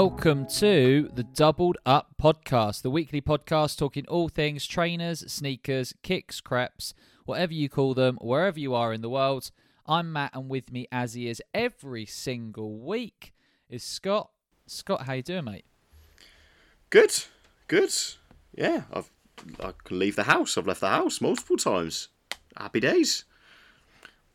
[0.00, 6.40] Welcome to the Doubled Up Podcast, the weekly podcast talking all things trainers, sneakers, kicks,
[6.40, 6.94] creps,
[7.24, 9.50] whatever you call them, wherever you are in the world.
[9.86, 13.34] I'm Matt, and with me, as he is every single week,
[13.68, 14.30] is Scott.
[14.68, 15.64] Scott, how you doing, mate?
[16.90, 17.24] Good,
[17.66, 17.92] good.
[18.56, 19.10] Yeah, I've
[19.58, 20.56] I can leave the house.
[20.56, 22.06] I've left the house multiple times.
[22.56, 23.24] Happy days.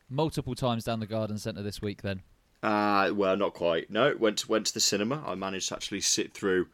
[0.10, 2.22] Multiple times down the garden centre this week, then.
[2.64, 3.92] Uh, well, not quite.
[3.92, 5.22] No, went to, went to the cinema.
[5.28, 6.68] I managed to actually sit through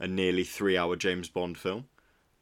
[0.00, 1.84] a nearly three-hour James Bond film.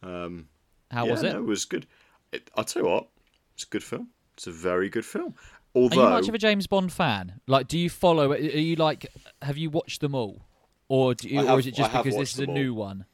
[0.03, 0.49] Um,
[0.91, 1.33] How yeah, was it?
[1.33, 1.87] No, it was good.
[2.33, 3.09] It, I'll tell you what,
[3.55, 4.09] it's a good film.
[4.35, 5.35] It's a very good film.
[5.75, 7.41] Are you much of a James Bond fan?
[7.49, 8.31] Like, do you follow?
[8.31, 9.07] Are you like?
[9.43, 10.47] Have you watched them all,
[10.89, 13.07] or do you, I or is it just because this is a them new one?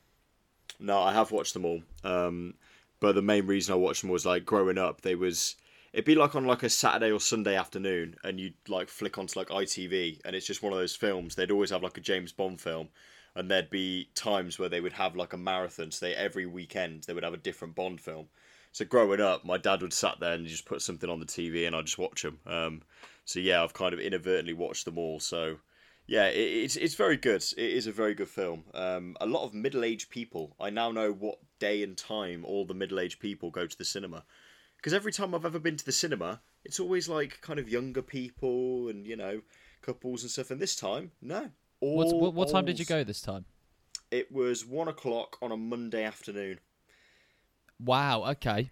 [0.78, 1.82] No, I have watched them all.
[2.04, 2.54] Um,
[3.00, 5.00] but the main reason I watched them was like growing up.
[5.00, 5.56] They was
[5.92, 9.38] it'd be like on like a Saturday or Sunday afternoon, and you'd like flick onto
[9.38, 11.34] like ITV, and it's just one of those films.
[11.34, 12.88] They'd always have like a James Bond film,
[13.34, 15.90] and there'd be times where they would have like a marathon.
[15.90, 18.28] So they every weekend they would have a different Bond film.
[18.72, 21.66] So growing up, my dad would sat there and just put something on the TV,
[21.66, 22.38] and I'd just watch them.
[22.46, 22.82] Um,
[23.24, 25.18] so yeah, I've kind of inadvertently watched them all.
[25.18, 25.56] So
[26.06, 27.42] yeah, it, it's it's very good.
[27.56, 28.64] It is a very good film.
[28.74, 30.54] Um, a lot of middle-aged people.
[30.60, 34.24] I now know what day and time all the middle-aged people go to the cinema.
[34.80, 38.00] Because every time I've ever been to the cinema, it's always like kind of younger
[38.00, 39.42] people and you know
[39.82, 40.50] couples and stuff.
[40.50, 41.50] And this time, no.
[41.80, 43.44] All What's, what what time did you go this time?
[44.10, 46.60] It was one o'clock on a Monday afternoon.
[47.78, 48.24] Wow.
[48.30, 48.70] Okay.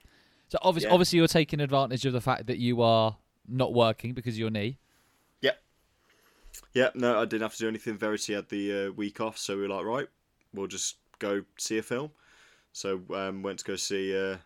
[0.48, 0.94] So obviously, Yeah.
[0.94, 4.50] obviously, you're taking advantage of the fact that you are not working because of your
[4.50, 4.78] knee.
[5.42, 5.62] Yep.
[6.72, 6.94] Yep.
[6.96, 7.98] No, I didn't have to do anything.
[7.98, 10.08] Verity had the uh, week off, so we were like, right,
[10.54, 12.10] we'll just go see a film.
[12.72, 14.38] So um, went to go see, uh,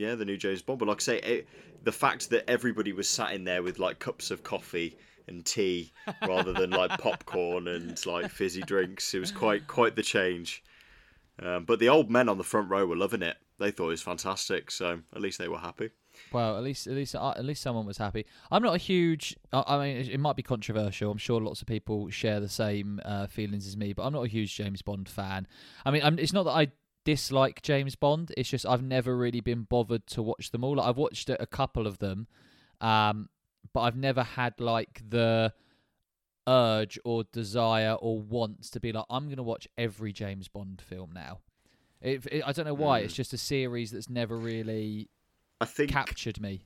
[0.00, 0.78] yeah, the new James Bond.
[0.78, 1.48] But like I say, it,
[1.84, 4.96] the fact that everybody was sat in there with like cups of coffee
[5.28, 5.92] and tea
[6.26, 10.64] rather than like popcorn and like fizzy drinks, it was quite quite the change.
[11.42, 13.36] Um, but the old men on the front row were loving it.
[13.58, 14.70] They thought it was fantastic.
[14.70, 15.90] So at least they were happy.
[16.32, 18.24] Well, at least at least uh, at least someone was happy.
[18.50, 19.36] I'm not a huge.
[19.52, 21.10] I I mean, it, it might be controversial.
[21.10, 24.24] I'm sure lots of people share the same uh, feelings as me, but I'm not
[24.24, 25.46] a huge James Bond fan.
[25.84, 26.68] I mean, I'm, it's not that I
[27.10, 28.32] dislike James Bond.
[28.36, 30.76] It's just I've never really been bothered to watch them all.
[30.76, 32.28] Like, I've watched a couple of them,
[32.80, 33.28] um,
[33.72, 35.52] but I've never had like the
[36.46, 40.80] urge or desire or wants to be like I'm going to watch every James Bond
[40.80, 41.40] film now.
[42.00, 43.00] It, it, I don't know why.
[43.00, 43.04] Mm.
[43.04, 45.10] It's just a series that's never really
[45.60, 46.62] I think captured me.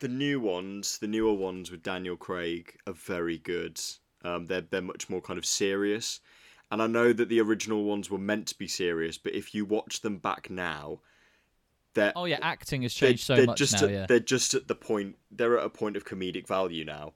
[0.00, 3.80] the new ones, the newer ones with Daniel Craig, are very good.
[4.24, 6.20] Um, they're they're much more kind of serious,
[6.70, 9.64] and I know that the original ones were meant to be serious, but if you
[9.64, 11.00] watch them back now,
[11.94, 13.86] they're Oh yeah, acting has they're, changed so they're much just now.
[13.86, 17.12] at, Yeah, they're just at the point they're at a point of comedic value now.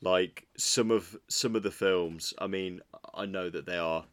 [0.00, 2.80] Like some of some of the films, I mean,
[3.14, 4.04] I know that they are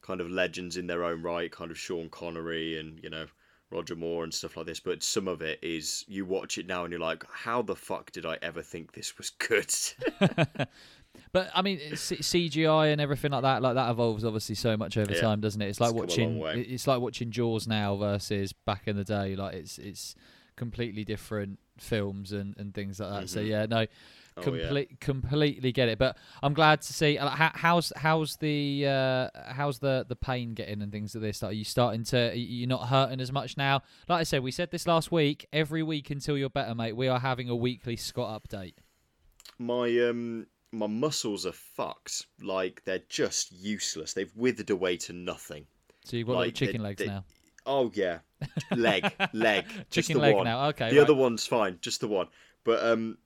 [0.00, 3.26] kind of legends in their own right, kind of Sean Connery and you know
[3.70, 4.80] Roger Moore and stuff like this.
[4.80, 8.12] But some of it is you watch it now and you're like, how the fuck
[8.12, 9.74] did I ever think this was good?
[11.32, 14.96] but I mean C- CGI and everything like that, like that evolves obviously so much
[14.96, 15.20] over Yeah.
[15.20, 15.68] time, doesn't it?
[15.68, 16.40] It's like It's watching.
[16.42, 19.36] It's like watching Jaws now versus back in the day.
[19.36, 20.14] Like it's it's
[20.56, 23.28] completely different films and, and things like that.
[23.28, 23.48] So Mhm.
[23.48, 23.86] yeah, no,
[24.38, 25.98] Oh, complete completely get it.
[25.98, 30.82] But I'm glad to see how, how's how's the uh, how's the the pain getting
[30.82, 31.40] and things like this.
[31.42, 32.36] Like, are you starting to?
[32.36, 33.82] You're not hurting as much now.
[34.10, 35.46] Like I said, we said this last week.
[35.54, 36.94] Every week until you're better, mate.
[36.96, 38.74] We are having a weekly Scott update.
[39.58, 42.26] my um my muscles are fucked.
[42.42, 44.12] Like they're just useless.
[44.12, 45.66] They've withered away to nothing.
[46.04, 47.24] So you've got Like, chicken they- legs they- now.
[47.68, 48.18] Oh yeah,
[48.76, 50.44] leg, leg, just Chicken the leg one.
[50.44, 50.68] now.
[50.68, 50.88] Okay.
[50.90, 51.02] the right.
[51.02, 52.28] other one's fine, just the one.
[52.62, 53.18] But um,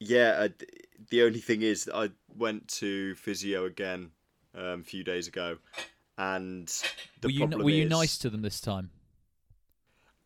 [0.00, 0.48] yeah.
[0.48, 0.66] D-
[1.10, 4.10] the only thing is, I went to physio again
[4.54, 5.58] um, a few days ago,
[6.18, 6.66] and
[7.20, 8.90] the were you problem were you is, nice to them this time?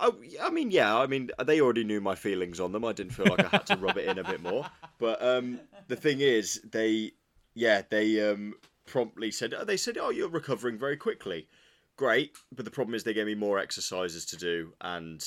[0.01, 0.97] Oh, yeah, I mean, yeah.
[0.97, 2.85] I mean, they already knew my feelings on them.
[2.85, 4.65] I didn't feel like I had to rub it in a bit more.
[4.99, 7.13] But um, the thing is, they,
[7.55, 8.55] yeah, they um,
[8.87, 11.49] promptly said, they said, oh, you're recovering very quickly.
[11.97, 15.25] Great, but the problem is they gave me more exercises to do, and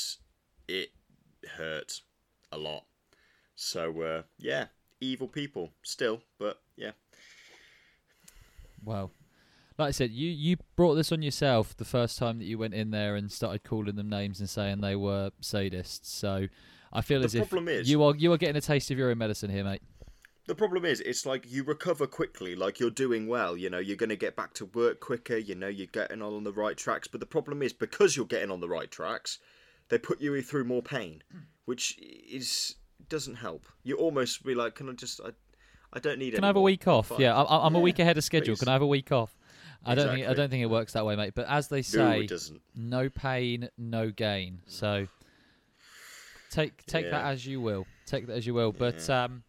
[0.67, 0.91] it
[1.57, 2.01] hurt
[2.51, 2.85] a lot.
[3.55, 4.67] So uh, yeah,
[5.01, 6.91] evil people still, but yeah.
[8.83, 9.11] Well,
[9.77, 12.73] like I said, you you brought this on yourself the first time that you went
[12.73, 16.05] in there and started calling them names and saying they were sadists.
[16.05, 16.47] So
[16.93, 19.09] I feel The as if is- you are you are getting a taste of your
[19.09, 19.81] own medicine here, mate.
[20.47, 23.55] The problem is, it's like you recover quickly, like you're doing well.
[23.55, 25.37] You know, you're going to get back to work quicker.
[25.37, 27.07] You know, you're getting on the right tracks.
[27.07, 29.37] But the problem is, because you're getting on the right tracks,
[29.89, 31.39] they put you through more pain, hmm.
[31.65, 32.75] which is
[33.07, 33.65] doesn't help.
[33.83, 35.21] You almost be like, "Can I just?
[35.21, 35.29] I,
[35.93, 37.09] I don't need." Can I have a week off?
[37.09, 38.55] Fine." Yeah, I, I'm a week ahead of schedule.
[38.55, 38.59] please.
[38.59, 39.37] Can I have a week off?
[39.85, 41.33] I don't think I don't think it works that way, mate.
[41.35, 42.61] But as they No, say, doesn't.
[42.75, 44.61] no pain, no gain.
[44.65, 45.07] So
[46.51, 47.85] take take that as you will.
[48.05, 48.71] Take that as you will.
[48.71, 49.43] But um,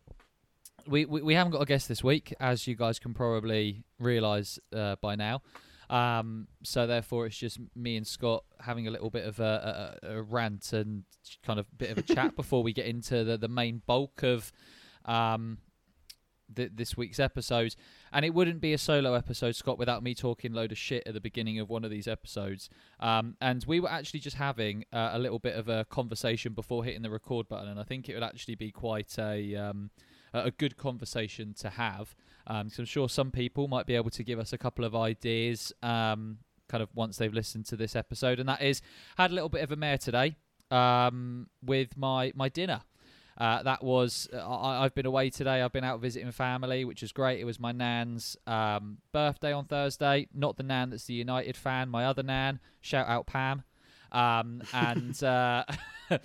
[0.87, 4.58] we, we we haven't got a guest this week, as you guys can probably realise
[4.75, 5.43] uh, by now.
[5.90, 10.14] Um, so therefore, it's just me and Scott having a little bit of a, a,
[10.16, 11.04] a rant and
[11.44, 14.50] kind of bit of a chat before we get into the, the main bulk of
[15.04, 15.58] um,
[16.54, 17.75] th- this week's episode.
[18.12, 21.14] And it wouldn't be a solo episode, Scott, without me talking load of shit at
[21.14, 22.69] the beginning of one of these episodes.
[23.00, 26.85] Um, and we were actually just having uh, a little bit of a conversation before
[26.85, 29.91] hitting the record button, and I think it would actually be quite a um,
[30.35, 32.14] a good conversation to have.
[32.47, 34.94] Um, so I'm sure some people might be able to give us a couple of
[34.94, 36.38] ideas, um,
[36.69, 38.41] kind of once they've listened to this episode.
[38.41, 38.82] And that is,
[39.17, 40.37] had a little bit of a mare today
[40.70, 42.82] um, with my my dinner.
[43.38, 45.62] Uh, that was uh, I, I've been away today.
[45.62, 47.40] I've been out visiting family, which was great.
[47.40, 50.29] It was my nan's um, birthday on Thursday.
[50.34, 51.88] Not the nan that's the United fan.
[51.88, 52.61] My other nan.
[52.81, 53.62] Shout out Pam.
[54.11, 55.64] Um, and uh,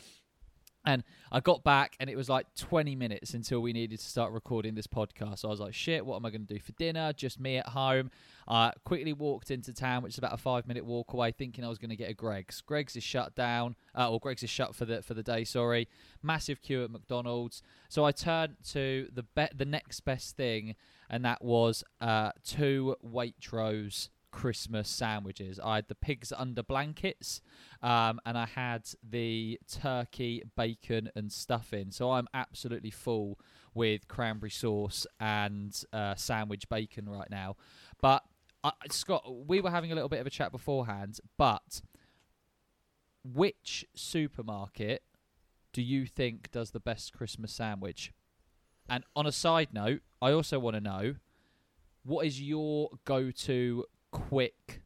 [0.86, 4.32] and I got back, and it was like 20 minutes until we needed to start
[4.32, 5.40] recording this podcast.
[5.40, 7.14] So I was like, shit, what am I going to do for dinner?
[7.14, 8.12] Just me at home.
[8.48, 11.70] I quickly walked into town, which is about a five minute walk away, thinking I
[11.70, 12.62] was going to get a Greggs.
[12.62, 15.44] Greggs is shut down, uh, or Greggs is shut for the for the day.
[15.44, 15.88] Sorry,
[16.22, 17.62] massive queue at McDonald's.
[17.90, 20.76] So I turned to the be- the next best thing,
[21.10, 25.60] and that was uh, two Waitrose Christmas sandwiches.
[25.64, 27.42] I had the pigs under blankets,
[27.82, 31.92] um, and I had the turkey, bacon, and stuffing.
[31.92, 33.40] So I'm absolutely full
[33.74, 37.56] with cranberry sauce and uh, sandwich bacon right now.
[38.02, 38.24] But
[38.90, 41.20] Scott, we were having a little bit of a chat beforehand.
[41.38, 41.82] But
[43.24, 45.04] which supermarket
[45.74, 48.14] do you think does the best Christmas sandwich?
[48.90, 51.16] And on a side note, I also want to know
[52.04, 54.82] what is your go-to quick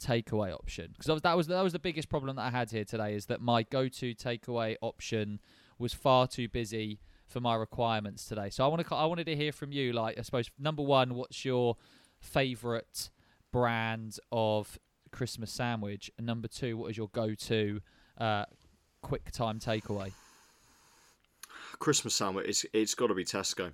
[0.00, 0.94] takeaway option?
[0.96, 3.40] Because that was that was the biggest problem that I had here today is that
[3.40, 5.40] my go-to takeaway option
[5.78, 8.50] was far too busy for my requirements today.
[8.50, 9.92] So I want to I wanted to hear from you.
[9.92, 11.76] Like I suppose number one, what's your
[12.20, 13.10] favorite
[13.52, 14.78] brand of
[15.10, 16.10] Christmas sandwich?
[16.18, 17.80] And number two, what is your go-to
[18.18, 18.44] uh,
[19.02, 20.12] quick time takeaway?
[21.78, 22.46] Christmas sandwich.
[22.48, 23.72] It's it's got to be Tesco.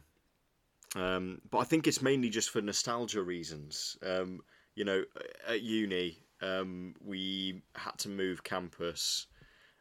[0.97, 3.97] Um, but I think it's mainly just for nostalgia reasons.
[4.05, 4.41] Um,
[4.77, 5.05] you know,
[5.49, 9.27] at uni, um, we had to move campus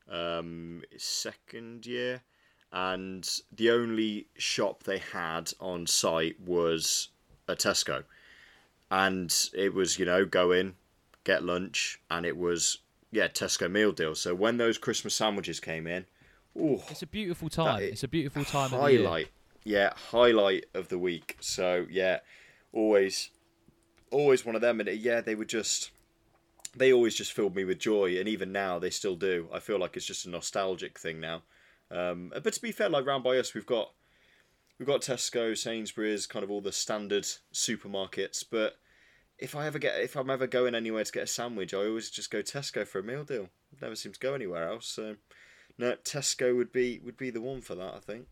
[0.10, 2.22] um, second year,
[2.72, 7.10] and the only shop they had on site was
[7.48, 8.04] a Tesco,
[8.94, 10.76] and it was you know go in,
[11.24, 12.78] get lunch, and it was
[13.12, 14.14] yeah Tesco meal deal.
[14.14, 16.06] So when those Christmas sandwiches came in,
[16.56, 17.82] ooh, It's a beautiful time.
[17.82, 18.72] It's a beautiful time.
[18.72, 19.04] Of the year.
[19.04, 19.30] highlight.
[19.64, 21.38] Yeah, highlight of the week.
[21.40, 22.20] So yeah,
[22.72, 23.32] always,
[24.12, 24.80] always one of them.
[24.80, 25.90] And yeah, they were just,
[26.76, 29.48] they always just filled me with joy, and even now they still do.
[29.52, 31.42] I feel like it's just a nostalgic thing now.
[31.90, 33.92] Um, but to be fair, like round by us, we've got,
[34.78, 38.44] we've got Tesco, Sainsbury's, kind of all the standard supermarkets.
[38.50, 38.76] But
[39.44, 42.10] if I ever get, if I'm ever going anywhere to get a sandwich, I always
[42.10, 43.50] just go Tesco for a meal deal.
[43.82, 44.88] Never seem to go anywhere else.
[44.88, 45.16] So.
[45.76, 48.28] No, Tesco would be would be the one for that, I think.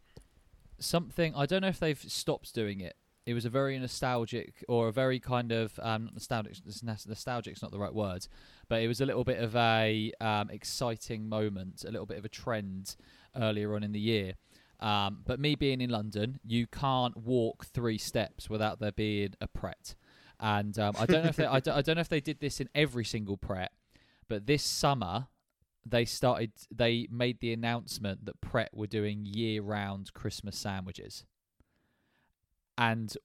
[0.79, 2.95] something I don't know if they've stopped doing it.
[3.25, 6.55] It was a very nostalgic or a very kind of um, nostalgic.
[6.83, 8.27] Nostalgic's not the right word,
[8.67, 12.25] but it was a little bit of a um, exciting moment, a little bit of
[12.25, 12.95] a trend
[13.35, 14.33] earlier on in the year.
[14.79, 19.47] Um, but me being in London, you can't walk three steps without there being a
[19.47, 19.93] Pret.
[20.41, 22.39] And um, I don't know if they, I, don't, I don't know if they did
[22.39, 23.71] this in every single Pret,
[24.27, 25.27] but this summer
[25.85, 31.25] they started they made the announcement that Pret were doing year round Christmas sandwiches.
[32.77, 33.15] And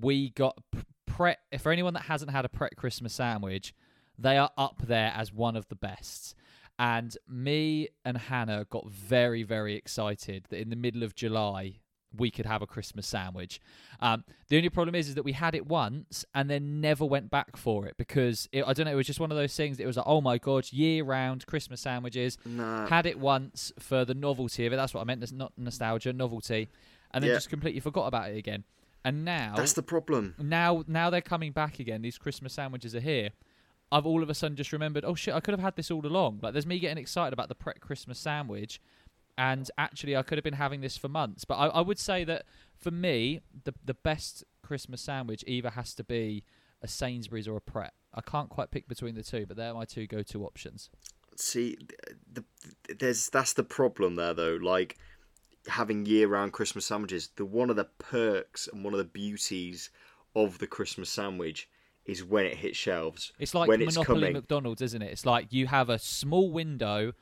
[0.00, 0.58] we got
[1.06, 3.72] Pret for anyone that hasn't had a Pret Christmas sandwich,
[4.18, 6.34] they are up there as one of the best.
[6.78, 11.80] And me and Hannah got very, very excited that in the middle of July
[12.16, 13.60] we could have a Christmas sandwich.
[14.00, 17.30] Um, the only problem is, is that we had it once and then never went
[17.30, 18.92] back for it because it, I don't know.
[18.92, 19.78] It was just one of those things.
[19.80, 22.38] It was like, oh my god, year-round Christmas sandwiches.
[22.44, 22.86] Nah.
[22.88, 24.76] Had it once for the novelty of it.
[24.76, 25.22] That's what I meant.
[25.22, 26.68] It's not nostalgia, novelty,
[27.12, 27.36] and then Yeah.
[27.36, 28.64] just completely forgot about it again.
[29.04, 30.34] And now, That's the problem.
[30.38, 32.02] now, now they're coming back again.
[32.02, 33.30] These Christmas sandwiches are here.
[33.92, 35.04] I've all of a sudden just remembered.
[35.04, 35.32] Oh shit!
[35.32, 36.40] I could have had this all along.
[36.42, 38.80] Like, there's me getting excited about the Pret Christmas sandwich,
[39.38, 41.44] and actually, I could have been having this for months.
[41.44, 42.44] But I, I would say that
[42.76, 46.44] for me, the the best Christmas sandwich either has to be
[46.82, 47.92] a Sainsbury's or a Pret.
[48.14, 50.90] I can't quite pick between the two, but they're my two go-to options.
[51.36, 51.76] See,
[52.32, 52.44] the,
[52.86, 54.58] the there's that's the problem there though.
[54.60, 54.96] Like
[55.68, 57.30] having year-round Christmas sandwiches.
[57.36, 59.90] The one of the perks and one of the beauties
[60.34, 61.68] of the Christmas sandwich
[62.04, 63.32] is when it hits shelves.
[63.38, 64.32] It's like when it's Monopoly coming.
[64.34, 65.10] McDonald's, isn't it?
[65.10, 67.12] It's like you have a small window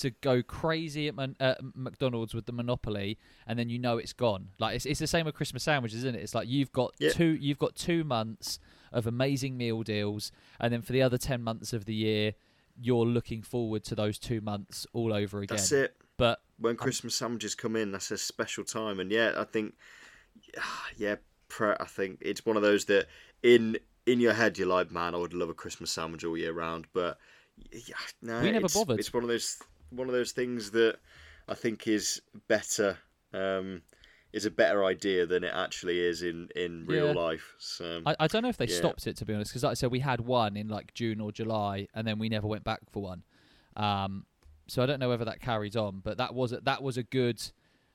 [0.00, 4.12] to go crazy at Mon- uh, McDonald's with the Monopoly, and then you know it's
[4.12, 4.48] gone.
[4.58, 6.22] Like it's, it's the same with Christmas sandwiches, isn't it?
[6.22, 7.10] It's like you've got Yeah.
[7.10, 8.58] two you've got two months
[8.92, 12.34] of amazing meal deals, and then for the other ten months of the year,
[12.80, 15.56] you're looking forward to those two months all over again.
[15.56, 15.96] That's it.
[16.16, 18.98] But When Christmas sandwiches come in, that's a special time.
[18.98, 19.74] And yeah, I think,
[20.96, 21.16] yeah,
[21.60, 23.06] I think it's one of those that
[23.42, 26.52] in in your head you're like, man, I would love a Christmas sandwich all year
[26.52, 26.86] round.
[26.92, 27.18] But
[27.72, 28.98] yeah, no, We never it's, bothered.
[28.98, 29.58] It's one of those
[29.90, 30.98] one of those things that
[31.48, 32.98] I think is better.
[33.32, 33.82] Um,
[34.32, 37.12] is a better idea than it actually is in in real Yeah.
[37.14, 37.54] life.
[37.58, 38.76] So I, I don't know if they Yeah.
[38.76, 41.18] stopped it to be honest, because like I said, we had one in like June
[41.20, 43.24] or July, and then we never went back for one.
[43.76, 44.26] Um,
[44.66, 47.02] so I don't know whether that carries on, but that was a, that was a
[47.02, 47.42] good.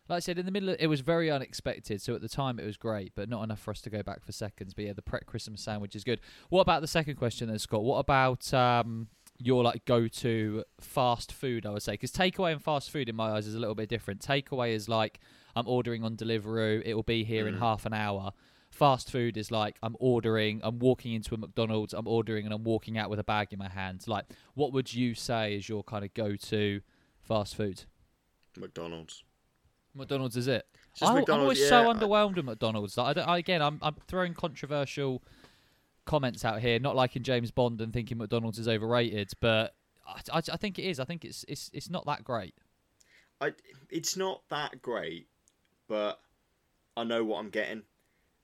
[0.09, 2.01] Like I said, in the middle, of, it was very unexpected.
[2.01, 4.23] So at the time, it was great, but not enough for us to go back
[4.23, 4.73] for seconds.
[4.73, 6.19] But yeah, the Pret Christmas sandwich is good.
[6.50, 7.83] What about the second question then, Scott?
[7.83, 9.07] What about um,
[9.40, 11.66] your like go to fast food?
[11.66, 13.90] I would say because takeaway and fast food in my eyes is a little bit
[13.90, 14.22] different.
[14.22, 15.20] Takeaway is like
[15.56, 17.60] I'm ordering on Deliveroo; it will be here in Mm.
[17.60, 18.32] half an hour
[18.70, 22.63] fast food is like I'm ordering, I'm walking into a McDonald's, I'm ordering, and I'm
[22.63, 24.04] walking out with a bag in my hand.
[24.08, 24.25] Like,
[24.56, 26.82] what would you say is your kind of go-to
[27.22, 27.84] fast food?
[28.58, 29.24] McDonald's.
[29.94, 30.66] McDonald's is it?
[31.04, 32.98] I, I'm always yeah, so I- underwhelmed with McDonald's.
[32.98, 35.22] Like, I don't, I, again, I'm, I'm throwing controversial
[36.05, 39.75] comments out here, not liking James Bond and thinking McDonald's is overrated, but
[40.07, 41.00] I, I, I think it is.
[41.00, 42.55] I think it's, it's, it's not that great.
[43.41, 43.53] I
[43.89, 45.27] it's not that great,
[45.88, 46.19] but
[46.95, 47.83] I know what I'm getting.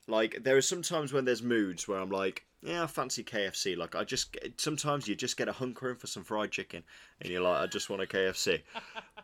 [0.08, 3.78] Like there are some times when there's moods where I'm like, yeah, I fancy KFC.
[3.78, 6.84] Like I just sometimes you just get a hunkering for some fried chicken,
[7.22, 8.62] and you're like, I just want a KFC.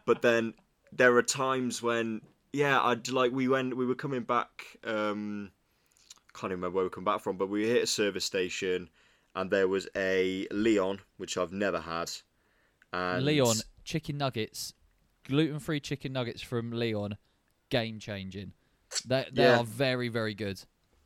[0.05, 0.53] but then
[0.93, 2.21] there are times when
[2.53, 4.77] yeah, I'd like we went we were coming back.
[4.83, 5.51] um
[6.35, 8.89] Can't even remember where we come back from, but we hit a service station,
[9.35, 12.11] and there was a Leon, which I've never had.
[12.91, 14.73] And Leon chicken nuggets,
[15.23, 17.17] gluten-free chicken nuggets from Leon,
[17.69, 18.51] game changing.
[19.05, 19.59] They they Yeah.
[19.59, 20.61] are very very good.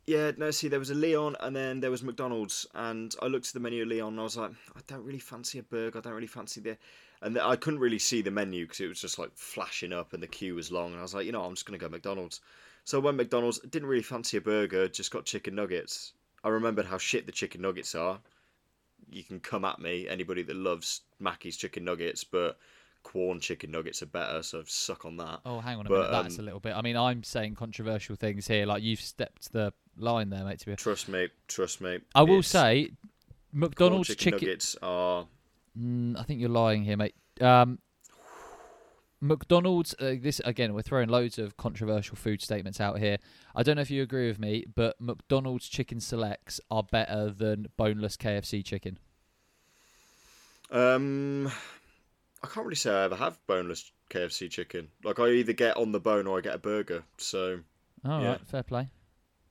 [0.07, 2.65] Yeah, no, see, there was a Leon and then there was McDonald's.
[2.74, 5.19] And I looked at the menu of Leon and I was like, I don't really
[5.19, 6.00] fancy a burger.
[6.00, 6.77] I don't really fancy the.
[7.21, 10.24] And I couldn't really see the menu because it was just like flashing up and
[10.24, 10.93] the queue was long.
[10.93, 12.41] And I was like, you know, I'm just going to go McDonald's.
[12.89, 16.13] So I went McDonald's, didn't really fancy a burger, just got chicken nuggets.
[16.43, 18.19] I remembered how shit the chicken nuggets are.
[19.12, 22.58] You can come at me, anybody that loves Mackey's chicken nuggets, but
[23.03, 25.41] Quorn chicken nuggets are better, so suck on that.
[25.46, 26.12] Oh, hang on a But, minute.
[26.24, 26.75] That's um, a little bit.
[26.75, 28.65] I mean, I'm saying controversial things here.
[28.65, 30.58] Like you've stepped the line there, mate.
[30.62, 32.00] To be, Trust me, trust me.
[32.15, 32.89] I will say,
[33.53, 34.48] McDonald's chicken, chicken.
[34.48, 35.27] nuggets are
[35.79, 37.13] Mm, I think you're lying here, mate.
[37.39, 37.77] Um,
[39.21, 39.93] McDonald's.
[39.99, 43.17] Uh, this again, we're throwing loads of controversial food statements out here.
[43.55, 47.67] I don't know if you agree with me, but McDonald's chicken selects are better than
[47.77, 48.97] boneless KFC chicken.
[50.71, 51.47] Um,
[52.43, 54.88] I can't really say I ever have boneless KFC chicken.
[55.03, 57.03] Like I either get on the bone or I get a burger.
[57.17, 57.59] So
[58.05, 58.38] All right, Yeah.
[58.45, 58.89] fair play.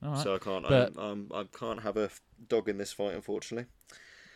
[0.03, 0.23] All right.
[0.23, 2.11] so I can't But- I, um, I can't have a
[2.49, 3.69] dog in this fight, unfortunately.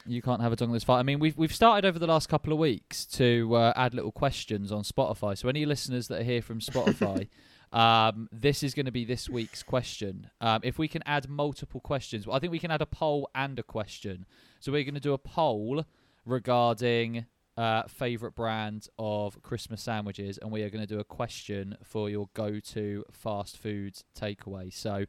[0.06, 0.98] You can't have a dongle this far.
[0.98, 4.12] I mean, we've we've started over the last couple of weeks to uh, add little
[4.12, 5.38] questions on Spotify.
[5.38, 7.28] So any listeners that are here from Spotify,
[7.72, 10.30] um, this is going to be this week's question.
[10.40, 13.58] Um, if we can add multiple questions, I think we can add a poll and
[13.58, 14.26] a question.
[14.60, 15.84] So we're going to do a poll
[16.24, 21.76] regarding uh, favorite brand of Christmas sandwiches, and we are going to do a question
[21.84, 24.72] for your go-to fast food takeaway.
[24.72, 25.06] So.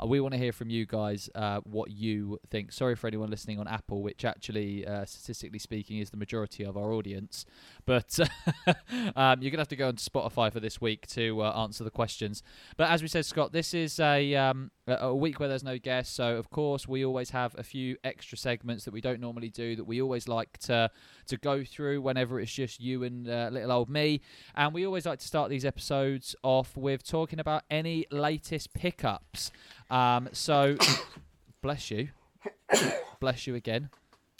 [0.00, 2.72] Uh, we want to hear from you guys uh, what you think.
[2.72, 6.76] Sorry for anyone listening on Apple, which actually, uh, statistically speaking, is the majority of
[6.76, 7.44] our audience.
[7.84, 8.18] But
[9.16, 11.84] um, you're going to have to go on Spotify for this week to uh, answer
[11.84, 12.42] the questions.
[12.76, 16.14] But as we said, Scott, this is a, um, a week where there's no guests.
[16.14, 19.76] So, of course, we always have a few extra segments that we don't normally do
[19.76, 20.90] that we always like to,
[21.26, 24.20] to go through whenever it's just you and uh, little old me.
[24.54, 29.50] And we always like to start these episodes off with talking about any latest pickups.
[29.90, 30.76] Um, so,
[31.62, 32.08] bless you.
[33.20, 33.90] bless you again.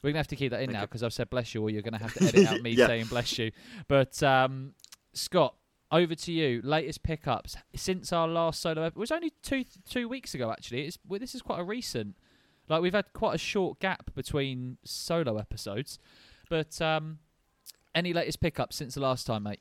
[0.03, 1.71] We're going to have to keep that in now because I've said bless you, or
[1.71, 2.87] you're going to have to edit out me Yeah.
[2.87, 3.51] saying bless you.
[3.89, 4.75] But, um,
[5.13, 5.55] Scott,
[5.91, 6.61] over to you.
[6.63, 8.97] Latest pickups since our last solo episode.
[8.99, 10.87] It was only two two weeks ago, actually.
[10.87, 12.17] It's, well, this is quite a recent.
[12.69, 15.99] Like, we've had quite a short gap between solo episodes.
[16.51, 17.19] But, um,
[17.95, 19.61] any latest pickups since the last time, mate?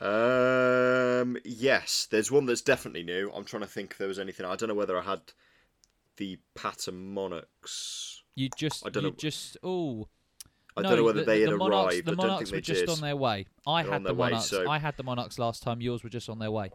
[0.00, 3.30] Um, yes, there's one that's definitely new.
[3.34, 4.46] I'm trying to think if there was anything.
[4.46, 5.20] I don't know whether I had
[6.16, 8.22] the Patta Monarchs.
[8.36, 10.08] You just, I don't you know- just, oh,
[10.78, 12.06] I no, don't know whether the, they the had Monarchs, arrived.
[12.06, 12.88] The I don't Monarchs think were they just did.
[12.90, 13.46] on their way.
[13.66, 14.48] I They're had on the way, Monarchs.
[14.48, 15.80] so- I had the Monarchs last time.
[15.80, 16.70] Yours were just on their way.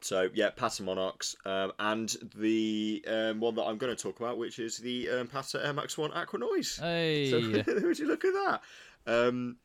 [0.00, 4.36] So yeah, Patta Monarchs, um, and the um, one that I'm going to talk about,
[4.36, 6.78] which is the um, Patta Air Max One Aqua Noise.
[6.82, 7.30] Hey.
[7.30, 7.40] So
[7.82, 8.60] would you look at that?
[9.06, 9.56] Um,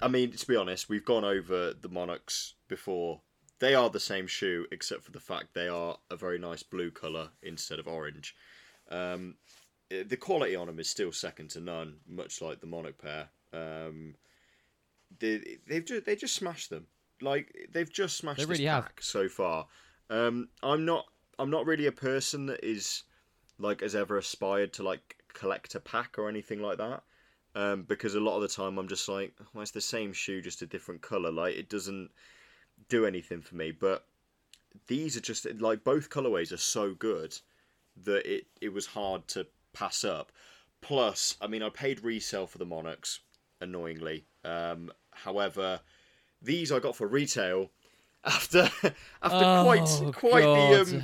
[0.00, 3.20] I mean, to be honest, we've gone over the Monarchs before.
[3.58, 6.92] They are the same shoe, except for the fact they are a very nice blue
[6.92, 8.36] color instead of orange.
[8.90, 9.36] Um,
[9.90, 13.28] the quality on them is still second to none, much like the Monarch pair.
[13.52, 14.14] Um,
[15.18, 16.86] they they've just they just smashed them.
[17.20, 18.84] Like they've just smashed They this really have.
[18.84, 19.66] pack so far.
[20.10, 21.06] Um, I'm not
[21.38, 23.02] I'm not really a person that is
[23.58, 27.02] like has ever aspired to like collect a pack or anything like that.
[27.56, 30.42] Um, because a lot of the time I'm just like, well, it's the same shoe,
[30.42, 31.30] just a different color.
[31.30, 32.10] Like it doesn't
[32.88, 33.70] do anything for me.
[33.70, 34.04] But
[34.88, 37.38] these are just like both colorways are so good
[38.04, 40.32] that it it was hard to pass up.
[40.80, 43.20] Plus, I mean, I paid resale for the Monarchs,
[43.60, 44.24] annoyingly.
[44.44, 45.80] Um, however,
[46.42, 47.70] these I got for retail
[48.24, 48.62] after
[49.22, 51.02] after Oh, quite quite the um,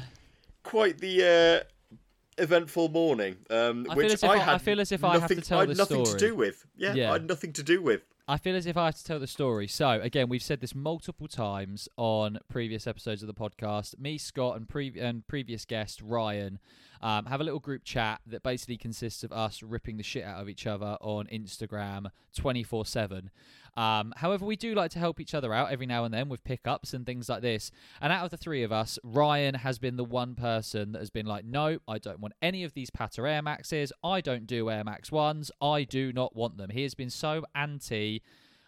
[0.62, 1.64] quite the
[1.96, 2.00] uh,
[2.42, 5.58] eventful morning, um, I which I I- I feel as if I have to tell
[5.60, 6.18] I had nothing story.
[6.20, 6.66] to do with.
[6.76, 7.10] Yeah, Yeah.
[7.10, 8.02] I had nothing to do with.
[8.28, 9.66] I feel as if I have to tell the story.
[9.66, 13.98] So again, we've said this multiple times on previous episodes of the podcast.
[13.98, 16.60] Me, Scott, and, pre- and previous guest Ryan
[17.02, 20.40] um, have a little group chat that basically consists of us ripping the shit out
[20.40, 23.30] of each other on Instagram twenty four seven.
[23.76, 26.44] Um, however, we do like to help each other out every now and then with
[26.44, 27.70] pickups and things like this.
[28.00, 31.10] And out of the three of us, Ryan has been the one person that has
[31.10, 33.92] been like, no, I don't want any of these Patta Air Maxes.
[34.02, 35.50] I don't do Air Max 1s.
[35.60, 36.70] I do not want them.
[36.70, 38.22] He has been so anti.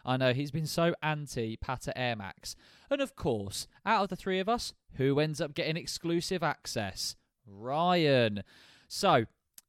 [0.05, 2.57] I know he's been so anti Patta Air Max.
[2.91, 7.17] And of course, out of the three of us, who ends up getting exclusive access?
[7.47, 8.43] Ryan.
[8.89, 9.27] So,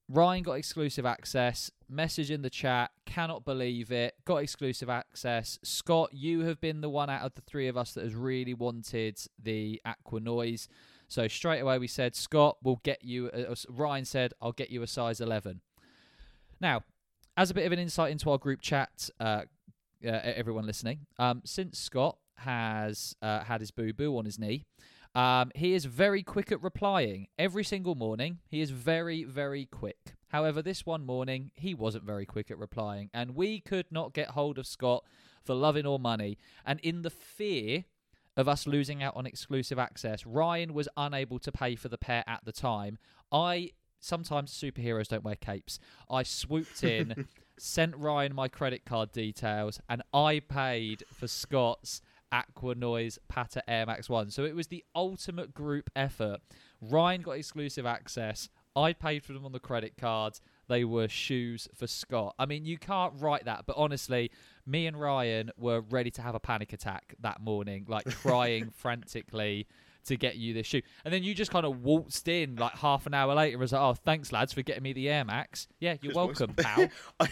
[0.09, 1.71] Ryan got exclusive access.
[1.89, 2.91] Message in the chat.
[3.05, 4.15] Cannot believe it.
[4.25, 5.59] Got exclusive access.
[5.63, 8.53] Scott, you have been the one out of the three of us that has really
[8.53, 10.67] wanted the Aqua Noise.
[11.07, 13.29] So straight away we said, Scott, we'll get you.
[13.29, 15.61] Uh, Ryan said, I'll get you a size 11.
[16.59, 16.83] Now,
[17.37, 19.43] as a bit of an insight into our group chat, uh,
[20.05, 24.65] uh, everyone listening, um, since Scott has uh, had his boo boo on his knee,
[25.15, 27.27] um, he is very quick at replying.
[27.37, 29.92] Every single morning, he is very, very quick.
[30.33, 34.31] However, this one morning, he wasn't very quick at replying, and we could not get
[34.31, 35.05] hold of Scott
[35.43, 36.39] for loving or money.
[36.65, 37.85] And in the fear
[38.35, 42.23] of us losing out on exclusive access, Ryan was unable to pay for the pair
[42.25, 42.97] at the time.
[43.31, 43.69] I
[43.99, 45.77] sometimes superheroes don't wear capes.
[46.09, 47.27] I swooped in,
[47.59, 53.85] sent Ryan my credit card details, and I paid for Scott's Aqua Noise Patta Air
[53.85, 54.31] Max 1.
[54.31, 56.39] So it was the ultimate group effort.
[56.81, 58.49] Ryan got exclusive access.
[58.75, 60.41] I paid for them on the credit cards.
[60.67, 62.35] They were shoes for Scott.
[62.39, 64.31] I mean, you can't write that, but honestly,
[64.65, 69.67] me and Ryan were ready to have a panic attack that morning, like crying frantically
[70.05, 70.81] to get you this shoe.
[71.05, 73.71] And then you just kind of waltzed in like half an hour later and was
[73.71, 75.67] like, oh, thanks, lads, for getting me the Air Max.
[75.79, 76.89] Yeah, you're welcome, pal.
[77.19, 77.29] I,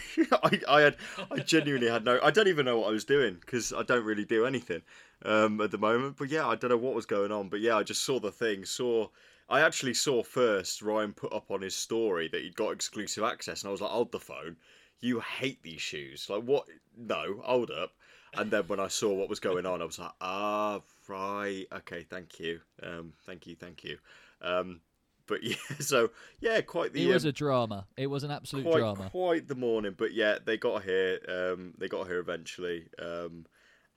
[0.68, 0.96] I, had,
[1.30, 2.18] I genuinely had no.
[2.22, 4.82] I don't even know what I was doing because I don't really do anything
[5.24, 6.16] um, at the moment.
[6.18, 7.48] But yeah, I don't know what was going on.
[7.48, 8.64] But yeah, I just saw the thing.
[8.64, 9.08] Saw.
[9.52, 13.62] I actually saw first Ryan put up on his story that he'd got exclusive access,
[13.62, 14.56] and I was like, "Hold the phone!
[15.00, 16.26] You hate these shoes!
[16.30, 16.66] Like what?
[16.96, 17.92] No, hold up!"
[18.34, 22.02] And then when I saw what was going on, I was like, "Ah, right, okay,
[22.04, 23.98] thank you, um, thank you, thank you."
[24.40, 24.80] Um,
[25.26, 26.10] but yeah, so
[26.40, 27.86] yeah, quite the It was um, a drama.
[27.98, 29.10] It was an absolute quite drama.
[29.10, 31.18] quite the morning, but yeah, they got here.
[31.28, 33.44] Um, they got here eventually, um,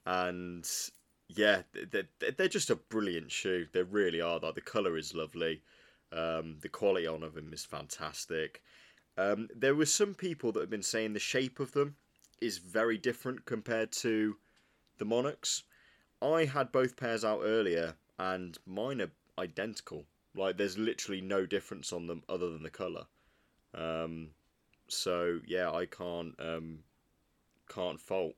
[0.05, 0.69] and
[1.27, 2.07] yeah, they're,
[2.37, 3.67] they're just a brilliant shoe.
[3.71, 4.39] They really are.
[4.39, 5.61] Like the color is lovely.
[6.11, 8.61] Um, the quality on of them is fantastic.
[9.17, 11.95] Um, there were some people that have been saying the shape of them
[12.41, 14.37] is very different compared to
[14.97, 15.63] the Monarchs.
[16.21, 20.05] I had both pairs out earlier, and mine are identical.
[20.35, 23.05] Like there's literally no difference on them other than the color.
[23.73, 24.29] Um,
[24.87, 26.79] so yeah, I can't um,
[27.69, 28.35] can't fault.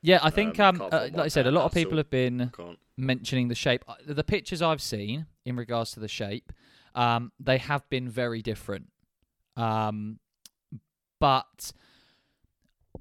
[0.00, 2.50] Yeah, I think, Um, um, uh, like I said, a lot of people have been
[2.56, 2.78] Can't.
[2.96, 3.84] mentioning the shape.
[3.88, 6.52] Uh, The pictures I've seen in regards to the shape,
[6.94, 8.90] um, they have been very different.
[9.56, 10.20] Um,
[11.18, 11.72] but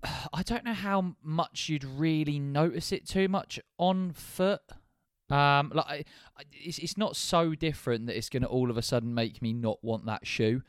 [0.33, 4.61] I don't know how much you'd really notice it too much on foot.
[5.29, 6.07] Um, like
[6.53, 9.51] it's it's not so different that it's going to all of a sudden make me
[9.53, 10.61] not want that shoe.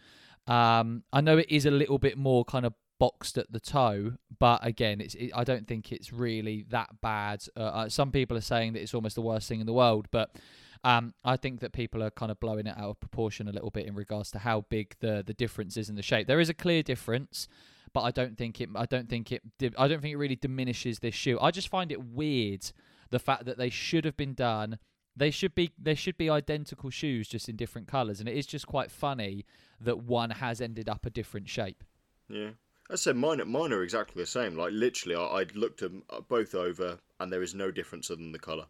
[0.49, 4.15] Um, I know it is a little bit more kind of boxed at the toe,
[4.39, 7.45] but again, it's it, I don't think it's really that bad.
[7.57, 10.09] Uh, uh, some people are saying that it's almost the worst thing in the world,
[10.11, 10.37] but
[10.85, 13.71] um, I think that people are kind of blowing it out of proportion a little
[13.71, 16.27] bit in regards to how big the the difference is in the shape.
[16.27, 17.49] There is a clear difference,
[17.93, 18.69] but I don't think it.
[18.75, 19.43] I don't think it.
[19.77, 21.39] I don't think it really diminishes this shoe.
[21.41, 22.71] I just find it weird
[23.11, 24.79] the fact that they should have been done
[25.17, 28.47] They should be they should be identical shoes, just in different colours, and it is
[28.47, 29.45] just quite funny
[29.81, 31.83] that one has ended up a different shape.
[32.29, 32.51] Yeah.
[32.91, 33.43] I said mine.
[33.47, 34.57] Mine are exactly the same.
[34.57, 38.33] Like literally, I, I looked them both over, and there is no difference other than
[38.33, 38.67] the color.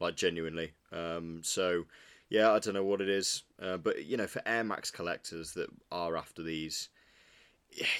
[0.00, 0.72] Like genuinely.
[0.92, 1.84] Um, so
[2.28, 5.52] yeah, I don't know what it is, uh, but you know, for Air Max collectors
[5.52, 6.88] that are after these,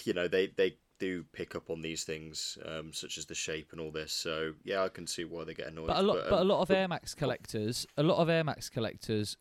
[0.05, 3.69] you know, they they do pick up on these things, um, such as the shape
[3.73, 4.13] and all this.
[4.13, 5.89] So yeah, I can see why they get annoyed.
[5.89, 8.29] But a lot, but, but, um, a lot of Air Max collectors, a lot of
[8.29, 9.37] Air Max collectors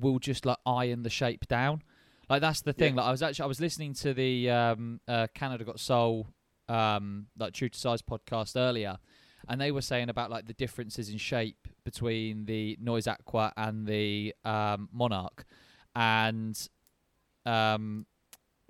[0.00, 1.82] will just like iron the shape down.
[2.30, 2.94] Like that's the thing.
[2.94, 3.00] Yeah.
[3.00, 6.28] Like I was actually I was listening to the um, uh, Canada Got Soul,
[6.68, 8.98] um, like True to Size podcast earlier,
[9.48, 13.84] and they were saying about like the differences in shape between the Noise Aqua and
[13.84, 15.44] the um, Monarch,
[15.96, 16.56] and
[17.44, 18.06] um,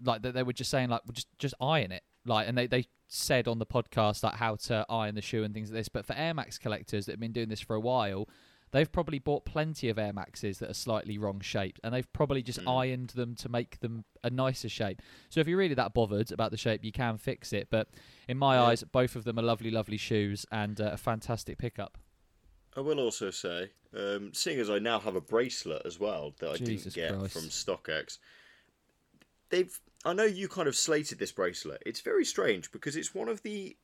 [0.02, 2.66] like they, they were just saying like well, just just iron it, like, and they
[2.66, 5.88] they said on the podcast like how to iron the shoe and things like this.
[5.90, 8.26] But for Air Max collectors that have been doing this for a while,
[8.72, 12.42] they've probably bought plenty of Air Maxes that are slightly wrong shaped, and they've probably
[12.42, 12.78] just Mm.
[12.78, 15.00] ironed them to make them a nicer shape.
[15.28, 17.68] So if you're really that bothered about the shape, you can fix it.
[17.70, 17.88] But
[18.28, 18.62] in my Yeah.
[18.64, 21.98] eyes, both of them are lovely, lovely shoes and uh, a fantastic pickup.
[22.76, 26.50] I will also say, um, seeing as I now have a bracelet as well that
[26.50, 27.32] I Jesus didn't get Christ.
[27.32, 28.18] from StockX,
[29.48, 29.80] they've.
[30.04, 31.82] I know you kind of slated this bracelet.
[31.84, 33.76] It's very strange because it's one of the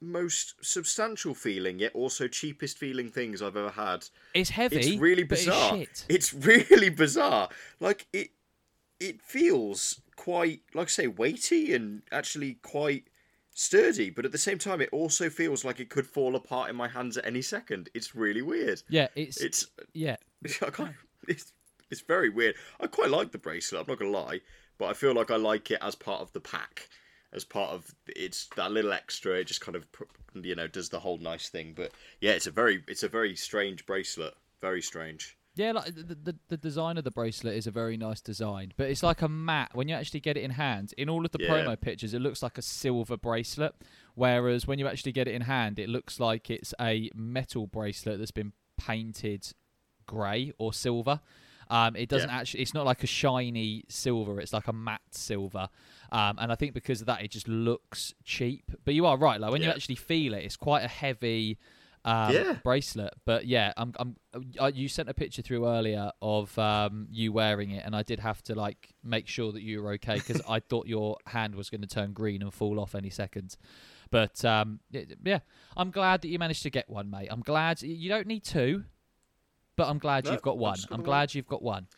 [0.00, 4.06] most substantial feeling yet also cheapest feeling things I've ever had.
[4.34, 4.76] It's heavy.
[4.76, 5.76] It's really bizarre.
[5.76, 6.04] It's.
[6.08, 6.34] It's
[6.68, 7.48] really bizarre.
[7.80, 8.30] Like it,
[9.00, 13.04] it feels quite, like I say, weighty and actually quite
[13.52, 14.10] sturdy.
[14.10, 16.88] But at the same time, it also feels like it could fall apart in my
[16.88, 17.90] hands at any second.
[17.94, 18.82] It's really weird.
[18.88, 20.16] Yeah, it's, It's yeah.
[21.26, 21.52] It's
[21.90, 22.54] it's very weird.
[22.80, 23.82] I quite like the bracelet.
[23.82, 24.40] I'm not gonna lie,
[24.78, 26.88] but I feel like I like it as part of the pack,
[27.32, 29.34] as part of it's that little extra.
[29.34, 29.86] It just kind of
[30.34, 31.72] you know does the whole nice thing.
[31.76, 34.34] But yeah, it's a very it's a very strange bracelet.
[34.60, 35.36] Very strange.
[35.54, 38.88] Yeah, like the, the the design of the bracelet is a very nice design, but
[38.90, 39.70] it's like a matte.
[39.74, 41.48] When you actually get it in hand, in all of the Yeah.
[41.48, 43.74] promo pictures, it looks like a silver bracelet,
[44.14, 48.18] whereas when you actually get it in hand, it looks like it's a metal bracelet
[48.20, 49.52] that's been painted
[50.06, 51.20] grey or silver.
[51.70, 52.36] Um, it doesn't Yeah.
[52.38, 52.62] actually.
[52.62, 54.40] It's not like a shiny silver.
[54.40, 55.68] It's like a matte silver,
[56.10, 58.70] um, and I think because of that, it just looks cheap.
[58.84, 59.40] But you are right.
[59.40, 61.58] Like when you actually feel it, it's quite a heavy
[62.04, 62.54] um, Yeah.
[62.64, 63.12] bracelet.
[63.24, 64.16] But yeah, I'm, I'm.
[64.58, 68.20] Uh, you sent a picture through earlier of um, you wearing it, and I did
[68.20, 71.68] have to like make sure that you were okay because I thought your hand was
[71.70, 73.56] going to turn green and fall off any second.
[74.10, 75.40] But um, yeah,
[75.76, 77.28] I'm glad that you managed to get one, mate.
[77.30, 78.84] I'm glad you don't need two,
[79.76, 80.78] but I'm glad No, you've got one.
[80.90, 81.88] I'm glad you've got one.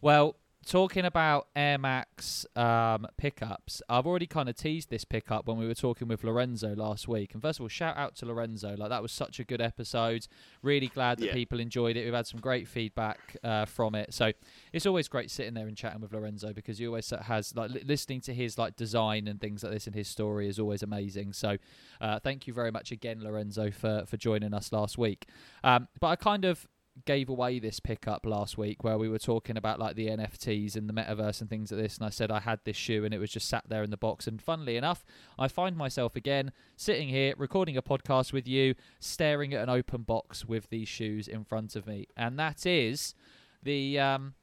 [0.00, 5.58] Well, talking about Air Max um, pickups, I've already kind of teased this pickup when
[5.58, 7.32] we were talking with Lorenzo last week.
[7.34, 8.76] And first of all, shout out to Lorenzo.
[8.76, 10.26] Like that was such a good episode.
[10.62, 11.32] Really glad that Yeah.
[11.32, 12.04] people enjoyed it.
[12.04, 14.14] We've had some great feedback uh, from it.
[14.14, 14.32] So
[14.72, 17.82] it's always great sitting there and chatting with Lorenzo because he always has like li-
[17.84, 21.32] listening to his like design and things like this in his story is always amazing.
[21.32, 21.56] So
[22.00, 25.26] uh, thank you very much again, Lorenzo, for for joining us last week.
[25.64, 26.66] Um, but I kind of
[27.06, 30.88] gave away this pickup last week where we were talking about like the NFTs and
[30.88, 33.18] the metaverse and things like this and I said I had this shoe and it
[33.18, 35.04] was just sat there in the box and funnily enough
[35.38, 40.02] I find myself again sitting here recording a podcast with you staring at an open
[40.02, 43.14] box with these shoes in front of me and that is
[43.62, 44.34] the um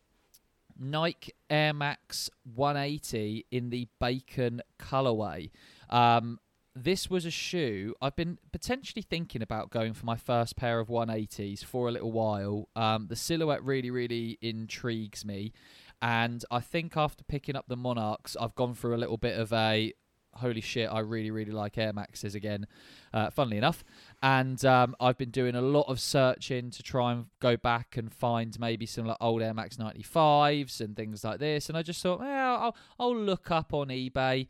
[0.79, 5.51] Nike Air Max 180 in the bacon colorway.
[5.89, 6.39] Um,
[6.83, 10.87] this was a shoe I've been potentially thinking about going for my first pair of
[10.87, 12.69] 180s for a little while.
[12.75, 15.53] Um, the silhouette really, really intrigues me,
[16.01, 19.51] and I think after picking up the Monarchs, I've gone through a little bit of
[19.53, 19.93] a
[20.33, 22.67] holy shit, I really, really like Air Maxes again.
[23.13, 23.83] Uh, funnily enough,
[24.21, 28.13] and um, I've been doing a lot of searching to try and go back and
[28.13, 31.69] find maybe some like old Air Max 95s and things like this.
[31.69, 34.47] And I just thought, well, I'll, I'll look up on eBay.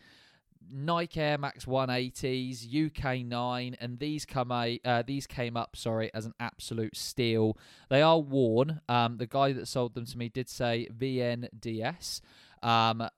[0.71, 6.12] Nike Air Max 180s, UK 9, and these come a, uh, these came up, sorry,
[6.13, 7.58] as an absolute steal.
[7.89, 8.82] They are worn.
[8.88, 12.21] Um, the guy that sold them to me did say VNDS.
[12.62, 13.10] Um, uh,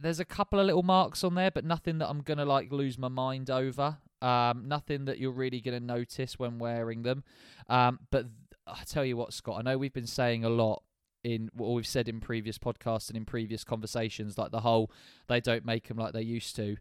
[0.00, 2.98] there's a couple of little marks on there, but nothing that I'm gonna like lose
[2.98, 3.98] my mind over.
[4.22, 7.24] Um, nothing that you're really gonna notice when wearing them.
[7.68, 10.82] Um, but th- I tell you what, Scott, I know we've been saying a lot
[11.24, 14.90] in what we've said in previous podcasts and in previous conversations, like the whole
[15.26, 16.76] they don't make them like they used to.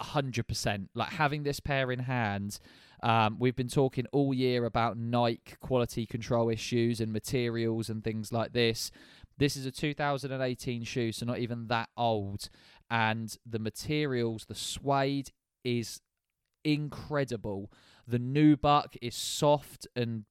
[0.00, 0.90] Hundred percent.
[0.94, 2.58] Like having this pair in hand,
[3.02, 8.32] um, we've been talking all year about Nike quality control issues and materials and things
[8.32, 8.90] like this.
[9.38, 12.48] This is a 2018 shoe, so not even that old,
[12.90, 15.30] and the materials, the suede
[15.62, 16.00] is
[16.64, 17.70] incredible.
[18.06, 20.24] The nubuck is soft and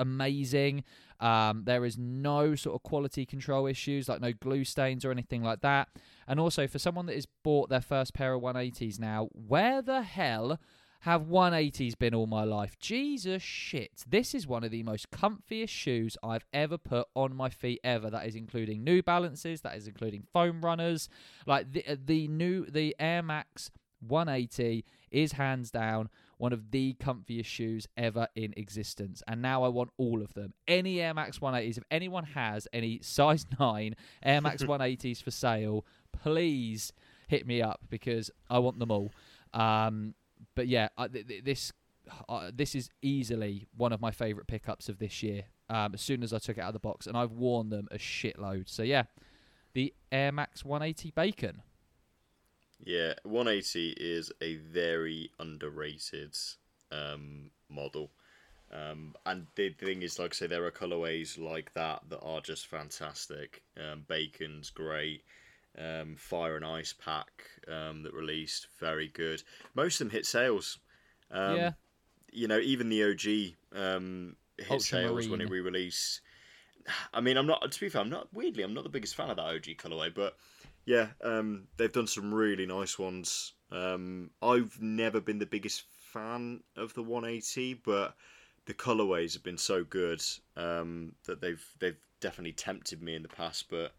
[0.00, 0.84] amazing.
[1.20, 5.42] Um, there is no sort of quality control issues, like no glue stains or anything
[5.42, 5.88] like that.
[6.26, 10.02] And also, for someone that has bought their first pair of 180s now, where the
[10.02, 10.58] hell
[11.00, 12.78] have 180s been all my life?
[12.78, 14.02] Jesus shit.
[14.06, 18.10] This is one of the most comfiest shoes I've ever put on my feet ever.
[18.10, 21.08] That is including New Balances, that is including foam runners.
[21.46, 26.08] Like the, the new, the Air Max 180 is hands down
[26.40, 29.22] one of the comfiest shoes ever in existence.
[29.28, 30.54] And now I want all of them.
[30.66, 35.84] Any Air Max 180s, if anyone has any size 9 Air Max 180s for sale,
[36.12, 36.94] please
[37.28, 39.12] hit me up because I want them all.
[39.52, 40.14] Um,
[40.54, 41.72] but yeah, I, th- th- this
[42.28, 45.44] uh, this is easily one of my favourite pickups of this year.
[45.68, 47.86] Um, as soon as I took it out of the box, and I've worn them
[47.90, 48.68] a shitload.
[48.70, 49.04] So yeah,
[49.74, 51.62] the Air Max 180 Bacon.
[52.84, 56.36] Yeah, 180 is a very underrated
[56.90, 58.10] um, model.
[58.72, 62.40] Um, and the thing is, like I say, there are colorways like that that are
[62.40, 63.62] just fantastic.
[63.76, 65.24] Um, Bacon's great.
[65.78, 69.42] Um, Fire and Ice pack um, that released, very good.
[69.74, 70.78] Most of them hit sales.
[71.30, 71.70] Um, yeah.
[72.32, 76.20] You know, even the OG um, hit sales when it re-released.
[77.12, 77.70] I mean, I'm not.
[77.70, 78.28] To be fair, I'm not.
[78.32, 80.36] Weirdly, I'm not the biggest fan of that OG colorway, but
[80.90, 83.52] yeah, um, they've done some really nice ones.
[83.70, 88.16] Um, I've never been the biggest fan of the 180, but
[88.66, 90.20] the colorways have been so good
[90.56, 93.66] um, that they've they've definitely tempted me in the past.
[93.70, 93.92] But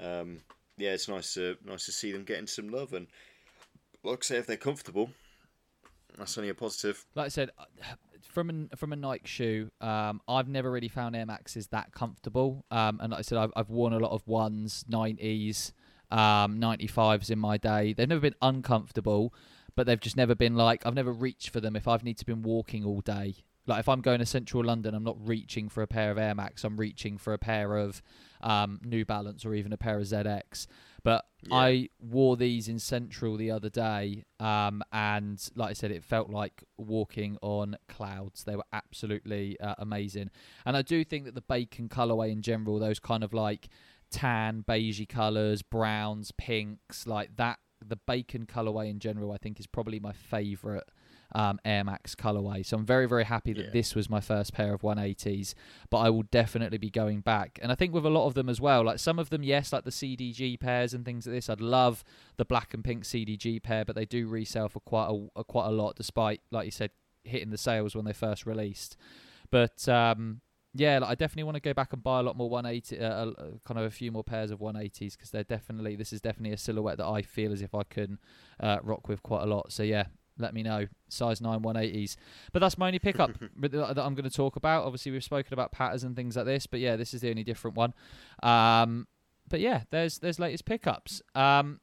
[0.00, 0.38] um,
[0.78, 3.08] yeah, it's nice to nice to see them getting some love, and
[4.02, 5.10] like I say, if they're comfortable,
[6.16, 7.04] that's only a positive.
[7.14, 7.64] Like I said, uh,
[8.22, 12.64] from a, from a Nike shoe, um, I've never really found Air Maxes that comfortable.
[12.70, 15.72] Um, and like I said, I've, I've worn a lot of ones, 90s,
[16.12, 17.92] um, 95s in my day.
[17.92, 19.34] They've never been uncomfortable,
[19.74, 22.26] but they've just never been like I've never reached for them if I've need to
[22.26, 23.36] been walking all day.
[23.66, 26.34] Like if I'm going to central London, I'm not reaching for a pair of Air
[26.34, 26.64] Max.
[26.64, 28.02] I'm reaching for a pair of
[28.40, 30.66] um, New Balance or even a pair of ZX.
[31.04, 31.56] But yeah.
[31.56, 36.30] I wore these in Central the other day, um, and like I said, it felt
[36.30, 38.44] like walking on clouds.
[38.44, 40.30] They were absolutely uh, amazing,
[40.64, 43.68] and I do think that the bacon colorway in general, those kind of like
[44.12, 47.58] tan, beigey colours, browns, pinks, like that.
[47.84, 50.84] The bacon colorway in general, I think, is probably my favourite
[51.34, 52.64] um, Air Max colorway.
[52.64, 53.70] So I'm very, very happy that yeah.
[53.72, 55.54] this was my first pair of 180s,
[55.90, 57.58] but I will definitely be going back.
[57.62, 59.72] And I think with a lot of them as well, like some of them, yes,
[59.72, 62.04] like the CDG pairs and things like this, I'd love
[62.36, 65.66] the black and pink CDG pair, but they do resell for quite a, a quite
[65.66, 66.90] a lot, despite, like you said,
[67.24, 68.96] hitting the sales when they first released.
[69.50, 70.40] But um,
[70.74, 73.06] yeah, like I definitely want to go back and buy a lot more 180, uh,
[73.06, 73.32] uh,
[73.64, 76.58] kind of a few more pairs of 180s because they're definitely this is definitely a
[76.58, 78.18] silhouette that I feel as if I can
[78.58, 79.70] uh, rock with quite a lot.
[79.70, 80.04] So yeah,
[80.38, 82.16] let me know size 9 180s.
[82.52, 84.84] But that's my only pickup that I'm going to talk about.
[84.84, 87.44] Obviously, we've spoken about Pattas and things like this, but yeah, this is the only
[87.44, 87.92] different one.
[88.42, 89.06] Um,
[89.48, 91.20] but yeah, there's there's latest pickups.
[91.34, 91.80] Um,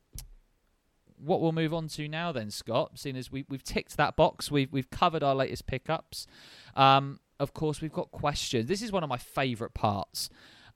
[1.17, 4.49] what we'll move on to now then, Scott, seeing as we, we've ticked that box,
[4.49, 6.25] we've we've covered our latest pickups.
[6.75, 8.67] Um, of course, we've got questions.
[8.67, 10.29] This is one of my favourite parts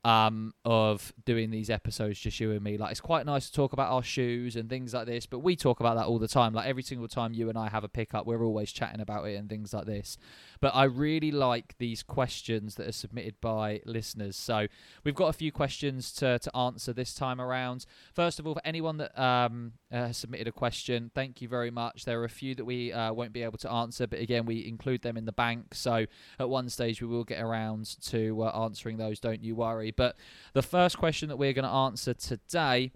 [0.05, 2.77] um, of doing these episodes, just you and me.
[2.77, 5.55] Like, it's quite nice to talk about our shoes and things like this, but we
[5.55, 6.53] talk about that all the time.
[6.53, 9.35] Like, every single time you and I have a pickup, we're always chatting about it
[9.35, 10.17] and things like this.
[10.59, 14.35] But I really like these questions that are submitted by listeners.
[14.35, 14.67] So,
[15.05, 17.85] we've got a few questions to, to answer this time around.
[18.13, 21.69] First of all, for anyone that um, uh, has submitted a question, thank you very
[21.69, 22.05] much.
[22.05, 24.67] There are a few that we uh, won't be able to answer, but again, we
[24.67, 25.75] include them in the bank.
[25.75, 26.05] So,
[26.39, 29.91] at one stage, we will get around to uh, answering those, don't you worry.
[29.91, 30.17] But
[30.53, 32.91] the first question that we're going to answer today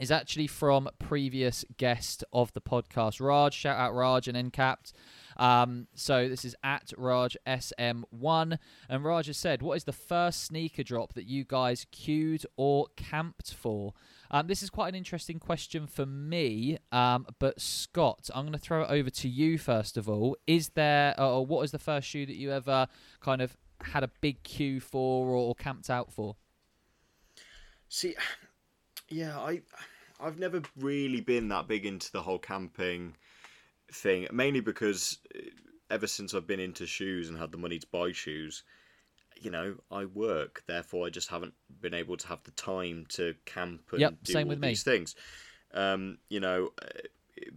[0.00, 3.54] is actually from previous guest of the podcast, Raj.
[3.54, 4.92] Shout out Raj and Ncapped.
[5.36, 8.58] Um, so this is at Raj SM1,
[8.88, 12.86] and Raj has said, "What is the first sneaker drop that you guys queued or
[12.96, 13.92] camped for?"
[14.30, 18.58] Um, this is quite an interesting question for me, um, but Scott, I'm going to
[18.58, 20.36] throw it over to you first of all.
[20.46, 22.88] Is there, or what is the first shoe that you ever
[23.20, 26.36] kind of had a big queue for or, or camped out for?
[27.88, 28.16] See,
[29.08, 29.62] yeah, I
[30.20, 33.16] I've never really been that big into the whole camping
[33.92, 35.40] thing, mainly because uh,
[35.90, 38.62] ever since I've been into shoes and had the money to buy shoes,
[39.40, 43.34] you know, I work, therefore I just haven't been able to have the time to
[43.44, 44.92] camp and yep, do same all with these me.
[44.92, 45.14] things.
[45.72, 47.00] Um, you know, uh,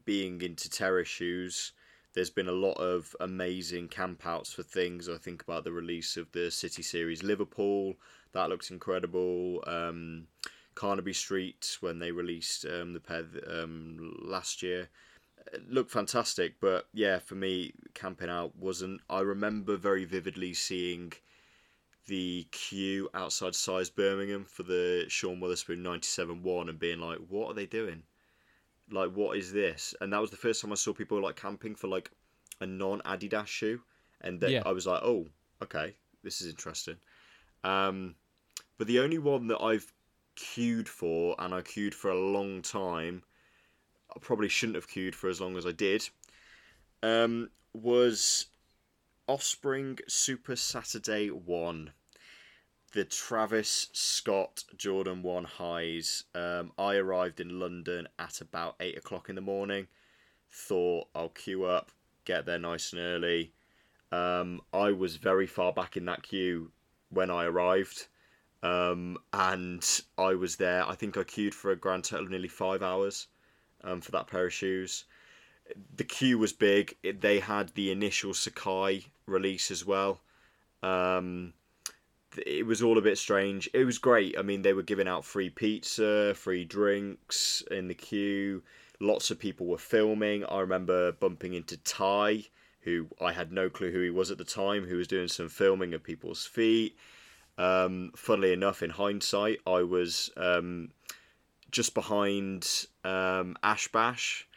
[0.06, 1.74] being into terrace shoes,
[2.13, 5.08] there's been a lot of amazing campouts for things.
[5.08, 7.96] I think about the release of the City Series Liverpool.
[8.34, 9.63] That looks incredible.
[9.68, 10.28] Um,
[10.76, 14.90] Carnaby Street when they released um, the pair um, last year
[15.68, 16.60] looked fantastic.
[16.60, 19.02] But yeah, for me, camping out wasn't.
[19.10, 21.13] I remember very vividly seeing
[22.08, 27.50] the queue outside size Birmingham for the Sean Wotherspoon 97 1 and being like, what
[27.50, 28.04] are they doing?
[28.89, 29.93] Like, what is this?
[30.02, 32.12] And that was the first time I saw people like camping for like
[32.62, 33.82] a non Adidas shoe.
[34.22, 34.63] And then Yeah.
[34.65, 35.28] I was like, oh,
[35.62, 36.98] okay, this is interesting.
[37.63, 38.15] Um,
[38.78, 39.91] but the only one that I've
[40.36, 43.24] queued for, and I queued for a long time,
[44.15, 46.10] I probably shouldn't have queued for as long as I did,
[47.04, 48.48] um, was
[49.28, 51.92] Offspring Super Saturday 1.
[52.94, 56.24] The Travis Scott Jordan 1 highs.
[56.34, 59.88] Um, I arrived in London at about 8 o'clock in the morning.
[60.50, 61.92] Thought I'll queue up,
[62.24, 63.52] get there nice and early.
[64.13, 66.72] Um, I was very far back in that queue
[67.10, 68.08] when I arrived.
[68.63, 69.86] Um, and
[70.18, 70.88] I was there.
[70.88, 73.28] I think I queued for a grand total of nearly five hours
[73.84, 75.04] um, for that pair of shoes.
[75.96, 76.96] The queue was big.
[77.04, 80.22] It, they had the initial Sacai release as well.
[80.84, 81.54] Um,
[82.46, 83.70] it was all a bit strange.
[83.74, 84.38] It was great.
[84.38, 88.64] I mean, they were giving out free pizza, free drinks in the queue.
[89.00, 90.46] Lots of people were filming.
[90.46, 92.46] I remember bumping into Ty,
[92.82, 95.50] who I had no clue who he was at the time, who was doing some
[95.50, 96.98] filming of people's feet.
[97.58, 100.92] Um, funnily enough, in hindsight, I was um,
[101.72, 104.48] just behind um, Ash Bash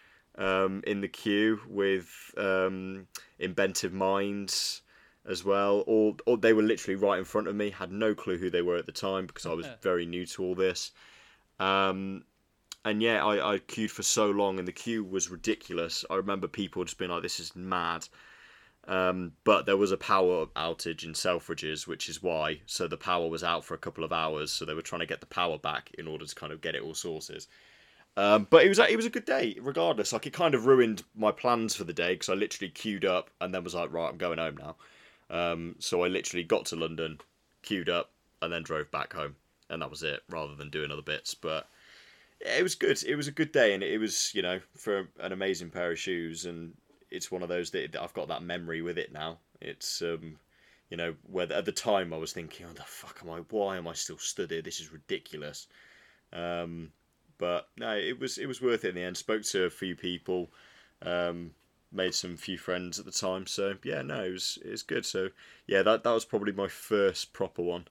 [0.41, 3.07] um, in the queue with um,
[3.39, 4.83] Inventive Minds
[5.29, 5.81] as well.
[5.81, 7.71] All, all they were literally right in front of me.
[7.71, 10.43] Had no clue who they were at the time because I was very new to
[10.43, 10.91] all this.
[11.61, 12.25] Um,
[12.85, 16.05] and yeah, I, I queued for so long, and the queue was ridiculous.
[16.11, 18.09] I remember people just being like, "This is mad."
[18.89, 22.63] Um, but there was a power outage in Selfridges, which is why.
[22.65, 25.07] So the power was out for a couple of hours, so they were trying to
[25.07, 27.45] get the power back in order to kind of get it all sorted.
[28.21, 30.13] Um, but it was it was a good day, regardless.
[30.13, 33.31] Like it kind of ruined my plans for the day because I literally queued up
[33.41, 34.77] and then was like, right, I'm going home now.
[35.31, 37.19] Um, so I literally got to London,
[37.63, 38.11] queued up,
[38.43, 39.37] and then drove back home,
[39.71, 40.23] and that was it.
[40.29, 41.67] Rather than doing other bits, but
[42.45, 43.03] yeah, it was good.
[43.05, 45.99] It was a good day, and it was you know for an amazing pair of
[45.99, 46.75] shoes, and
[47.11, 49.39] it's one of those that that I've got that memory with it now.
[49.63, 50.37] It's um,
[50.91, 53.39] you know, where at the time I was thinking, oh the fuck am I?
[53.49, 54.61] Why am I still stood here?
[54.61, 55.69] This is ridiculous.
[56.35, 56.93] Um,
[57.41, 59.17] but no, it was it was worth it in the end.
[59.17, 60.51] Spoke to a few people,
[61.03, 61.53] um,
[61.91, 63.47] made some few friends at the time.
[63.47, 65.07] So yeah, no, it was it was good.
[65.07, 65.31] So
[65.67, 67.89] yeah, that that was probably my first proper one.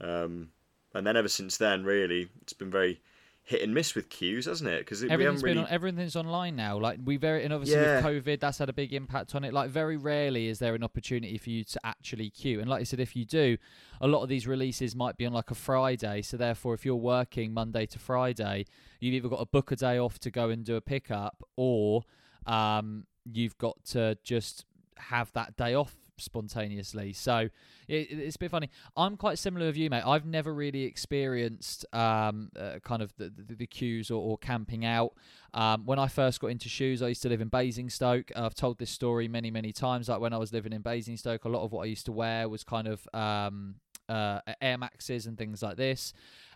[0.00, 0.48] Um,
[0.94, 3.02] and then ever since then, really, it's been very
[3.46, 4.80] hit and miss with queues, hasn't it?
[4.80, 5.60] Because Everything's really.
[5.60, 6.76] on, everything's online now.
[6.78, 8.04] Like we very and obviously Yeah.
[8.04, 9.52] with COVID, that's had a big impact on it.
[9.54, 12.58] Like very rarely is there an opportunity for you to actually queue.
[12.58, 13.56] And like I said, if you do,
[14.00, 16.22] a lot of these releases might be on like a Friday.
[16.22, 18.66] So therefore, if you're working Monday to Friday,
[18.98, 22.02] you've either got to book a day off to go and do a pickup, or
[22.46, 24.64] um, you've got to just
[24.96, 27.12] have that day off spontaneously.
[27.12, 27.48] So
[27.88, 28.70] it, it's a bit funny.
[28.96, 30.02] I'm quite similar with you, mate.
[30.06, 34.84] I've never really experienced um, uh, kind of the, the, the queues or, or camping
[34.84, 35.14] out.
[35.54, 38.30] Um, when I first got into shoes, I used to live in Basingstoke.
[38.34, 40.08] I've told this story many, many times.
[40.08, 42.48] Like when I was living in Basingstoke, a lot of what I used to wear
[42.48, 43.76] was kind of um,
[44.08, 46.12] uh, Air Maxes and things like this.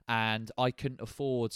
[0.09, 1.55] And I couldn't afford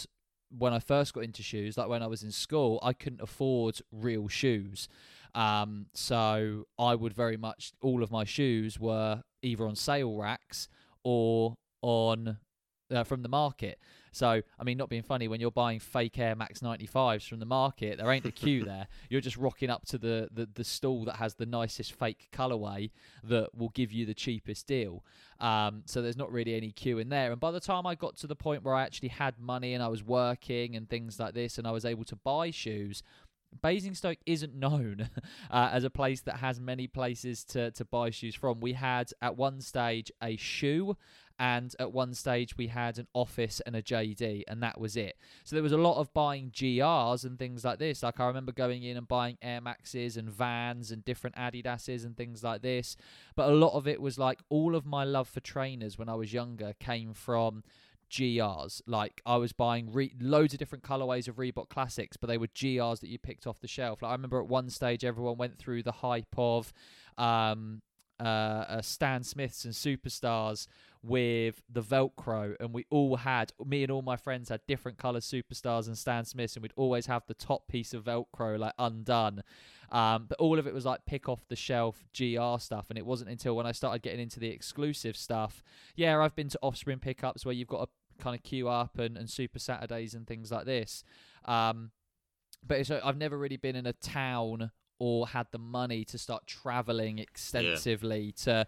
[0.57, 3.81] when I first got into shoes, like when I was in school, I couldn't afford
[3.91, 4.87] real shoes.
[5.35, 10.69] Um, so I would very much all of my shoes were either on sale racks
[11.03, 12.37] or on
[12.89, 13.79] uh, from the market.
[14.11, 17.45] So I mean, not being funny, when you're buying fake Air Max 95s from the
[17.45, 18.87] market, there ain't a queue there.
[19.09, 22.91] You're just rocking up to the, the the stall that has the nicest fake colorway
[23.25, 25.03] that will give you the cheapest deal.
[25.41, 27.31] Um, so there's not really any queue in there.
[27.31, 29.83] And by the time I got to the point where I actually had money and
[29.83, 33.03] I was working and things like this, and I was able to buy shoes,
[33.61, 35.09] Basingstoke isn't known
[35.51, 38.59] uh, as a place that has many places to, to buy shoes from.
[38.59, 40.95] We had at one stage a Schuh,
[41.37, 45.17] and at one stage we had an office and a JD, and that was it.
[45.43, 48.03] So there was a lot of buying GRs and things like this.
[48.03, 52.15] Like I remember going in and buying Air Maxes and Vans and different Adidases and
[52.15, 52.95] things like this.
[53.35, 56.15] But a lot of it was like all of my love for trainers when I
[56.15, 57.63] was younger came from
[58.15, 58.81] GRs.
[58.87, 62.47] Like I was buying re- loads of different colorways of Reebok Classics, but they were
[62.47, 64.01] GRs that you picked off the shelf.
[64.01, 66.71] Like I remember at one stage, everyone went through the hype of
[67.17, 67.81] um,
[68.19, 70.67] uh, uh, Stan Smiths and Superstars
[71.03, 75.19] with the Velcro, and we all had me and all my friends had different color
[75.19, 79.43] Superstars and Stan Smiths, and we'd always have the top piece of Velcro like undone.
[79.91, 83.05] Um, but all of it was like pick off the shelf GR stuff, and it
[83.05, 85.61] wasn't until when I started getting into the exclusive stuff.
[85.95, 87.89] Yeah, I've been to Offspring pickups where you've got to
[88.19, 91.03] kind of queue up and, and Super Saturdays and things like this.
[91.45, 91.91] Um,
[92.65, 96.47] but it's, I've never really been in a town or had the money to start
[96.47, 98.67] traveling extensively to that it-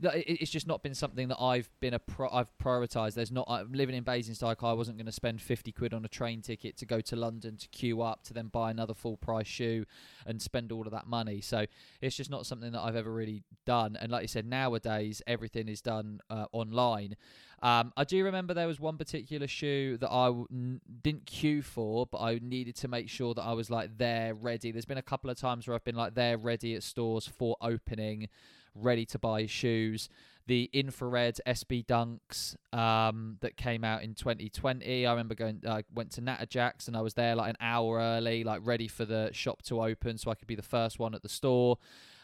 [0.00, 3.14] it's just not been something that I've been a pro- I've prioritized.
[3.14, 4.62] There's not I'm living in Basingstoke.
[4.62, 7.56] I wasn't going to spend fifty quid on a train ticket to go to London
[7.56, 9.84] to queue up to then buy another full price shoe
[10.26, 11.40] and spend all of that money.
[11.40, 11.66] So
[12.00, 13.96] it's just not something that I've ever really done.
[14.00, 17.16] And like you said, nowadays everything is done uh, online.
[17.60, 21.60] Um, I do remember there was one particular shoe that I w- n- didn't queue
[21.60, 24.70] for, but I needed to make sure that I was like there, ready.
[24.70, 27.56] There's been a couple of times where I've been like there, ready at stores for
[27.60, 28.28] opening,
[28.80, 30.08] ready to buy shoes.
[30.46, 35.06] The infrared SB Dunks um, that came out in 2020.
[35.06, 35.62] I remember going.
[35.68, 39.04] I went to Natterjacks and I was there like an hour early, like ready for
[39.04, 41.76] the shop to open, so I could be the first one at the store.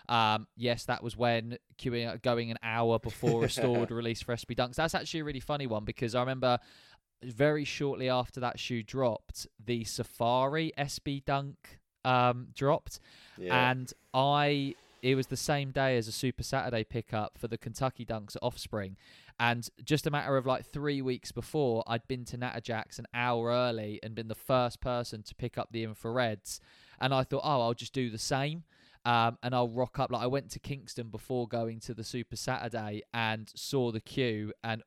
[0.08, 4.34] Um, yes, that was when queuing, going an hour before a store would release for
[4.34, 4.76] SB Dunks.
[4.76, 6.58] That's actually a really funny one because I remember
[7.22, 11.56] very shortly after that shoe dropped, the Safari SB Dunk
[12.06, 13.00] um, dropped,
[13.38, 13.70] Yeah.
[13.70, 14.74] and I
[15.04, 18.42] it was the same day as a Super Saturday pickup for the Kentucky Dunks at
[18.42, 18.96] Offspring.
[19.38, 23.50] And just a matter of like three weeks before, I'd been to Natterjacks an hour
[23.50, 26.58] early and been the first person to pick up the infrareds.
[26.98, 28.64] And I thought, oh, I'll just do the same.
[29.04, 30.10] Um, and I'll rock up.
[30.10, 34.54] Like I went to Kingston before going to the Super Saturday and saw the queue.
[34.62, 34.82] And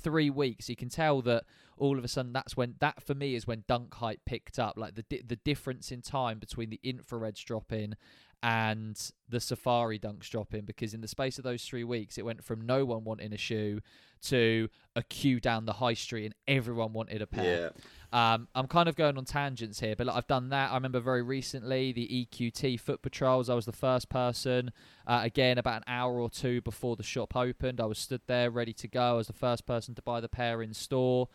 [0.00, 1.44] three weeks, you can tell that
[1.78, 4.74] all of a sudden that's when that for me is when dunk hype picked up.
[4.76, 7.94] Like the di- the difference in time between the infrareds dropping
[8.42, 12.44] and the safari dunks dropping because in the space of those three weeks it went
[12.44, 13.80] from no one wanting a shoe
[14.22, 17.72] to a queue down the high street and everyone wanted a pair
[18.12, 18.34] yeah.
[18.34, 20.70] um, I'm kind of going on tangents here, but like, I've done that.
[20.70, 23.50] I remember very recently the EQT foot patrols.
[23.50, 24.72] I was the first person,
[25.06, 27.80] uh, again, about an hour or two before the shop opened.
[27.80, 29.02] I was stood there ready to go.
[29.02, 31.28] I was the first person to buy the pair in store.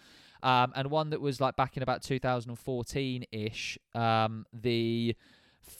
[0.43, 5.15] Um, and one that was like back in about 2014 ish, um, the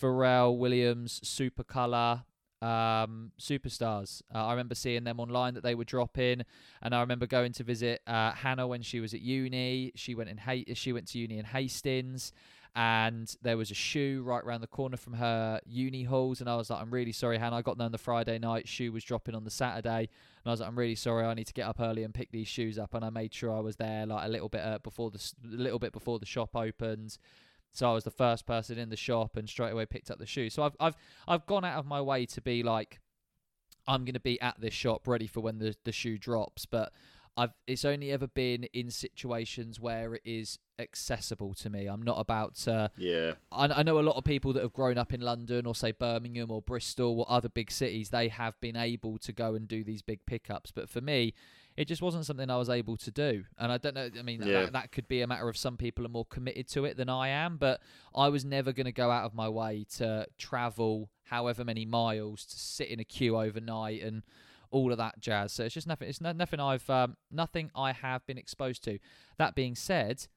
[0.02, 2.24] Pharrell Williams Super Color
[2.64, 4.22] um, superstars.
[4.34, 6.44] Uh, I remember seeing them online that they were dropping,
[6.82, 9.92] and I remember going to visit uh, Hannah when she was at uni.
[9.96, 12.32] She went in ha- she went to uni in Hastings,
[12.76, 16.56] and there was a Schuh right around the corner from her uni halls, and I
[16.56, 17.58] was like, I'm really sorry, Hannah.
[17.58, 18.68] I got there on the Friday night.
[18.68, 21.24] Shoe was dropping on the Saturday, and I was like, I'm really sorry.
[21.24, 23.56] I need to get up early and pick these shoes up, and I made sure
[23.56, 26.26] I was there like a little bit uh, before the a little bit before the
[26.26, 27.18] shop opened.
[27.74, 30.26] So I was the first person in the shop and straight away picked up the
[30.26, 30.50] shoe.
[30.50, 30.96] So I've I've
[31.28, 33.02] I've gone out of my way to be like
[33.88, 36.94] I'm going to be at this shop ready for when the the shoe drops, but
[37.36, 41.88] I've it's only ever been in situations where it is accessible to me.
[41.88, 43.34] I'm not about to Yeah.
[43.52, 45.92] I, I know a lot of people that have grown up in London or say
[45.92, 49.84] Birmingham or Bristol or other big cities, they have been able to go and do
[49.84, 50.72] these big pickups.
[50.72, 51.34] But for me,
[51.76, 53.46] it just wasn't something I was able to do.
[53.58, 54.64] And I don't know, I mean, Yeah.
[54.64, 57.10] that, that could be a matter of some people are more committed to it than
[57.10, 57.82] I am, but
[58.16, 62.46] I was never going to go out of my way to travel however many miles
[62.46, 64.22] to sit in a queue overnight and
[64.74, 65.54] all of that jazz.
[65.54, 66.10] So it's just nothing.
[66.10, 69.00] It's no, nothing I've um, nothing I have been exposed to.
[69.38, 70.28] That being said,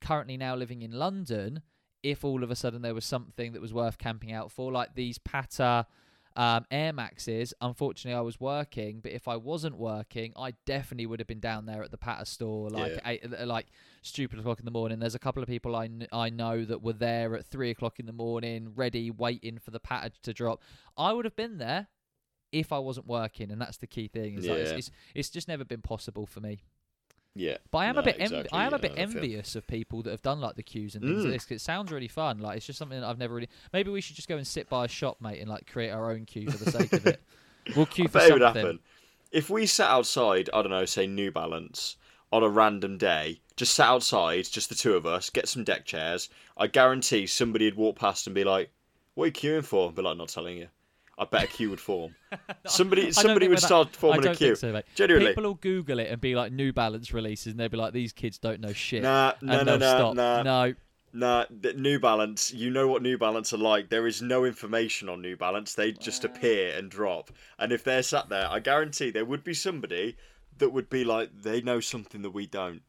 [0.00, 1.62] currently now living in London,
[2.02, 4.94] if all of a sudden there was something that was worth camping out for, like
[4.94, 5.86] these Patta
[6.36, 11.18] um, Air Maxes, unfortunately I was working, but if I wasn't working, I definitely would
[11.20, 13.00] have been down there at the Patta store, like Yeah.
[13.06, 13.66] eight, uh, like
[14.02, 15.00] stupid o'clock in the morning.
[15.00, 17.98] There's a couple of people I, kn- I know that were there at three o'clock
[17.98, 20.62] in the morning, ready, waiting for the Patta to drop.
[20.96, 21.88] I would have been there
[22.52, 24.38] if I wasn't working, and that's the key thing.
[24.38, 26.62] Is like it's, it's it's just never been possible for me.
[27.34, 27.58] Yeah.
[27.70, 30.10] But I am No, a bit, env- I am a bit envious of people that
[30.10, 31.24] have done like the queues and things Mm.
[31.24, 31.44] like this.
[31.44, 32.38] 'cause it sounds really fun.
[32.38, 33.48] Like it's just something that I've never really.
[33.72, 36.10] Maybe we should just go and sit by a shop, mate, and like create our
[36.10, 37.22] own queue for the sake of it.
[37.76, 38.62] We'll queue I for bet it would something.
[38.64, 38.78] happen.
[39.30, 41.96] If we sat outside, I don't know, say New Balance,
[42.32, 45.84] on a random day, just sat outside, just the two of us, get some deck
[45.84, 48.70] chairs, I guarantee somebody would walk past and be like,
[49.14, 49.92] What are you queuing for?
[49.92, 50.68] Be like, Not telling you.
[51.18, 52.14] I bet a queue would form.
[52.66, 54.54] Somebody somebody would that- start forming a queue.
[54.54, 54.84] so, mate.
[54.94, 55.30] Genuinely.
[55.30, 58.12] People will Google it and be like New Balance releases, and they'll be like, "These
[58.12, 60.14] kids don't know shit." Nah, no, no, no, stop.
[60.14, 60.42] nah.
[60.42, 60.74] No,
[61.10, 63.88] Nah, New Balance, you know what New Balance are like.
[63.88, 65.74] There is no information on New Balance.
[65.74, 67.30] They just appear and drop.
[67.58, 70.16] And if they're sat there, I guarantee there would be somebody
[70.58, 72.82] that would be like, they know something that we don't.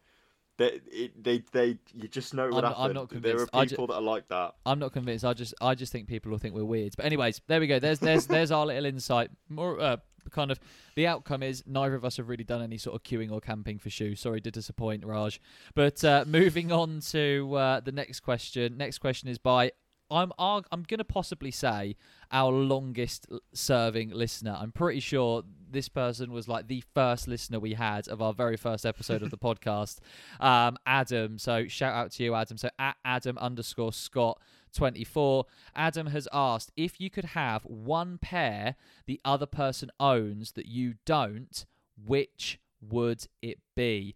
[0.59, 3.49] They, it, they, they, you just know would I'm not- I'm not there are convinced.
[3.53, 4.55] I ju- people that are like that.
[4.65, 5.23] I'm not convinced.
[5.25, 6.93] I just, I just think people will think we're weird.
[6.97, 7.79] But anyways, there we go.
[7.79, 9.31] There's, there's, there's our little insight.
[9.47, 9.97] More, uh,
[10.31, 10.59] kind of.
[10.95, 13.79] The outcome is neither of us have really done any sort of queuing or camping
[13.79, 14.19] for shoes.
[14.19, 15.39] Sorry to disappoint, Raj.
[15.75, 18.77] But uh, moving on to uh, the next question.
[18.77, 19.71] Next question is by.
[20.11, 21.95] I'm arg- I'm gonna possibly say
[22.31, 24.57] our longest serving listener.
[24.59, 28.57] I'm pretty sure this person was like the first listener we had of our very
[28.57, 29.99] first episode of the podcast.
[30.39, 31.37] Um, Adam.
[31.37, 32.57] So shout out to you, Adam.
[32.57, 34.39] So at Adam underscore Scott
[34.73, 35.45] 24.
[35.75, 40.95] Adam has asked if you could have one pair the other person owns that you
[41.05, 41.65] don't,
[42.03, 44.15] which would it be?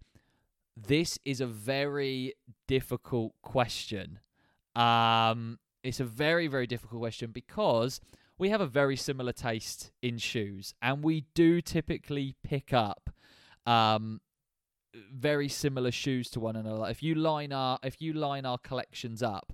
[0.75, 2.33] This is a very
[2.67, 4.19] difficult question.
[4.75, 7.99] Um, it's a very, very difficult question because
[8.37, 13.09] we have a very similar taste in shoes, and we do typically pick up
[13.65, 14.21] um,
[15.13, 16.89] very similar shoes to one another.
[16.89, 19.53] If you line our if you line our collections up,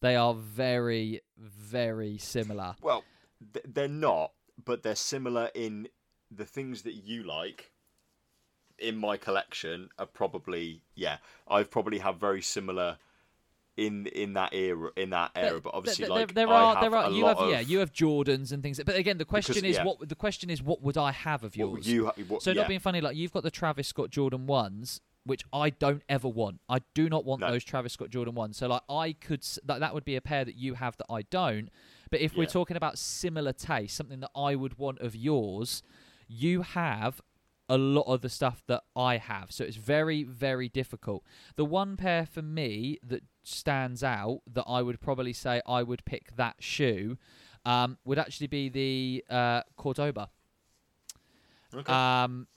[0.00, 2.76] they are very, very similar.
[2.82, 3.04] Well,
[3.52, 4.32] th- they're not,
[4.64, 5.88] but they're similar in
[6.30, 7.72] the things that you like.
[8.78, 12.96] In my collection are probably yeah, I've probably have very similar
[13.80, 16.82] in in that era in that era, but obviously there, like there I are have
[16.82, 18.80] there are you have of, yeah you have Jordans and things.
[18.84, 19.84] But again, the question Because- is yeah.
[19.84, 21.88] what the question is what would I have of yours?
[21.88, 22.60] you ha- what, So yeah.
[22.60, 26.28] not being funny, like you've got the Travis Scott Jordan ones, which I don't ever
[26.28, 26.60] want.
[26.68, 27.50] I do not want No.
[27.50, 28.56] those Travis Scott Jordan ones.
[28.58, 31.22] So like I could that that would be a pair that you have that I
[31.22, 31.68] don't.
[32.10, 35.82] But if we're talking about similar taste, something that I would want of yours,
[36.28, 37.20] you have
[37.70, 39.50] a lot of the stuff that I have.
[39.52, 41.24] So it's very very difficult.
[41.56, 46.04] The one pair for me that stands out that I would probably say I would
[46.04, 47.16] pick that shoe
[47.64, 50.28] um, would actually be the uh, Cordoba.
[51.74, 51.92] Okay.
[51.92, 52.48] Um,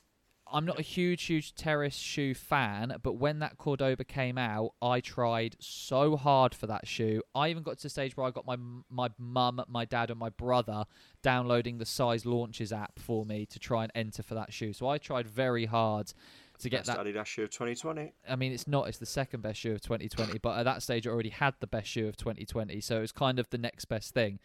[0.53, 4.99] I'm not a huge, huge terrace shoe fan, but when that Cordoba came out, I
[4.99, 7.23] tried so hard for that shoe.
[7.33, 8.57] I even got to the stage where I got my
[8.89, 10.85] my mum, my dad, and my brother
[11.23, 14.73] downloading the size launches app for me to try and enter for that shoe.
[14.73, 16.13] So I tried very hard
[16.59, 17.05] to get Best that.
[17.05, 18.13] Adidas shoe of 2020.
[18.29, 18.87] I mean, it's not.
[18.87, 21.67] It's the second best shoe of 2020, but at that stage, I already had the
[21.67, 24.39] best shoe of 2020, so it was kind of the next best thing.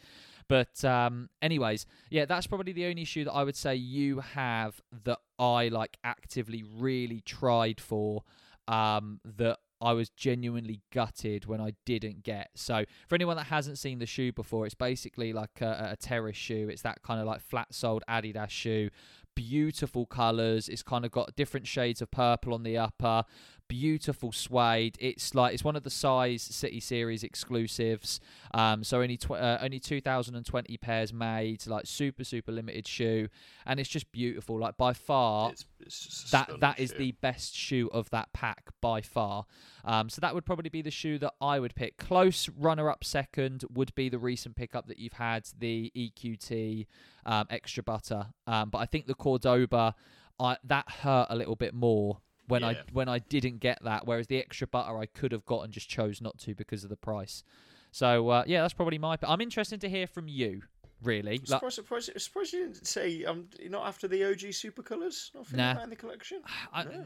[0.48, 4.80] But um, anyways, yeah, that's probably the only shoe that I would say you have
[5.04, 8.22] that I like actively really tried for.
[8.66, 12.50] Um, that I was genuinely gutted when I didn't get.
[12.54, 16.36] So for anyone that hasn't seen the shoe before, it's basically like a, a terrace
[16.36, 16.68] shoe.
[16.70, 18.90] It's that kind of like flat-soled Adidas shoe.
[19.36, 20.68] Beautiful colours.
[20.68, 23.24] It's kind of got different shades of purple on the upper.
[23.68, 24.96] Beautiful suede.
[24.98, 28.18] It's like it's one of the size City Series exclusives.
[28.54, 31.66] Um, so only tw- uh, only 2,020 pairs made.
[31.66, 33.28] Like super super limited shoe,
[33.66, 34.58] and it's just beautiful.
[34.58, 36.98] Like by far, It's, it's that that is shoe.
[36.98, 39.44] the best shoe of that pack by far.
[39.84, 41.98] Um, so that would probably be the shoe that I would pick.
[41.98, 46.86] Close runner-up second would be the recent pickup that you've had, the EQT
[47.26, 48.28] um, extra butter.
[48.46, 49.94] Um, but I think the Cordoba,
[50.40, 52.18] I, that hurt a little bit more
[52.48, 54.06] when I when I didn't get that.
[54.06, 56.90] Whereas the extra butter I could have got and just chose not to because of
[56.90, 57.44] the price.
[57.92, 59.16] So uh, yeah, that's probably my.
[59.22, 60.62] I'm interested to hear from you.
[61.00, 64.82] Really, I'm Like, surprised, surprised, you didn't say um, you're not after the OG super
[64.82, 65.30] colours.
[65.32, 65.82] Not feeling Nah.
[65.84, 66.40] in the collection.
[66.72, 67.04] I, No.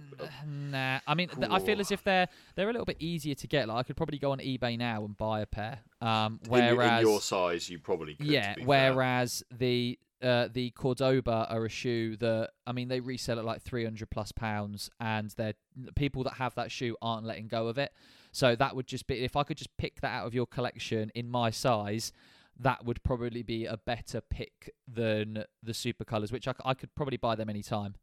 [0.48, 1.00] nah.
[1.06, 3.68] I mean, th- I feel as if they're they're a little bit easier to get.
[3.68, 5.80] Like I could probably go on eBay now and buy a pair.
[6.00, 8.26] Um, In your- whereas in, your size, you probably could.
[8.28, 8.66] yeah, be fair.
[8.94, 13.62] whereas the uh, the Cordoba are a shoe that I mean they resell at like
[13.62, 15.54] three hundred plus pounds, and they're
[15.96, 17.92] people that have that shoe aren't letting go of it.
[18.32, 21.10] So that would just be if I could just pick that out of your collection
[21.14, 22.12] in my size.
[22.58, 26.94] That would probably be a better pick than the super colors, which I, I could
[26.94, 27.94] probably buy them anytime.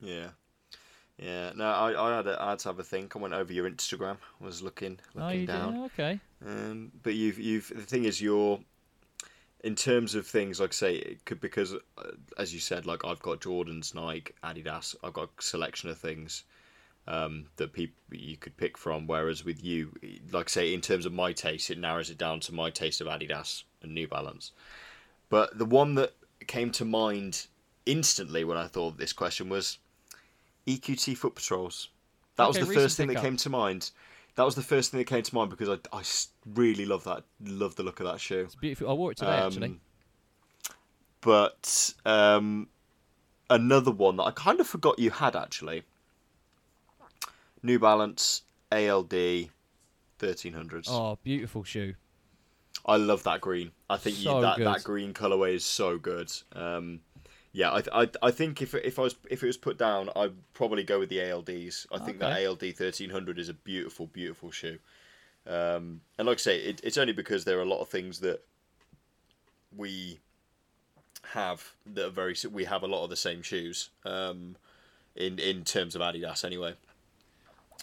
[0.00, 0.28] Yeah.
[1.18, 3.16] Yeah, no, I, I had a, I had to have a think.
[3.16, 5.74] I went over your Instagram, was looking Oh, looking you down.
[5.74, 5.84] do?
[5.86, 6.20] Okay.
[6.46, 8.60] Um, but you've you've the thing is you're
[9.66, 11.78] in terms of things like say it could because uh,
[12.38, 14.94] as you said like I've got Jordans, Nike, Adidas.
[15.02, 16.44] I've got a selection of things
[17.08, 19.08] um, that people you could pick from.
[19.08, 19.92] Whereas with you,
[20.30, 23.00] like I say in terms of my taste, it narrows it down to my taste
[23.00, 24.52] of Adidas and New Balance.
[25.30, 26.14] But the one that
[26.46, 27.48] came to mind
[27.86, 29.78] instantly when I thought of this question was
[30.68, 31.88] EQT Foot Patrols.
[32.36, 33.24] That was the first thing that pickup.
[33.24, 33.90] came to mind.
[34.36, 36.02] That was the first thing that came to mind because I, I
[36.54, 38.40] really love that, love the look of that shoe.
[38.40, 38.90] It's beautiful.
[38.90, 39.66] I wore it today, actually.
[39.68, 39.80] Um,
[41.22, 42.68] But um,
[43.48, 45.82] another one that I kind of forgot you had actually.
[47.62, 49.10] New Balance ALD
[50.18, 50.86] 1300s.
[50.88, 51.94] Oh, beautiful shoe.
[52.84, 53.72] I love that green.
[53.88, 54.66] I think So you, that good.
[54.66, 56.30] that green colorway is so good.
[56.52, 57.00] Um,
[57.56, 60.34] yeah, I, I I think if if I was if it was put down, I'd
[60.52, 61.86] probably go with the ALDs.
[61.90, 62.46] I think that Okay.
[62.46, 64.78] ALD thirteen hundred is a beautiful, beautiful shoe.
[65.46, 68.20] Um, and like I say, it, it's only because there are a lot of things
[68.20, 68.42] that
[69.74, 70.20] we
[71.32, 72.36] have that are very.
[72.52, 73.88] We have a lot of the same shoes.
[74.04, 74.56] Um,
[75.14, 76.74] in in terms of Adidas, anyway.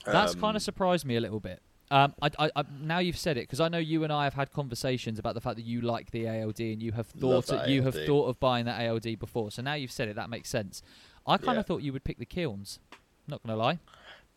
[0.06, 1.63] That's Um, kind of surprised me a little bit.
[1.94, 4.34] Um, I, I, I, now you've said it because I know you and I have
[4.34, 7.70] had conversations about the fact that you like the ALD and you have thought that
[7.70, 9.52] you have thought of buying that ALD before.
[9.52, 10.82] So now you've said it, that makes sense.
[11.28, 11.60] I kind Yeah.
[11.60, 12.80] of thought you would pick the Kilns.
[13.28, 13.80] Not gonna lie.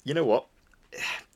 [0.05, 0.47] you know what?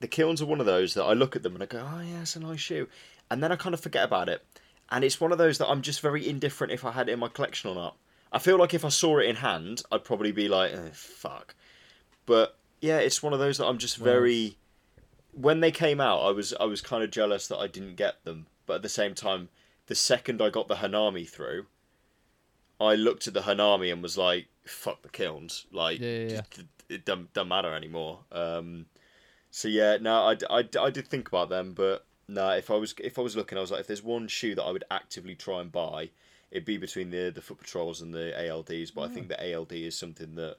[0.01, 2.01] The kilns are one of those that I look at them and I go, oh
[2.01, 2.87] yeah, it's a nice shoe.
[3.31, 4.45] and then I kind of forget about it.
[4.91, 7.19] And it's one of those that I'm just very indifferent if I had it in
[7.19, 7.97] my collection or not.
[8.33, 11.55] I feel like if I saw it in hand, I'd probably be like, eh, fuck.
[12.27, 14.57] But yeah, it's one of those that I'm just very.
[15.33, 18.25] When they came out, I was I was kind of jealous that I didn't get
[18.25, 19.49] them, but at the same time,
[19.87, 21.67] the second I got the Hanami through,
[22.81, 26.41] I looked at the Hanami and was like, "Fuck the kilns!" Like, Yeah, yeah, yeah.
[26.51, 28.25] just- it doesn't, doesn't matter anymore.
[28.33, 28.87] Um,
[29.53, 32.95] so yeah, no, I, I, I did think about them, but no, if I was
[32.99, 35.37] if I was looking, I was like, if there's one shoe that I would actively
[35.37, 36.11] try and buy,
[36.51, 38.93] it'd be between the the foot patrols and the ALDs.
[38.93, 40.57] But I think the ALD is something that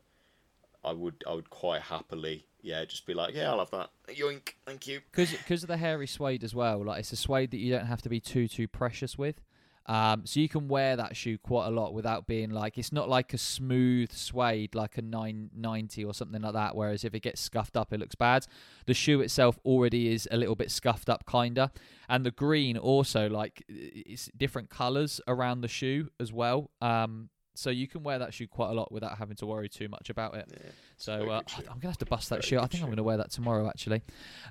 [0.83, 3.89] I would I would quite happily, yeah, just be like, yeah, I'll have that.
[4.09, 5.01] Yoink, thank you.
[5.11, 6.83] because of the hairy suede as well.
[6.83, 9.41] Like it's a suede that you don't have to be too too precious with.
[9.87, 13.09] Um, so you can wear that shoe quite a lot without being like it's not
[13.09, 16.75] like a smooth suede like a 990 or something like that.
[16.75, 18.45] Whereas if it gets scuffed up, it looks bad.
[18.85, 21.71] The shoe itself already is a little bit scuffed up, kinda,
[22.07, 26.69] and the green also like it's different colours around the shoe as well.
[26.79, 27.29] Um,
[27.61, 30.09] so you can wear that shoe quite a lot without having to worry too much
[30.09, 30.45] about it.
[30.51, 31.41] Yeah, So uh.
[31.57, 32.59] I'm gonna have to bust that Very shoe.
[32.59, 34.01] I think I'm gonna wear that tomorrow actually.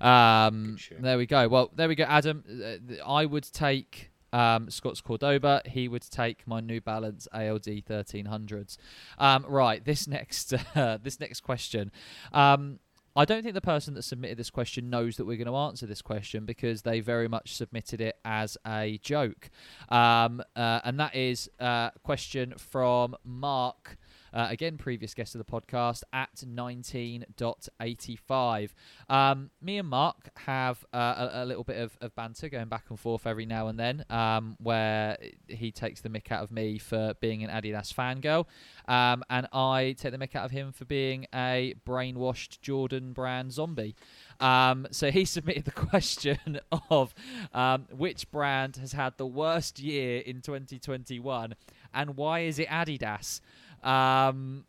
[0.00, 1.48] Um, there we go.
[1.48, 2.44] Well, there we go, Adam.
[2.48, 5.62] Uh, I would take um, Scott's Cordoba.
[5.66, 8.76] He would take my New Balance ALD 1300s.
[9.18, 9.84] Um, right.
[9.84, 11.90] This next uh, this next question.
[12.32, 12.78] Um,
[13.20, 15.84] I don't think the person that submitted this question knows that we're going to answer
[15.84, 19.50] this question because they very much submitted it as a joke.
[19.90, 23.98] Um, uh, and that is uh, a question from Mark,
[24.32, 28.70] uh, again, previous guest of the podcast, at 19.85.
[29.08, 32.84] Um, me and Mark have uh, a, a little bit of, of banter going back
[32.90, 35.16] and forth every now and then um, where
[35.48, 38.46] he takes the mick out of me for being an Adidas fangirl.
[38.88, 43.52] Um, and I take the mick out of him for being a brainwashed Jordan brand
[43.52, 43.94] zombie.
[44.38, 46.60] Um, so he submitted the question
[46.90, 47.14] of
[47.52, 51.54] um, which brand has had the worst year in 2021
[51.92, 53.40] and why is it Adidas?
[53.82, 54.64] Um,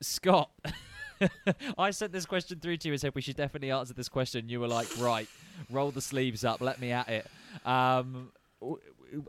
[0.00, 0.50] Scott,
[1.78, 4.48] I sent this question through to you and said we should definitely answer this question.
[4.48, 5.28] You were like, right,
[5.70, 7.26] roll the sleeves up, let me at it.
[7.64, 8.32] Um,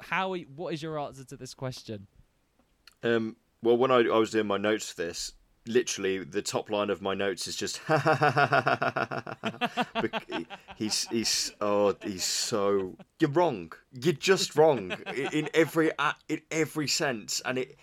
[0.01, 0.35] how?
[0.35, 2.07] What is your answer to this question?
[3.03, 5.33] Um, well, when I, I was doing my notes for this,
[5.67, 7.81] literally the top line of my notes is just
[10.77, 13.71] he's he's oh he's so you're wrong.
[13.91, 15.91] You're just wrong in every
[16.29, 17.77] in every sense, and it.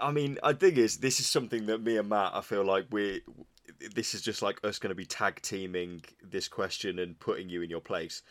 [0.00, 2.86] I mean, I think is this is something that me and Matt, I feel like
[2.90, 3.22] we.
[3.94, 7.62] This is just like us going to be tag teaming this question and putting you
[7.62, 8.22] in your place,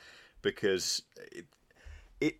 [0.41, 1.01] because
[1.31, 1.45] it,
[2.21, 2.35] it,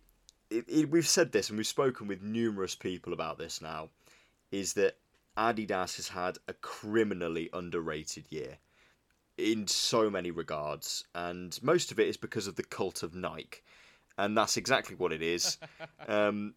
[0.50, 3.88] it, it we've said this and we've spoken with numerous people about this now,
[4.52, 4.98] is that
[5.36, 8.58] Adidas has had a criminally underrated year
[9.38, 13.62] in so many regards, and most of it is because of the cult of Nike,
[14.24, 15.58] and that's exactly what it is.
[16.08, 16.54] um,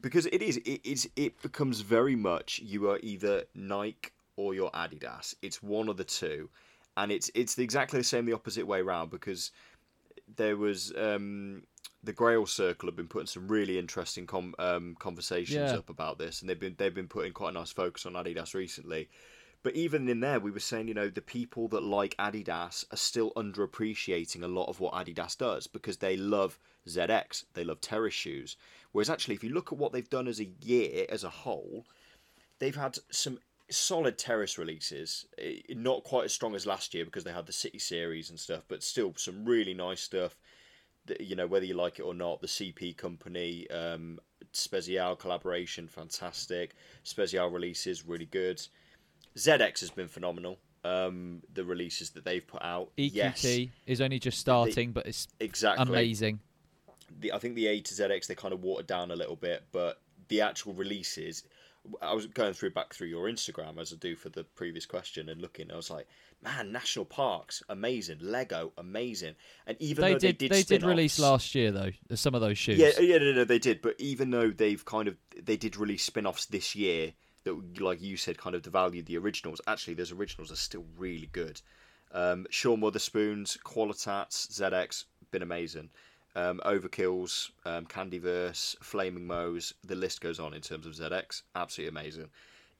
[0.00, 4.70] because it is, it is, it becomes very much you are either Nike or you're
[4.70, 5.34] Adidas.
[5.42, 6.50] It's one of the two,
[6.96, 9.50] and it's it's exactly the same the opposite way round because
[10.36, 11.62] there was um,
[12.04, 15.78] the Grail Circle have been putting some really interesting com- um, conversations Yeah.
[15.78, 18.54] up about this, and they've been they've been putting quite a nice focus on Adidas
[18.54, 19.08] recently.
[19.62, 22.96] But even in there, we were saying, you know, the people that like Adidas are
[22.96, 28.14] still underappreciating a lot of what Adidas does because they love ZX, they love terrace
[28.14, 28.56] shoes.
[28.92, 31.84] Whereas actually, if you look at what they've done as a year as a whole,
[32.58, 33.38] they've had some
[33.70, 35.26] solid terrace releases.
[35.38, 38.38] Eh, Not quite as strong as last year because they had the City Series and
[38.38, 40.36] stuff, but still some really nice stuff.
[41.20, 44.18] You know, whether you like it or not, the CP company, um,
[44.52, 46.74] Spezial collaboration, fantastic.
[47.04, 48.60] Spezial releases, really good.
[49.36, 50.58] ZX has been phenomenal.
[50.84, 52.90] Um, the releases that they've put out.
[52.96, 53.44] EQT Yes,
[53.86, 55.82] is only just starting, but it's exactly.
[55.88, 56.40] amazing.
[57.20, 59.64] The I think the A to ZX they kind of watered down a little bit,
[59.72, 61.44] but the actual releases.
[62.02, 65.28] I was going through back through your Instagram as I do for the previous question
[65.28, 65.70] and looking.
[65.70, 66.08] I was like,
[66.42, 68.18] man, national parks, amazing.
[68.20, 69.36] Lego, amazing.
[69.68, 70.38] And even They though did.
[70.40, 71.92] they did, They did release last year though.
[72.16, 72.78] Some of those shoes.
[72.78, 73.82] Yeah, yeah, no, no, they did.
[73.82, 77.12] But even though they've kind of they did release spin-offs this year
[77.44, 79.60] that, like you said, kind of devalued the originals.
[79.66, 81.60] Actually, those originals are still really good.
[82.12, 85.90] Um, Sean Wotherspoons, Qualitats, ZX, been amazing.
[86.36, 91.42] Um, Overkills, um, Candyverse, Flaming Moes, the list goes on in terms of ZX.
[91.54, 92.28] Absolutely amazing.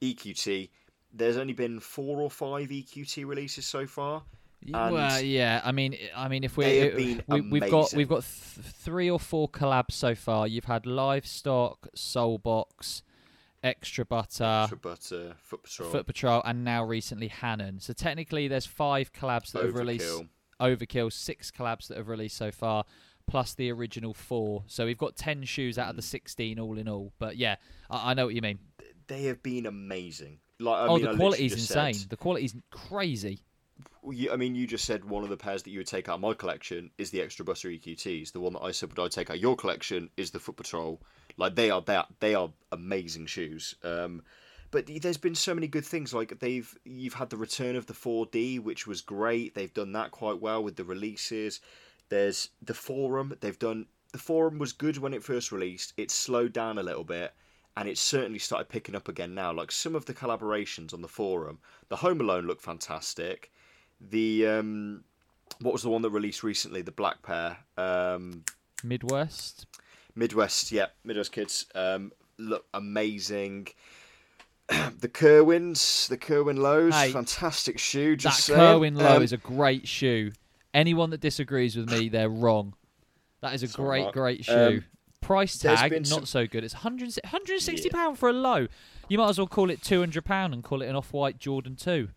[0.02, 0.68] EQT,
[1.14, 4.22] there's only been four or five EQT releases so far.
[4.62, 5.60] And well, yeah.
[5.64, 6.94] I mean, I mean, if we, they have
[7.28, 10.46] we we've got we've got th- three or four collabs so far.
[10.46, 13.02] You've had Livestock, Solebox,
[13.62, 17.80] Extra Butter, Extra Butter, Foot Patrol, Foot Patrol, and now recently Hanon.
[17.80, 20.06] So technically, there's five collabs that have released.
[20.06, 20.28] Overkill.
[20.58, 22.86] Overkill, six collabs that have released so far,
[23.26, 24.64] plus the original four.
[24.66, 27.12] So we've got ten shoes out of the sixteen all in all.
[27.18, 27.56] But yeah,
[27.90, 28.58] I, I know what you mean.
[29.06, 30.38] They have been amazing.
[30.58, 31.94] Like, I oh, mean, the quality's just insane.
[31.94, 33.40] said- The quality's crazy.
[34.08, 36.14] You, I mean, you just said one of the pairs that you would take out
[36.14, 38.32] of my collection is the Extra Butter EQTs.
[38.32, 40.56] The one that I said would I take out of your collection is the Foot
[40.56, 41.00] Patrol.
[41.36, 43.74] Like they are that they are amazing shoes.
[43.82, 44.22] Um,
[44.70, 46.14] but there's been so many good things.
[46.14, 49.54] Like they've you've had the return of the 4D, which was great.
[49.54, 51.60] They've done that quite well with the releases.
[52.08, 53.36] There's the forum.
[53.40, 55.92] They've done the forum was good when it first released.
[55.96, 57.32] It slowed down a little bit.
[57.78, 59.52] And it's certainly started picking up again now.
[59.52, 61.58] Like some of the collaborations on the forum,
[61.90, 63.50] the Home Alone look fantastic
[64.10, 65.02] the um
[65.60, 68.44] what was the one that released recently the black pair um
[68.84, 69.64] Midwest.
[70.14, 73.66] midwest yeah midwest kids um look amazing
[75.00, 78.58] the kerwins the kerwin lows Hey, fantastic shoe just that saying.
[78.74, 80.32] Kerwin Low Um, is a great shoe.
[80.76, 82.74] Anyone that disagrees with me, they're wrong.
[83.40, 84.52] That is a Sorry, great, great shoe.
[84.54, 84.84] Um,
[85.22, 86.62] Price tag not some- so good.
[86.64, 87.92] It's 100, 160 Yeah.
[87.94, 88.68] pound for a low.
[89.08, 92.10] You might as well call it 200 pound and call it an off-white Jordan 2.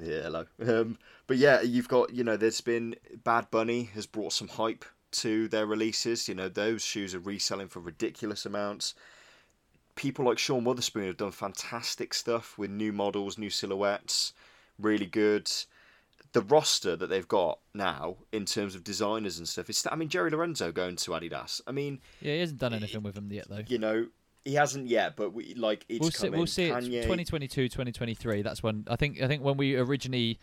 [0.00, 0.46] Yeah, hello.
[0.66, 4.84] Um, but yeah, you've got you know, there's been Bad Bunny has brought some hype
[5.12, 6.28] to their releases.
[6.28, 8.94] You know, those shoes are reselling for ridiculous amounts.
[9.94, 14.32] People like Sean Wotherspoon have done fantastic stuff with new models, new silhouettes,
[14.78, 15.50] really good.
[16.32, 19.86] The roster that they've got now in terms of designers and stuff is.
[19.90, 21.60] I mean, Jerry Lorenzo going to Adidas.
[21.66, 23.62] I mean, Yeah, he hasn't done anything with them yet though.
[23.66, 24.06] you know,
[24.44, 26.28] he hasn't yet, but we like it's we'll see.
[26.30, 26.68] We'll see.
[26.68, 28.42] Kanye, 2022, 2023.
[28.42, 29.20] That's when I think.
[29.22, 30.38] I think when we originally,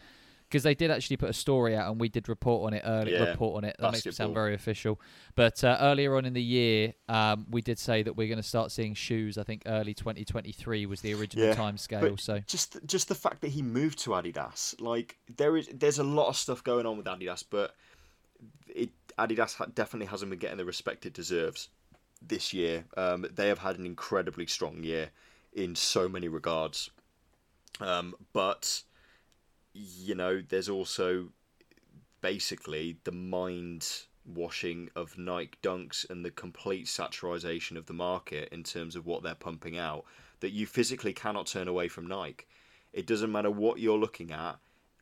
[0.50, 3.14] because they did actually put a story out and we did report on it early.
[3.14, 3.76] Yeah, report on it.
[3.80, 5.00] That makes it sound very official.
[5.36, 8.48] But uh, earlier on in the year, um, we did say that we're going to
[8.48, 9.38] start seeing shoes.
[9.38, 12.18] I think early 2023 was the original Yeah, time scale.
[12.18, 16.04] So just just the fact that he moved to Adidas, like there is there's a
[16.04, 17.76] lot of stuff going on with Adidas, but
[18.68, 18.90] it
[19.20, 21.70] Adidas definitely hasn't been getting the respect it deserves
[22.22, 22.86] this year.
[22.98, 25.12] Um, they have had an incredibly strong year
[25.54, 26.90] in so many regards,
[27.80, 28.82] um, but
[29.80, 31.30] you know there's also
[32.22, 33.88] basically the mind
[34.26, 39.24] washing of Nike Dunks and the complete saturation of the market in terms of what
[39.24, 40.06] they're pumping out
[40.42, 42.46] that you physically cannot turn away from Nike.
[42.94, 44.58] It doesn't matter what you're looking at.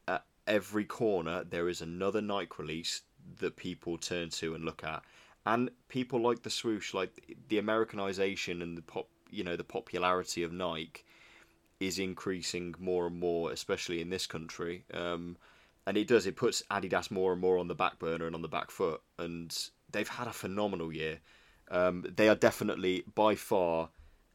[0.07, 3.01] At every corner, there is another Nike release
[3.39, 5.03] that people turn to and look at,
[5.45, 10.43] and people like the swoosh, like the Americanization and the pop, you know, the popularity
[10.43, 11.03] of Nike
[11.79, 14.83] is increasing more and more, especially in this country.
[14.93, 15.37] Um,
[15.85, 16.25] and it does.
[16.25, 19.01] It puts Adidas more and more on the back burner and on the back foot,
[19.17, 19.55] and
[19.91, 21.19] they've had a phenomenal year.
[21.69, 23.89] Um, they are definitely by far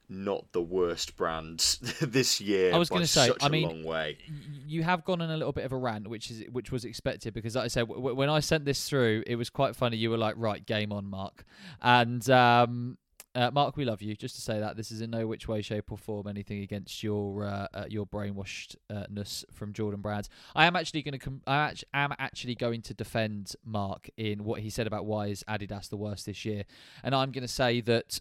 [0.09, 2.75] not the worst brands this year.
[2.75, 4.19] I was gonna say, such I mean, long way.
[4.67, 7.35] you have gone on a little bit of a rant, which is which was expected
[7.35, 9.97] because, like I said, w- when I sent this through, it was quite funny.
[9.97, 11.45] You were like, "Right, game on, Mark,"
[11.81, 12.99] and um,
[13.35, 14.15] uh, Mark, we love you.
[14.15, 17.03] Just to say that this is in no which way, shape, or form anything against
[17.03, 20.29] your uh, uh, your brainwashedness from Jordan Brands.
[20.55, 24.45] I am actually going to com- I act- am actually going to defend Mark in
[24.45, 26.65] what he said about why is Adidas the worst this year,
[27.03, 28.21] and I'm going to say that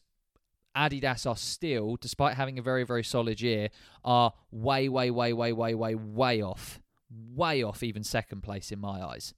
[0.76, 3.70] Adidas are still, despite having a very, very solid year,
[4.06, 6.80] are way, way, way, way, way, way, way off.
[7.10, 9.34] Way off even second place in my eyes.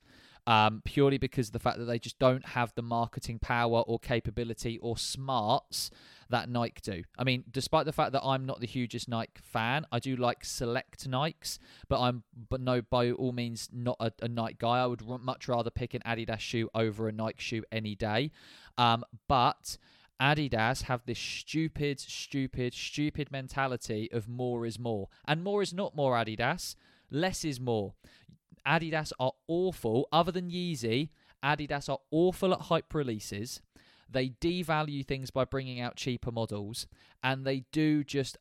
[0.46, 3.98] Um, purely because of the fact that they just don't have the marketing power or
[3.98, 5.90] capability or smarts
[6.30, 7.04] that Nike do.
[7.18, 10.44] I mean, despite the fact that I'm not the hugest Nike fan, I do like
[10.44, 14.80] select Nikes, but I'm but no by all means not a, a Nike guy.
[14.80, 18.32] I would r- much rather pick an Adidas shoe over a Nike shoe any day.
[18.78, 19.78] Um, but
[20.22, 25.10] Adidas have this stupid, stupid, stupid mentality of more is more.
[25.26, 26.76] And more is not more Adidas,
[27.12, 27.94] less is more.
[28.68, 31.10] Adidas are awful, other than Yeezy,
[31.44, 33.62] Adidas are awful at hype releases.
[34.10, 36.88] They devalue things by bringing out cheaper models,
[37.24, 38.38] and they do just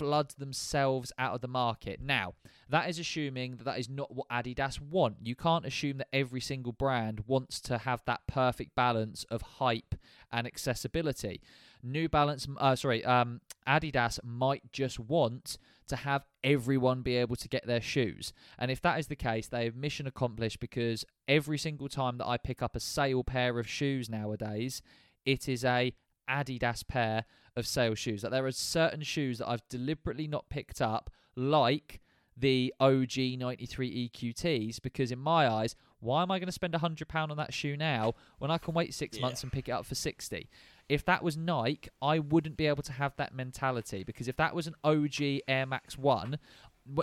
[0.00, 2.00] flood themselves out of the market.
[2.00, 2.32] Now,
[2.70, 5.16] that is assuming that that is not what Adidas want.
[5.22, 9.94] You can't assume that every single brand wants to have that perfect balance of hype
[10.32, 11.42] and accessibility.
[11.82, 15.58] New Balance, uh, sorry, um, Adidas might just want
[15.90, 18.32] to have everyone be able to get their shoes.
[18.58, 22.26] And if that is the case, they have mission accomplished because every single time that
[22.26, 24.82] I pick up a sale pair of shoes nowadays,
[25.24, 25.92] it is a
[26.28, 27.24] Adidas pair
[27.56, 28.22] of sale shoes.
[28.22, 32.00] Like there are certain shoes that I've deliberately not picked up, like
[32.36, 36.78] the OG 93 EQTs, because in my eyes, why am I going to spend a
[36.78, 39.22] £100 on that shoe now when I can wait six Yeah.
[39.22, 40.48] months and pick it up for 60
[40.90, 44.56] If that was Nike, I wouldn't be able to have that mentality because if that
[44.56, 46.36] was an OG Air Max 1,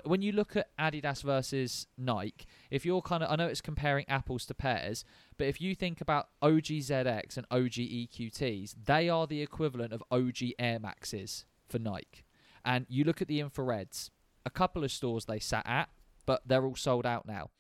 [0.04, 4.04] when you look at Adidas versus Nike, if you're kind of, I know it's comparing
[4.10, 5.06] apples to pears,
[5.38, 10.04] but if you think about OG ZX and OG EQTs, they are the equivalent of
[10.12, 12.26] OG Air Maxes for Nike.
[12.66, 14.10] And you look at the infrareds,
[14.46, 15.88] a couple of stores they sat at,
[16.26, 17.52] but they're all sold out now.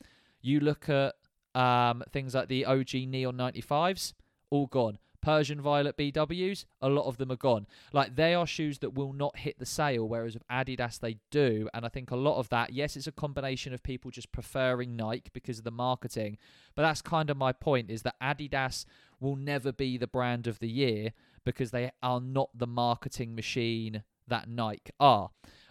[0.41, 1.15] You look at
[1.55, 4.11] um, things like the OG Neon 95s,
[4.49, 4.97] all gone.
[5.21, 7.67] Persian Violet BWs, a lot of them are gone.
[7.93, 11.69] Like they are shoes that will not hit the sale, whereas with Adidas they do.
[11.73, 14.95] And I think a lot of that, yes, it's a combination of people just preferring
[14.95, 16.37] Nike because of the marketing,
[16.75, 18.85] but that's kind of my point is that Adidas
[19.19, 21.11] will never be the brand of the year
[21.43, 25.29] because they are not the marketing machine that Nike are.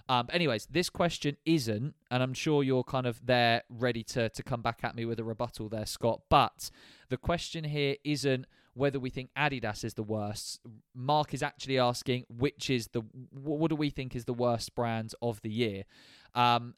[0.09, 4.43] Um, anyways, this question isn't, and I'm sure you're kind of there ready to, to
[4.43, 6.23] come back at me with a rebuttal there, Scott.
[6.29, 6.71] But
[7.09, 8.47] the question here isn't
[8.77, 10.61] whether we think Adidas is the worst.
[10.95, 13.01] Mark is actually asking which is the
[13.31, 15.85] what do we think is the worst brand of the year.
[16.35, 16.75] Um,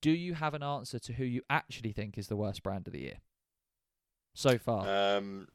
[0.00, 2.92] do you have an answer to who you actually think is the worst brand of
[2.92, 3.18] the year
[4.34, 5.16] so far?
[5.16, 5.46] Um,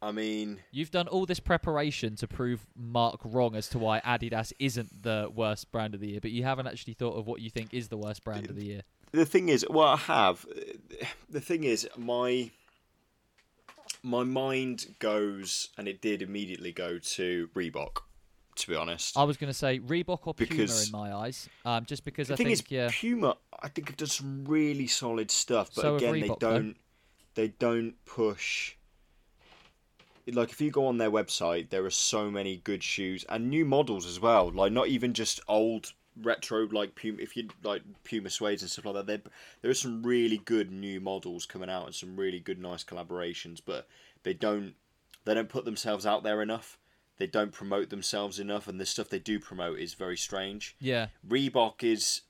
[0.00, 4.54] I mean, You've done all this preparation to prove Mark wrong as to why Adidas
[4.58, 7.50] isn't the worst brand of the year, but you haven't actually thought of what you
[7.50, 8.82] think is the worst brand of the year.
[9.12, 10.46] the thing is, well, I have.
[11.28, 12.50] The thing is, my
[14.04, 18.02] my mind goes, and it did immediately go to Reebok.
[18.56, 21.48] To be honest, I was going to say Reebok or Puma Because- in my eyes,
[21.64, 24.44] um, just because the I thing think is, yeah, Puma, I think have done some
[24.44, 26.76] really solid stuff, but So again, Reebok, they don't
[27.34, 28.76] they don't push.
[30.28, 33.64] Like if you go on their website, there are so many good shoes and new
[33.64, 34.52] models as well.
[34.52, 37.18] Like not even just old retro like Puma.
[37.20, 39.20] If you like Puma suedes and stuff like that, there
[39.62, 43.60] there are some really good new models coming out and some really good nice collaborations.
[43.64, 43.88] But
[44.22, 44.74] they don't
[45.24, 46.78] they don't put themselves out there enough.
[47.16, 50.74] They don't promote themselves enough, and the stuff they do promote is very strange.
[50.80, 52.22] yeah, Reebok is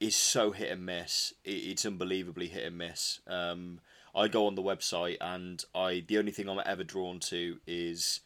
[0.00, 1.34] is so hit and miss.
[1.44, 3.20] It, it's unbelievably hit and miss.
[3.26, 3.80] Um,
[4.14, 8.20] I go on the website and I the only thing I'm ever drawn to is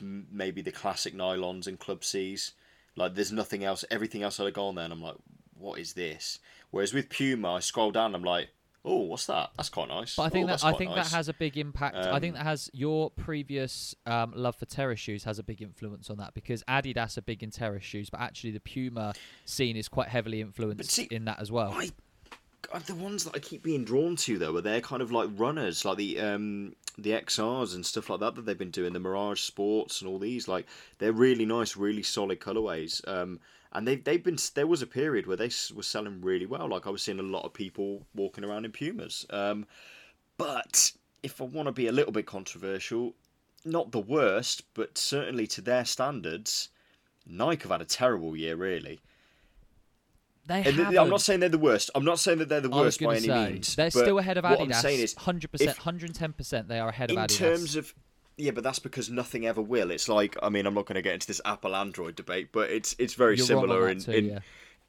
[0.00, 2.52] m- maybe the classic nylons and Club C's.
[2.98, 3.84] Like there's nothing else.
[3.90, 5.16] Everything else I go on there and I'm like,
[5.58, 6.38] what is this?
[6.70, 8.06] Whereas with Puma, I scroll down.
[8.06, 8.48] and I'm like,
[8.84, 9.50] oh, what's that?
[9.56, 10.16] That's quite nice.
[10.16, 11.96] but I think oh, that I think nice." that has a big impact.
[11.96, 15.62] I think Um, that has your previous um, love for terrace shoes has a big
[15.62, 19.76] influence on that because Adidas are big in terrace shoes, but actually the Puma scene
[19.76, 21.72] is quite heavily influenced see, in that as well.
[21.72, 21.90] I,
[22.86, 25.84] the ones that I keep being drawn to though are they're kind of like runners,
[25.84, 29.40] like the um the XRs and stuff like that that they've been doing, the Mirage
[29.40, 30.48] Sports and all these.
[30.48, 30.66] Like
[30.98, 33.06] they're really nice, really solid colorways.
[33.08, 33.40] Um,
[33.72, 36.68] and they they've been there was a period where they were selling really well.
[36.68, 39.26] Like I was seeing a lot of people walking around in Pumas.
[39.30, 39.66] Um,
[40.36, 40.92] but
[41.22, 43.14] if I want to be a little bit controversial,
[43.64, 46.68] not the worst, but certainly to their standards,
[47.26, 49.00] Nike have had a terrible year, really.
[50.48, 50.98] They And haven't.
[50.98, 51.90] I'm not saying they're the worst.
[51.94, 53.76] I'm not saying that they're the worst by gonna any means.
[53.76, 54.58] They're still ahead of Adidas.
[54.58, 54.60] what.
[54.60, 57.36] I'm saying is, 100%, 110% they are ahead of in Adidas.
[57.36, 57.94] terms of
[58.38, 59.90] yeah, but that's because nothing ever will.
[59.90, 62.70] It's like I mean, I'm not going to get into this Apple Android debate, but
[62.70, 64.38] it's it's very You're similar in too, in, yeah.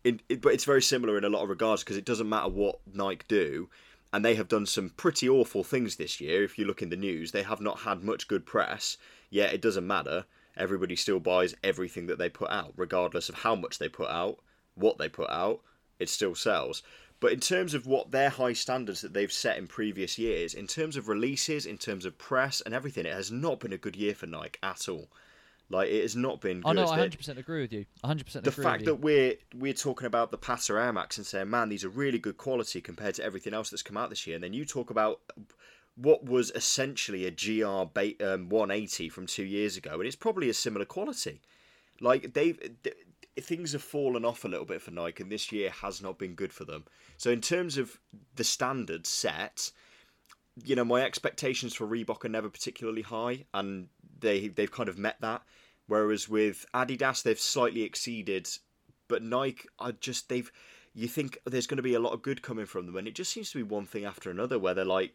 [0.04, 2.50] in it, but it's very similar in a lot of regards because it doesn't matter
[2.50, 3.70] what Nike do,
[4.14, 6.44] and they have done some pretty awful things this year.
[6.44, 8.98] If you look in the news, they have not had much good press.
[9.32, 10.26] Yet it doesn't matter.
[10.56, 14.40] Everybody still buys everything that they put out, regardless of how much they put out,
[14.80, 15.62] what they put out.
[16.00, 16.82] It still sells.
[17.20, 20.68] But in terms of what their high standards that they've set in previous years, in
[20.68, 23.96] terms of releases, in terms of press and everything, it has not been a good
[23.96, 25.10] year for Nike at all.
[25.70, 26.70] Like it has not been good.
[26.70, 27.86] Oh no, I 100% agree with you.
[28.04, 31.50] 100% the fact with that we're we're talking about the Patta Air Max and saying,
[31.50, 34.36] man, these are really good quality compared to everything else that's come out this year,
[34.36, 35.20] and then you talk about
[35.96, 40.50] what was essentially a GR ba- um, 180 from two years ago, and it's probably
[40.50, 41.42] a similar quality.
[42.02, 42.96] Like they've th-
[43.40, 46.36] things have fallen off a little bit for Nike, and this year has not been
[46.36, 46.86] good for them.
[47.18, 48.00] So in terms of
[48.36, 49.72] the standards set,
[50.64, 53.88] you know, my expectations for Reebok are never particularly high, and
[54.20, 55.42] they they've kind of met that.
[55.88, 58.48] Whereas with Adidas, they've slightly exceeded,
[59.08, 60.52] but Nike are just they've.
[60.94, 63.16] You think there's going to be a lot of good coming from them, and it
[63.16, 65.14] just seems to be one thing after another where they're like,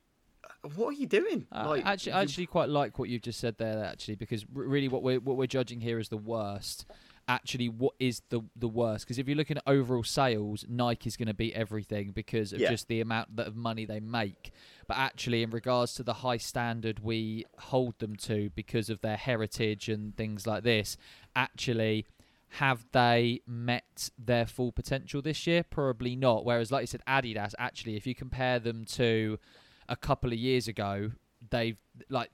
[0.77, 3.41] "What are you doing?" Uh, like, actually, I you- actually quite like what you've just
[3.41, 3.85] said there.
[3.85, 6.87] Actually, because r- really, what we're what we're judging here is the worst.
[7.27, 9.05] Actually, what is the the worst?
[9.07, 12.61] Because if you're looking at overall sales, Nike is going to beat everything because of
[12.61, 12.71] Yeah.
[12.71, 14.51] just the amount that of money they make.
[14.87, 19.17] But actually, in regards to the high standard we hold them to because of their
[19.17, 20.97] heritage and things like this,
[21.35, 22.07] actually.
[22.59, 25.65] Have they met their full potential this year?
[25.65, 26.45] Probably not.
[26.45, 29.41] Whereas, like you said, Adidas, actually, if you compare them to
[29.89, 31.11] a couple of years ago,
[31.51, 32.31] they've like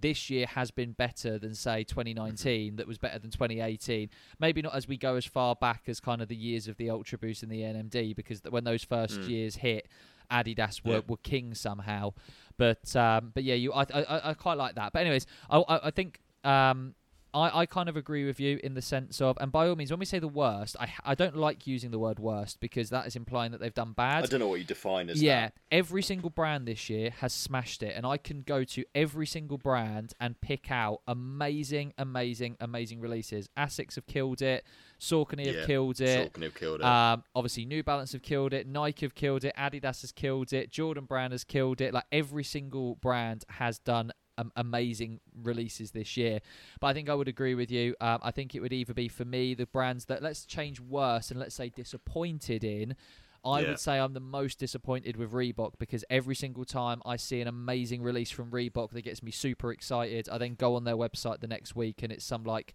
[0.00, 4.74] this year has been better than say 2019 that was better than 2018 maybe not
[4.74, 7.42] as we go as far back as kind of the years of the ultra boost
[7.42, 9.28] and the nmd because when those first Mm.
[9.28, 9.88] years hit
[10.30, 11.00] adidas were, Yeah.
[11.08, 12.12] were king somehow
[12.56, 15.86] but um but yeah you i i, I quite like that but anyways i i,
[15.88, 16.94] I think um
[17.32, 19.90] I, I kind of agree with you in the sense of, and by all means,
[19.90, 23.06] when we say the worst, I, I don't like using the word worst because that
[23.06, 24.24] is implying that they've done bad.
[24.24, 25.54] I don't know what you define as Yeah, that.
[25.70, 29.58] every single brand this year has smashed it, and I can go to every single
[29.58, 33.48] brand and pick out amazing, amazing, amazing releases.
[33.56, 34.64] Asics have killed it,
[34.98, 36.32] Saucony have Yeah, killed it.
[36.32, 36.84] Saucony have killed it.
[36.86, 40.70] Um, obviously, New Balance have killed it, Nike have killed it, Adidas has killed it,
[40.70, 41.94] Jordan Brand has killed it.
[41.94, 46.40] Like every single brand has done um, amazing releases this year.
[46.80, 47.94] But I think I would agree with you.
[48.00, 51.30] Um, I think it would either be for me the brands that let's change worse
[51.30, 52.96] and let's say disappointed in.
[53.42, 53.68] I Yeah.
[53.68, 57.48] would say I'm the most disappointed with Reebok because every single time I see an
[57.48, 61.40] amazing release from Reebok that gets me super excited, I then go on their website
[61.40, 62.74] the next week and it's some like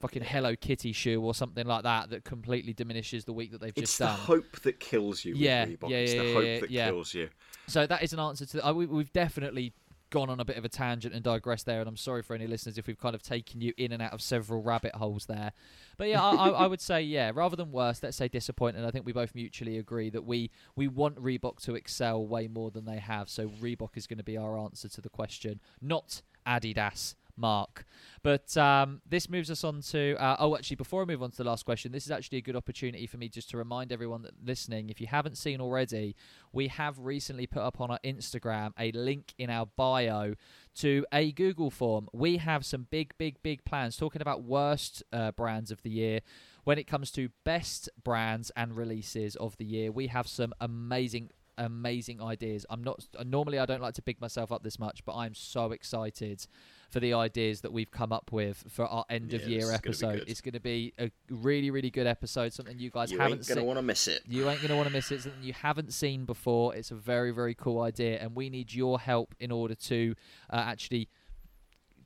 [0.00, 3.72] fucking Hello Kitty shoe or something like that that completely diminishes the week that they've
[3.76, 4.10] it's just done.
[4.12, 5.90] It's the hope that kills you with Yeah, Reebok.
[5.90, 6.90] yeah, it's yeah, the yeah, hope yeah, that yeah.
[6.90, 7.28] kills you.
[7.66, 8.66] So that is an answer to.
[8.66, 9.74] Uh, we, we've definitely
[10.10, 12.46] gone on a bit of a tangent and digressed there, and I'm sorry for any
[12.46, 15.52] listeners if we've kind of taken you in and out of several rabbit holes there.
[15.96, 18.84] But yeah, I, I, would say yeah, rather than worse, let's say disappointing.
[18.84, 22.70] I think we both mutually agree that we we want Reebok to excel way more
[22.70, 23.28] than they have.
[23.28, 27.14] So Reebok is going to be our answer to the question, not Adidas.
[27.36, 27.84] Mark.
[28.22, 30.16] But um, this moves us on to.
[30.20, 32.42] Uh, oh, actually, before I move on to the last question, this is actually a
[32.42, 36.16] good opportunity for me just to remind everyone that listening, if you haven't seen already,
[36.52, 40.34] we have recently put up on our Instagram a link in our bio
[40.76, 42.08] to a Google form.
[42.12, 46.20] We have some big, big, big plans talking about worst uh, brands of the year.
[46.64, 51.30] When it comes to best brands and releases of the year, we have some amazing
[51.58, 52.66] amazing ideas.
[52.68, 55.72] I'm not normally I don't like to big myself up this much, but I'm so
[55.72, 56.46] excited
[56.90, 59.74] for the ideas that we've come up with for our end of year is gonna
[59.76, 60.24] episode.
[60.26, 63.48] It's going to be a really really good episode, something you guys You haven't ain't
[63.48, 63.66] gonna seen.
[63.66, 64.22] want to miss it.
[64.26, 65.22] You ain't going to want to miss it.
[65.22, 66.74] Something you haven't seen before.
[66.74, 70.14] It's a very, very cool idea, and we need your help in order to
[70.50, 71.08] uh, actually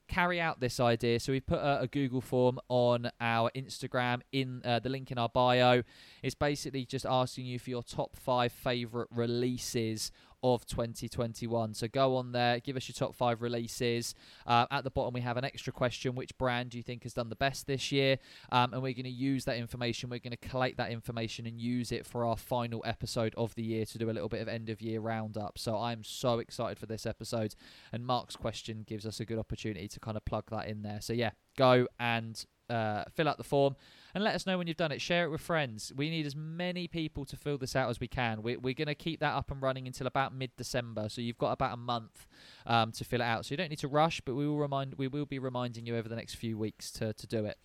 [0.09, 1.21] carry out this idea.
[1.21, 5.19] So we put a, a Google form on our Instagram in uh, the link in
[5.19, 5.85] our bio.
[6.23, 10.11] It's basically just asking you for your top five favorite releases
[10.43, 11.75] of 2021.
[11.75, 14.15] So go on there, give us your top five releases.
[14.47, 17.15] Uh, at the bottom, we have an extra question: Which brand do you think has
[17.15, 18.19] done the best this year?
[18.53, 20.11] Um, and we're going to use that information.
[20.11, 23.63] We're going to collect that information and use it for our final episode of the
[23.63, 25.59] year to do a little bit of end of year roundup.
[25.59, 27.55] So I'm so excited for this episode.
[27.93, 31.01] And Mark's question gives us a good opportunity to kind of plug that in there.
[31.01, 33.77] So yeah, go and uh, fill out the form
[34.15, 35.01] and let us know when you've done it.
[35.01, 35.93] Share it with friends.
[35.95, 38.43] We need as many people to fill this out as we can.
[38.43, 41.39] We're, we're going to keep that up and running until about mid December, so you've
[41.39, 42.27] got about a month
[42.67, 43.47] um, to fill it out.
[43.47, 45.97] So you don't need to rush, but we will remind we will be reminding you
[45.97, 47.59] over the next few weeks to, to do it.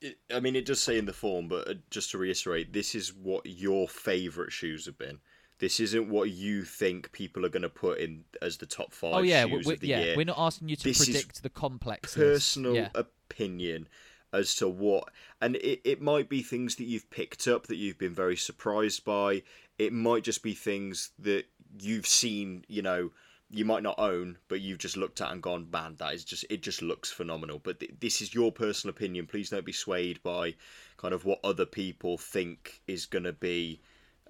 [0.00, 0.18] it.
[0.32, 3.14] I mean, it does say in the form, but uh, just to reiterate, this is
[3.14, 5.18] what your favourite shoes have been.
[5.58, 9.14] This isn't what you think people are going to put in as the top five
[9.14, 10.00] oh yeah, shoes we, of the yeah.
[10.00, 10.16] year.
[10.16, 12.88] We're not asking you to This is predict the complex personal Yeah.
[12.94, 13.88] opinion
[14.32, 15.08] as to what
[15.40, 19.04] and it, it might be things that you've picked up that you've been very surprised
[19.04, 19.42] by
[19.78, 21.44] it might just be things that
[21.78, 23.10] you've seen you know
[23.50, 26.44] you might not own but you've just looked at and gone man that is just
[26.50, 30.22] it just looks phenomenal but th- this is your personal opinion please don't be swayed
[30.22, 30.52] by
[30.96, 33.80] kind of what other people think is going to be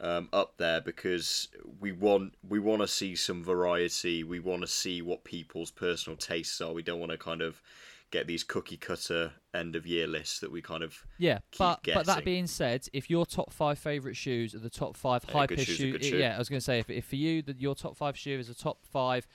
[0.00, 1.48] um, up there because
[1.80, 4.24] we want we want to see some variety.
[4.24, 6.72] We want to see what people's personal tastes are.
[6.72, 7.62] We don't want to kind of
[8.10, 11.80] get these cookie cutter end of year lists that we kind of Yeah, keep but
[11.82, 15.46] but that being said, if your top five favorite shoes are the top five Yeah,
[15.46, 16.18] good hypest shoe's shoe.
[16.18, 18.38] yeah, I was going to say if, if for you that your top five shoe
[18.38, 19.26] is a top five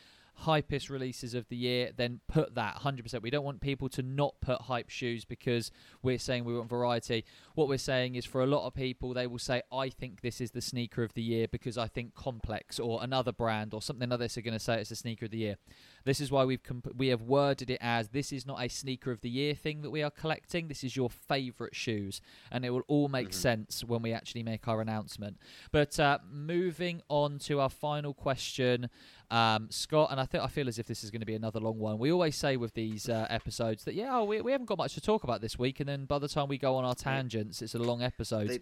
[0.46, 3.22] hypest releases of the year, then put that 100%.
[3.22, 5.72] We don't want people to not put hype shoes because
[6.02, 7.26] we're saying we want variety.
[7.56, 10.42] What we're saying is for a lot of people, they will say, I think this
[10.42, 14.12] is the sneaker of the year because I think Complex or another brand or something
[14.12, 15.58] others are going to say it's the sneaker of the year.
[16.04, 19.12] This is why we've comp- we have worded it as this is not a sneaker
[19.12, 20.68] of the year thing that we are collecting.
[20.68, 22.22] This is your favorite shoes,
[22.52, 23.34] and it will all make Mhm.
[23.34, 25.38] sense when we actually make our announcement.
[25.72, 28.90] But uh, moving on to our final question,
[29.32, 31.60] um, Scott, and I think I feel as if this is going to be another
[31.60, 31.98] long one.
[31.98, 34.94] We always say with these uh, episodes that yeah, oh, we we haven't got much
[34.96, 37.62] to talk about this week, and then by the time we go on our tangents,
[37.62, 38.50] it's a long episode.
[38.50, 38.60] They-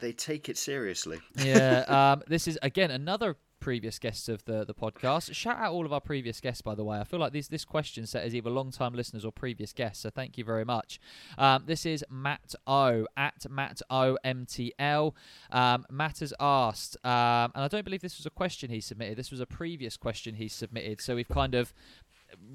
[0.00, 1.20] they take it seriously.
[1.36, 1.84] yeah,
[2.16, 5.32] um, this is again another previous guests of the the podcast.
[5.34, 6.98] Shout out all of our previous guests, by the way.
[6.98, 10.02] I feel like this this question set is either long time listeners or previous guests,
[10.02, 11.00] so thank you very much.
[11.38, 15.14] Um, this is Matt O at Matt O M T L.
[15.50, 19.16] Um, Matt has asked, um, and I don't believe this was a question he submitted.
[19.16, 21.00] This was a previous question he submitted.
[21.00, 21.72] So we've kind of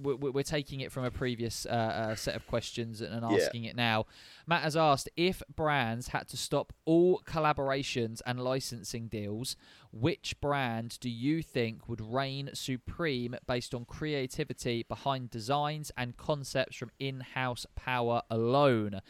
[0.02, 3.72] we're, taking it from a previous uh, uh, set of questions and asking yeah.
[3.72, 4.06] it now.
[4.46, 9.56] Matt has asked if brands had to stop all collaborations and licensing deals,
[10.00, 16.76] which brand do you think would reign supreme based on creativity behind designs and concepts
[16.76, 19.02] from in house power alone?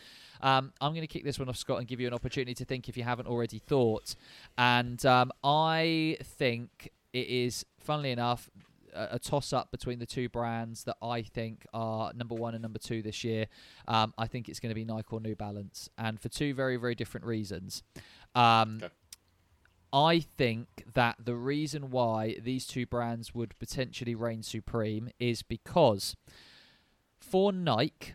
[0.42, 2.66] Um, I'm going to kick this one off, Scott, and give you an opportunity to
[2.66, 4.16] think if you haven't already thought.
[4.58, 8.50] And um, I think it is, funnily enough,
[8.94, 12.80] a, toss up between the two brands that I think are number one and number
[12.80, 13.48] two this year.
[13.88, 16.78] Um, I think it's going to be Nike or New Balance, and for two very,
[16.78, 17.84] very different reasons.
[18.36, 18.94] Um, okay.
[19.94, 26.16] I think that the reason why these two brands would potentially reign supreme is because
[27.20, 28.14] for Nike,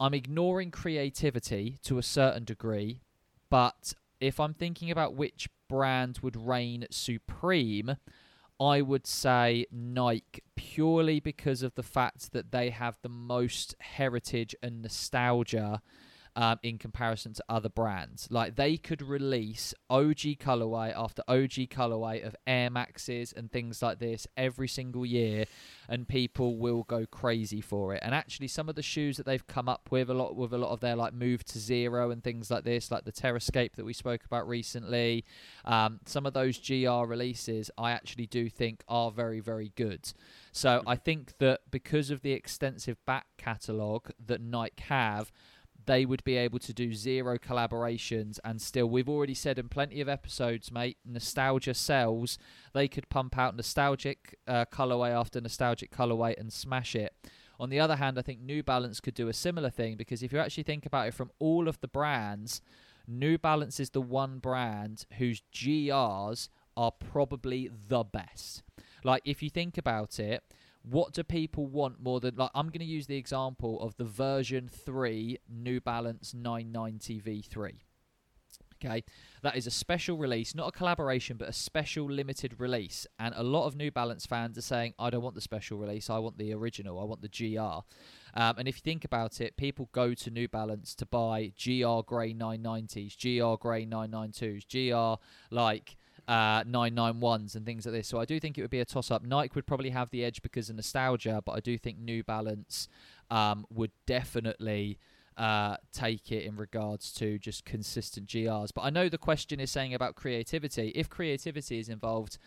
[0.00, 3.00] I'm ignoring creativity to a certain degree,
[3.50, 7.96] but if I'm thinking about which brand would reign supreme,
[8.58, 14.54] I would say Nike purely because of the fact that they have the most heritage
[14.62, 15.82] and nostalgia
[16.36, 18.28] um, in comparison to other brands.
[18.30, 23.98] Like they could release OG colorway after OG colorway of Air Maxes and things like
[23.98, 25.44] this every single year,
[25.88, 28.00] and people will go crazy for it.
[28.02, 30.58] And actually, some of the shoes that they've come up with a lot with a
[30.58, 33.84] lot of their like move to zero and things like this, like the Terrascape that
[33.84, 35.24] we spoke about recently,
[35.64, 40.12] um, some of those GR releases, I actually do think are very very good.
[40.52, 45.32] So I think that because of the extensive back catalogue that Nike have,
[45.86, 50.00] they would be able to do zero collaborations and still we've already said in plenty
[50.00, 52.38] of episodes mate nostalgia sells.
[52.72, 57.14] They could pump out nostalgic uh, colorway after nostalgic colorway and smash it.
[57.58, 60.32] On the other hand i think new balance could do a similar thing because if
[60.32, 62.60] you actually think about it from all of the brands
[63.06, 68.62] new balance is the one brand whose grs are probably the best.
[69.04, 70.42] Like if you think about it
[70.82, 74.04] what do people want more than like I'm going to use the example of the
[74.04, 77.72] version 3 New Balance 990 V3.
[78.84, 79.04] Okay,
[79.42, 83.06] that is a special release, not a collaboration, but a special limited release.
[83.16, 86.10] And a lot of New Balance fans are saying, I don't want the special release,
[86.10, 87.60] I want the original, I want the GR.
[88.34, 92.00] Um, and if you think about it, people go to New Balance to buy GR
[92.06, 95.22] Grey 990s, GR Grey 992s, GR
[95.54, 95.96] like
[96.28, 98.08] uh, 991s and things like this.
[98.08, 99.24] So I do think it would be a toss up.
[99.24, 102.88] Nike would probably have the edge because of nostalgia, but I do think New Balance
[103.30, 104.98] um, would definitely
[105.36, 108.70] uh, take it in regards to just consistent GRs.
[108.74, 110.92] But I know the question is saying about creativity.
[110.94, 112.38] If creativity is involved,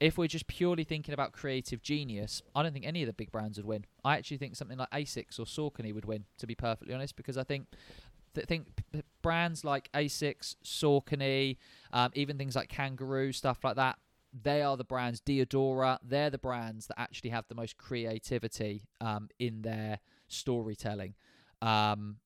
[0.00, 3.30] if we're just purely thinking about creative genius, I don't think any of the big
[3.30, 3.84] brands would win.
[4.04, 7.38] I actually think something like Asics or Saucony would win, to be perfectly honest, because
[7.38, 7.66] I think
[8.34, 11.58] th- think p- brands like Asics, Saucony,
[11.92, 13.98] um, even things like Kangaroo, stuff like that.
[14.32, 15.20] They are the brands.
[15.20, 21.14] Diadora, they're the brands that actually have the most creativity um, in their storytelling.
[21.60, 22.16] Um,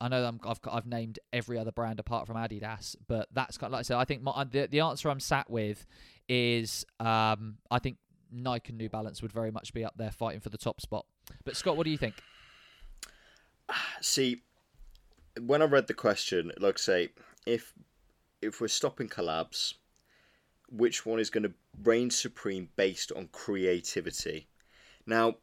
[0.00, 3.68] I know i have I've named every other brand apart from Adidas, but that's kind
[3.68, 3.96] of like I said.
[3.98, 5.86] I think my, the the answer I'm sat with
[6.26, 7.98] is um, I think
[8.32, 11.04] Nike and New Balance would very much be up there fighting for the top spot.
[11.44, 12.14] But Scott, what do you think?
[14.00, 14.42] See,
[15.46, 17.10] when I read the question, like say,
[17.46, 17.72] if
[18.42, 19.74] if we're stopping collabs,
[20.70, 24.48] which one is going to reign supreme based on creativity?
[25.06, 25.36] Now,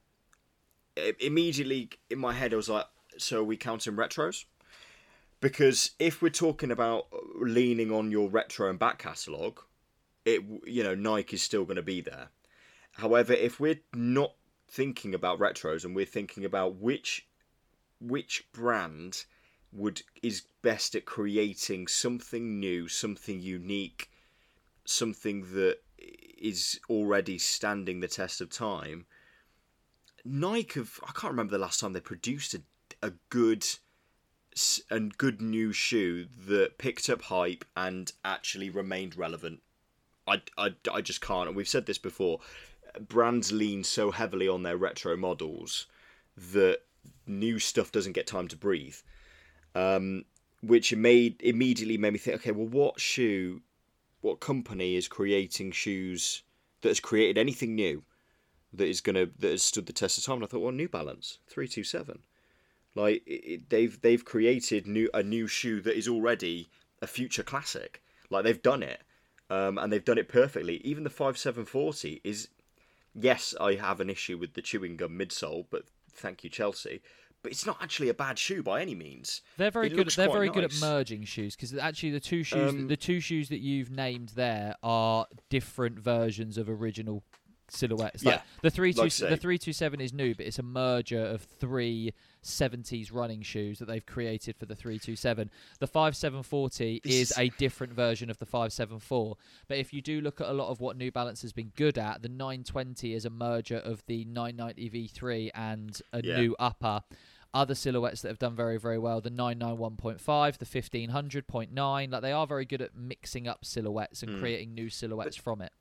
[1.20, 2.86] immediately in my head, I was like,
[3.18, 4.45] so are we counting retros?
[5.39, 7.07] Because if we're talking about
[7.40, 9.61] leaning on your retro and back catalogue,
[10.26, 12.30] it you know Nike is still going to be there.
[12.94, 14.34] However, if we're not
[14.69, 17.28] thinking about retros and we're thinking about which
[17.99, 19.26] which brand
[19.78, 24.10] would is best at creating something new, something unique,
[24.86, 29.06] something that is already standing the test of time.
[30.26, 32.62] Nike have I can't remember the last time they produced a,
[33.02, 33.66] a good
[34.90, 39.62] and good new shoe that picked up hype and actually remained relevant.
[40.28, 41.48] I, I, I just can't.
[41.48, 42.40] And we've said this before.
[42.99, 45.86] Brands lean so heavily on their retro models
[46.36, 46.80] that
[47.28, 48.98] new stuff doesn't get time to breathe
[49.78, 50.26] um,
[50.64, 53.62] which made immediately made me think, okay, well, what shoe,
[54.22, 56.41] what company is creating shoes
[56.82, 58.04] that has created anything new
[58.74, 60.38] that is gonna that has stood the test of time?
[60.38, 62.20] And I thought, well, New Balance three two seven,
[62.95, 66.68] like it, they've they've created new a new shoe that is already
[67.02, 68.02] a future classic.
[68.32, 69.02] Like they've done it,
[69.52, 70.78] um, and they've done it perfectly.
[70.78, 72.49] Even the five seven forty is,
[73.14, 77.02] yes, I have an issue with the chewing gum midsole, but thank you Chelsea
[77.43, 79.41] but it's not actually a bad shoe by any means.
[79.57, 80.09] They're very it good.
[80.09, 80.55] They're very nice.
[80.55, 83.91] good at merging shoes because actually the two shoes, um, the two shoes that you've
[83.91, 87.23] named there are different versions of original
[87.69, 88.23] silhouettes.
[88.23, 90.64] Like Yeah, the three two like the three two seven is new, but it's a
[90.64, 95.49] merger of three seventies running shoes that they've created for the 327.
[95.80, 99.35] The 5740 This is is- a different version of the 574.
[99.68, 101.98] But if you do look at a lot of what New Balance has been good
[101.98, 106.38] at, the 920 is a merger of the 990 V3 and a Yeah.
[106.39, 107.02] new upper.
[107.53, 112.11] Other silhouettes that have done very, very well the 991.5, the 1500.9.
[112.11, 114.39] Like they are very good at mixing up silhouettes and Mm.
[114.39, 115.72] creating new silhouettes from it.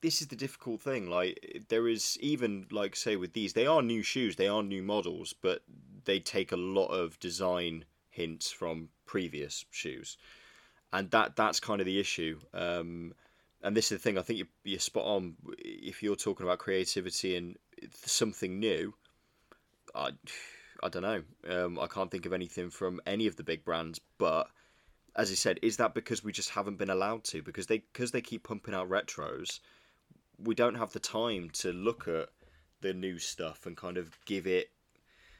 [0.00, 1.10] This is the difficult thing.
[1.10, 4.82] Like there is even like say with these, they are new shoes, they are new
[4.82, 5.62] models, but
[6.04, 10.16] they take a lot of design hints from previous shoes,
[10.92, 12.38] and that that's kind of the issue.
[12.54, 13.14] Um,
[13.62, 14.18] and this is the thing.
[14.18, 15.34] I think you're, you're spot on.
[15.58, 17.56] If you're talking about creativity and
[17.92, 18.94] something new,
[19.94, 20.10] I
[20.82, 21.22] I don't know.
[21.48, 24.48] Um, I can't think of anything from any of the big brands, but.
[25.16, 27.42] As I said, is that because we just haven't been allowed to?
[27.42, 29.58] Because they because they keep pumping out retros,
[30.38, 32.28] we don't have the time to look at
[32.80, 34.70] the new stuff and kind of give it.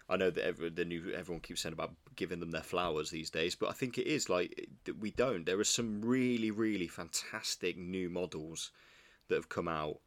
[0.08, 3.30] I know that every, the new everyone keeps saying about giving them their flowers these
[3.30, 4.68] days, but I think it is like
[4.98, 5.44] we don't.
[5.44, 8.70] There are some really really fantastic new models
[9.28, 9.98] that have come out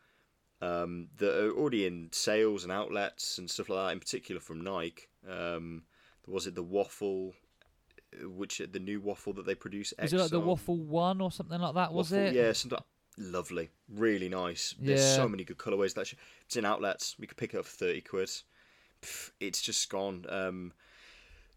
[0.61, 3.93] um, that are already in sales and outlets and stuff like that.
[3.93, 5.07] In particular from Nike.
[5.29, 5.83] Um,
[6.27, 7.33] was it the waffle?
[8.23, 9.93] Which the new waffle that they produce?
[10.01, 12.33] Was it like the Waffle 1 or something like that, was Waffle- it?
[12.33, 12.77] Yeah, something
[13.17, 14.75] lovely, really nice.
[14.79, 15.15] There's Yeah.
[15.15, 15.93] so many good colorways.
[15.93, 16.15] That sh-
[16.45, 17.15] it's in outlets.
[17.19, 18.29] We could pick it up for thirty quid.
[19.01, 20.25] Pff, It's just gone.
[20.29, 20.73] Um,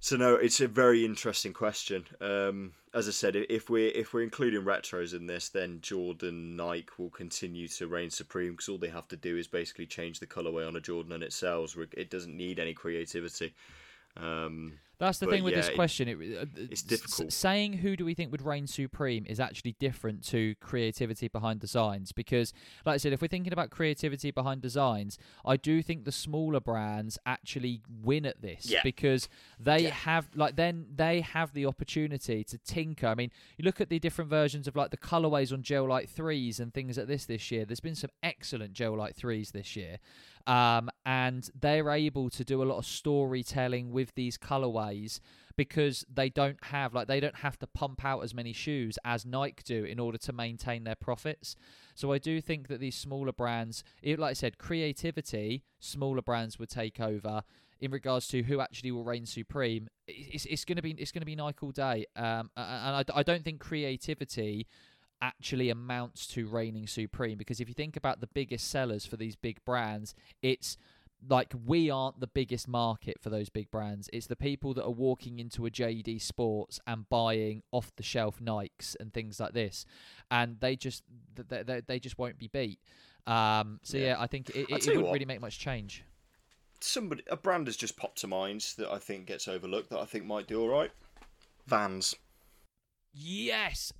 [0.01, 2.07] so no, it's a very interesting question.
[2.21, 6.89] Um, as I said, if we're if we're including retros in this, then Jordan Nike
[6.99, 10.27] will continue to reign supreme because all they have to do is basically change the
[10.27, 11.77] colorway on a Jordan and it sells.
[11.93, 13.55] It doesn't need any creativity.
[14.17, 16.09] Um, That's the But thing with this yeah, it- question.
[16.09, 17.33] It, uh, it's difficult.
[17.33, 22.13] saying who do we think would reign supreme is actually different to creativity behind designs
[22.13, 22.53] because,
[22.87, 26.61] like I said, if we're thinking about creativity behind designs, I do think the smaller
[26.61, 28.81] brands actually win at this Yeah.
[28.85, 29.91] because they Yeah.
[29.91, 33.07] have like then they have the opportunity to tinker.
[33.09, 36.61] I mean, you look at the different versions of like the colorways on Gel-Lyte threes
[36.61, 37.65] and things like this this year.
[37.65, 39.99] There's been some excellent Gel-Lyte threes this year
[40.47, 44.84] um, and they're able to do a lot of storytelling with these colorways
[45.57, 49.25] because they don't have like they don't have to pump out as many shoes as
[49.25, 51.57] Nike do in order to maintain their profits.
[51.95, 56.59] So I do think that these smaller brands, it, like I said, creativity, smaller brands
[56.59, 57.43] would take over.
[57.81, 61.21] In regards to who actually will reign supreme, it's, it's going to be it's going
[61.23, 64.67] to be Nike all day, um, and I, I don't think creativity
[65.21, 69.37] actually amounts to reigning supreme because if you think about the biggest sellers for these
[69.37, 70.77] big brands, it's
[71.29, 74.09] like we aren't the biggest market for those big brands.
[74.13, 78.41] It's the people that are walking into a JD Sports and buying off the shelf
[78.41, 79.87] Nikes and things like this,
[80.31, 81.03] and they just
[81.49, 82.79] they, they, they just won't be beat.
[83.27, 84.05] Um, so yeah.
[84.07, 84.17] Yeah.
[84.21, 85.13] I think it, it, it wouldn't what.
[85.13, 86.05] really make much change.
[86.81, 90.05] somebody a brand has just popped to mind that I think gets overlooked that I
[90.05, 90.91] think might do all right.
[91.67, 92.15] Vans.
[93.13, 93.93] Yes.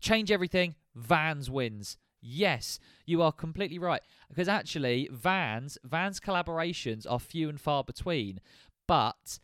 [0.00, 0.74] Change everything.
[0.96, 1.96] Vans wins.
[2.26, 4.00] Yes, you are completely right.
[4.30, 8.40] Because actually, Vans Vans collaborations are few and far between,
[8.88, 9.38] but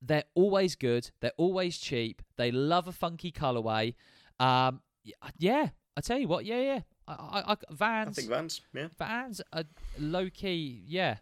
[0.00, 1.10] they're always good.
[1.20, 2.22] They're always cheap.
[2.36, 3.94] They love a funky colorway.
[4.38, 4.80] Um,
[5.38, 6.44] yeah, I tell you what.
[6.44, 6.80] Yeah, yeah.
[7.08, 8.16] I, I, I, I Vans.
[8.16, 8.60] think Vans.
[8.72, 8.88] Yeah.
[8.96, 9.64] Vans are
[9.98, 10.84] low key.
[10.86, 11.16] Yeah,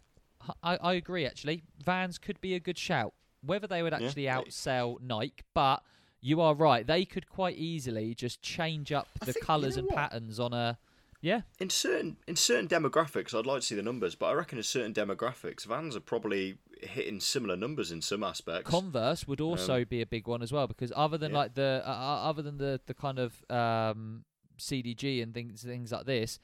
[0.63, 1.25] I, I agree.
[1.27, 3.15] Actually, Vans could be a good shout.
[3.41, 4.07] Whether they would Yeah.
[4.07, 5.83] actually outsell Nike, but
[6.21, 6.87] you are right.
[6.87, 9.97] They could quite easily just change up the think- you colours know and what?
[9.97, 10.77] patterns on a.
[11.21, 14.59] Yeah, In certain in certain demographics, I'd like to see the numbers, but I reckon
[14.59, 18.71] in certain demographics, Vans are probably hitting similar numbers in some aspects.
[18.71, 21.39] Converse would also be a big one as well because other than Um, yeah.
[21.41, 24.25] like the uh, uh, other than the the kind of um,
[24.59, 26.39] CDG and things things like this,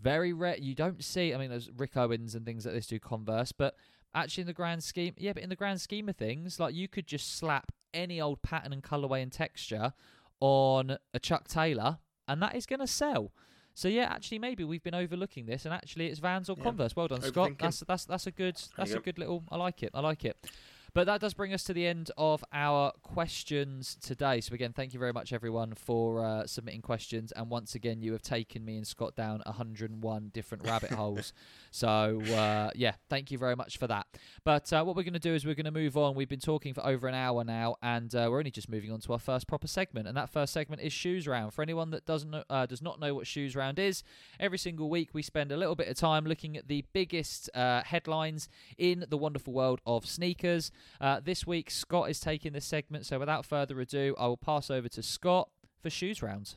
[0.00, 0.56] very rare.
[0.58, 1.32] You don't see.
[1.32, 3.76] I mean, there's Rick Owens and things like this do Converse, but
[4.14, 6.88] actually in the grand scheme, yeah, but in the grand scheme of things, like you
[6.88, 9.92] could just slap any old pattern and colorway and texture
[10.40, 13.32] on a Chuck Taylor, and that is going to sell.
[13.78, 16.56] So yeah, actually, maybe we've been overlooking this, and actually, it's Vans or.
[16.56, 16.96] Converse.
[16.96, 17.52] Well done, Scott.
[17.60, 19.00] That's that's that's a good that's a go.
[19.02, 19.44] good little.
[19.52, 19.90] I like it.
[19.94, 20.36] I like it.
[20.94, 24.40] But that does bring us to the end of our questions today.
[24.40, 28.12] So again, thank you very much everyone for uh, submitting questions, and once again, you
[28.12, 31.32] have taken me and Scott down 101 different rabbit holes.
[31.70, 34.06] So uh, yeah, thank you very much for that.
[34.44, 36.14] But uh, what we're going to do is we're going to move on.
[36.14, 39.00] We've been talking for over an hour now, and uh, we're only just moving on
[39.00, 41.52] to our first proper segment, and that first segment is Shoes Round.
[41.52, 44.02] For anyone that doesn't know, uh, does not know what Shoes Round is,
[44.40, 47.82] every single week we spend a little bit of time looking at the biggest uh,
[47.82, 48.48] headlines
[48.78, 50.72] in the wonderful world of sneakers.
[51.00, 54.70] Uh, this week, Scott is taking this segment, so without further ado, I will pass
[54.70, 55.48] over to Scott
[55.82, 56.54] for Shoes Round.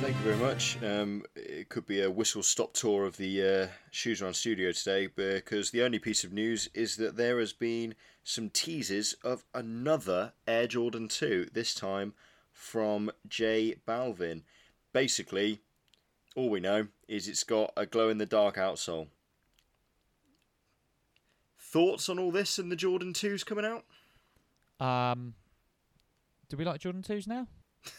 [0.00, 0.78] Thank you very much.
[0.82, 5.06] Um, it could be a whistle stop tour of the uh, Shoes Round studio today
[5.06, 7.94] because the only piece of news is that there has been
[8.24, 12.14] some teases of another Air Jordan 2, this time
[12.52, 14.42] from J Balvin.
[14.92, 15.60] Basically,
[16.38, 19.08] all we know is it's got a glow in the dark outsole.
[21.58, 23.84] Thoughts on all this and the Jordan 2s coming out?
[24.80, 25.34] Um,
[26.48, 27.48] do we like Jordan 2s now?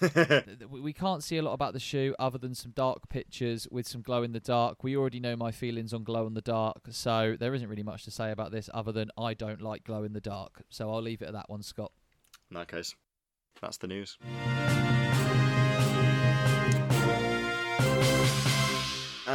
[0.69, 4.01] we can't see a lot about the shoe other than some dark pictures with some
[4.01, 4.85] glow in the dark.
[4.85, 8.05] We already know my feelings on glow in the dark, so there isn't really much
[8.05, 10.63] to say about this other than I don't like glow in the dark.
[10.69, 11.91] So I'll leave it at that one, Scott.
[12.49, 12.95] In that case,
[13.61, 14.17] that's the news.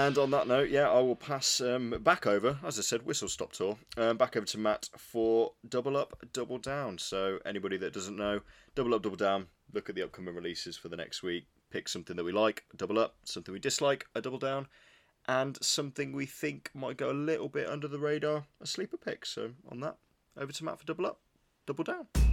[0.04, 3.26] And on that note, yeah, I will pass um, back over, as I said, whistle
[3.26, 6.98] stop tour, um, back over to Matt for Double Up, Double Down.
[6.98, 8.42] So, anybody that doesn't know,
[8.74, 12.16] Double Up, Double Down, look at the upcoming releases for the next week, pick something
[12.16, 14.66] that we like, double up, something we dislike, a double down,
[15.26, 19.24] and something we think might go a little bit under the radar, a sleeper pick.
[19.24, 19.96] So, on that,
[20.36, 21.20] over to Matt for Double Up,
[21.64, 22.23] Double Down.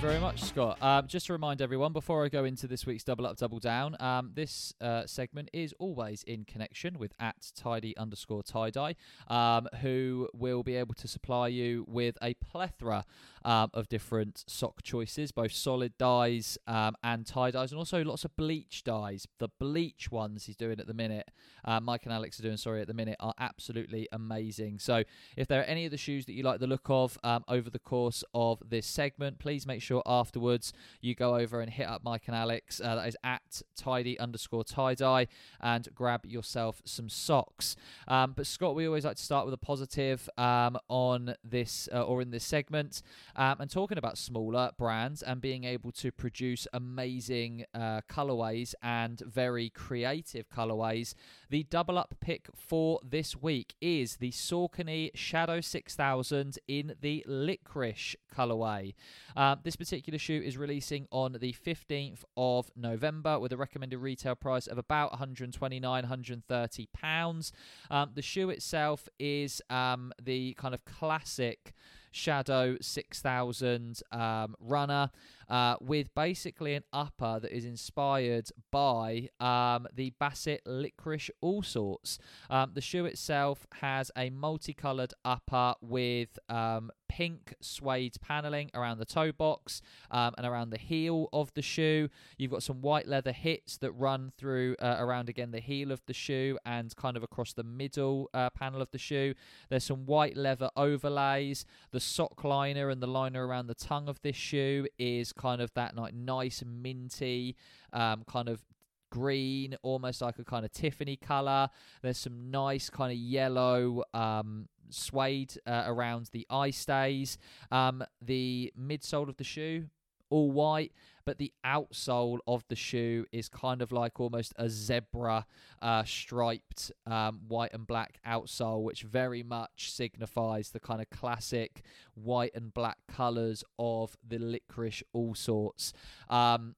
[0.00, 0.78] Very much, Scott.
[0.80, 3.96] Um, just to remind everyone, before I go into this week's Double Up, Double Down,
[4.00, 8.94] um, this uh, segment is always in connection with at tidy underscore tie dye,
[9.28, 13.04] um, who will be able to supply you with a plethora
[13.44, 18.24] um, of different sock choices, both solid dyes um, and tie dyes, and also lots
[18.24, 19.26] of bleach dyes.
[19.38, 21.30] The bleach ones he's doing at the minute,
[21.64, 24.78] uh, Mike and Alex are doing, sorry, at the minute, are absolutely amazing.
[24.78, 25.04] So
[25.36, 27.70] if there are any of the shoes that you like the look of um, over
[27.70, 32.02] the course of this segment, please make sure afterwards you go over and hit up
[32.04, 32.80] Mike and Alex.
[32.80, 35.26] Uh, that is at tidy underscore tie dye
[35.60, 37.76] and grab yourself some socks.
[38.08, 42.02] Um, but Scott, we always like to start with a positive um, on this uh,
[42.02, 43.02] or in this segment.
[43.40, 49.18] Um, and talking about smaller brands and being able to produce amazing uh, colorways and
[49.20, 51.14] very creative colorways,
[51.48, 58.14] the double up pick for this week is the Saucony Shadow 6000 in the licorice
[58.30, 58.92] colorway.
[59.34, 64.34] Um, this particular shoe is releasing on the 15th of November with a recommended retail
[64.34, 67.52] price of about 129 130 pounds.
[67.90, 71.72] Um, the shoe itself is um, the kind of classic
[72.10, 75.10] Shadow 6000 um, runner
[75.50, 82.18] uh, with basically an upper that is inspired by um, the Bassett Licorice All Sorts.
[82.48, 89.04] Um, the shoe itself has a multicolored upper with um, pink suede paneling around the
[89.04, 89.82] toe box
[90.12, 92.08] um, and around the heel of the shoe.
[92.38, 96.00] You've got some white leather hits that run through uh, around again the heel of
[96.06, 99.34] the shoe and kind of across the middle uh, panel of the shoe.
[99.68, 101.64] There's some white leather overlays.
[101.90, 105.72] The sock liner and the liner around the tongue of this shoe is kind of
[105.74, 107.56] that like nice minty
[107.92, 108.62] um, kind of
[109.10, 111.68] green, almost like a kind of Tiffany color.
[112.02, 117.38] There's some nice kind of yellow um, suede uh, around the eye stays.
[117.70, 119.86] Um, the midsole of the shoe,
[120.28, 120.92] all white,
[121.24, 125.46] but the outsole of the shoe is kind of like almost a zebra
[125.82, 131.82] uh, striped um, white and black outsole, which very much signifies the kind of classic
[132.14, 135.92] white and black colours of the licorice all sorts.
[136.28, 136.76] Um,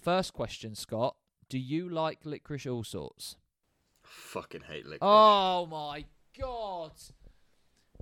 [0.00, 1.16] first question, Scott.
[1.48, 3.36] Do you like licorice all sorts?
[4.02, 5.00] Fucking hate licorice.
[5.02, 6.04] Oh my
[6.38, 6.92] god.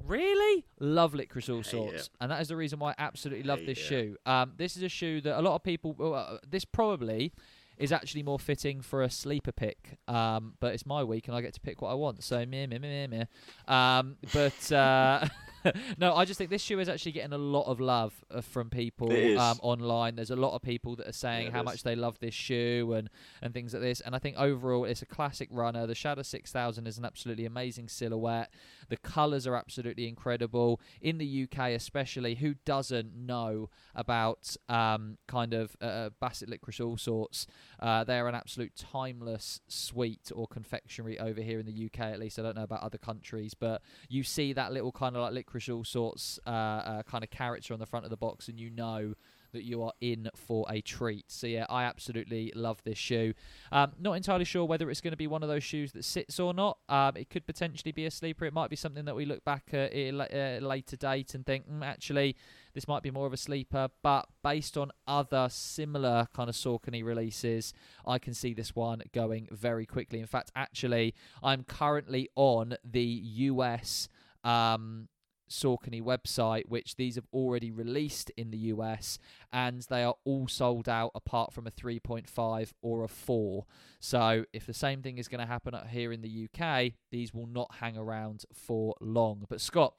[0.05, 0.65] Really?
[0.81, 2.11] Love licorice all sorts.
[2.21, 4.17] And that is the reason why I absolutely love this shoe.
[4.27, 7.33] Um, this is a shoe that a lot of people, uh, this probably
[7.77, 9.99] is actually more fitting for a sleeper pick.
[10.09, 12.23] Um, but it's my week and I get to pick what I want.
[12.25, 13.27] So, meh, meh, meh, meh,
[13.69, 13.75] meh.
[13.75, 14.73] Um, but.
[14.73, 15.27] Uh,
[15.99, 18.71] no, I just think this shoe is actually getting a lot of love uh, from
[18.71, 20.17] people um, online.
[20.17, 21.65] There's a lot of people that are saying yeah, how is.
[21.65, 23.11] much they love this shoe and,
[23.43, 24.01] and things like this.
[24.01, 25.87] And I think overall, it's a classic runner.
[25.87, 28.53] The Shadow 6000 is an absolutely amazing silhouette.
[28.89, 30.81] The colours are absolutely incredible.
[31.01, 36.81] In the UK, especially, who doesn't know about um, kind of uh, uh, Bassett Licorice
[36.81, 37.47] All Sorts?
[37.81, 42.39] Uh, they're an absolute timeless sweet or confectionery over here in the UK, at least.
[42.39, 45.56] I don't know about other countries, but you see that little kind of like licorice
[45.69, 48.71] all sorts uh, uh, kind of character on the front of the box, and you
[48.71, 49.15] know
[49.57, 51.25] that you are in for a treat.
[51.29, 53.35] So yeah, I absolutely love this shoe.
[53.73, 56.39] Um, not entirely sure whether it's going to be one of those shoes that sits
[56.39, 56.79] or not.
[56.89, 58.45] Um, it could potentially be a sleeper.
[58.45, 61.69] It might be something that we look back at a uh, later date and think,
[61.71, 62.37] mm, actually,
[62.75, 63.89] this might be more of a sleeper.
[64.03, 67.73] But based on other similar kind of Saucony releases,
[68.07, 70.21] I can see this one going very quickly.
[70.21, 74.09] In fact, actually, I'm currently on the US.
[74.45, 75.09] Um,
[75.49, 79.19] Saucony website, which these have already released in the US,
[79.53, 83.65] and they are all sold out apart from a 3.5 or a 4.
[84.01, 87.47] So, if the same thing is going to happen here in the UK, these will
[87.47, 89.47] not hang around for long.
[89.49, 89.95] But Scott,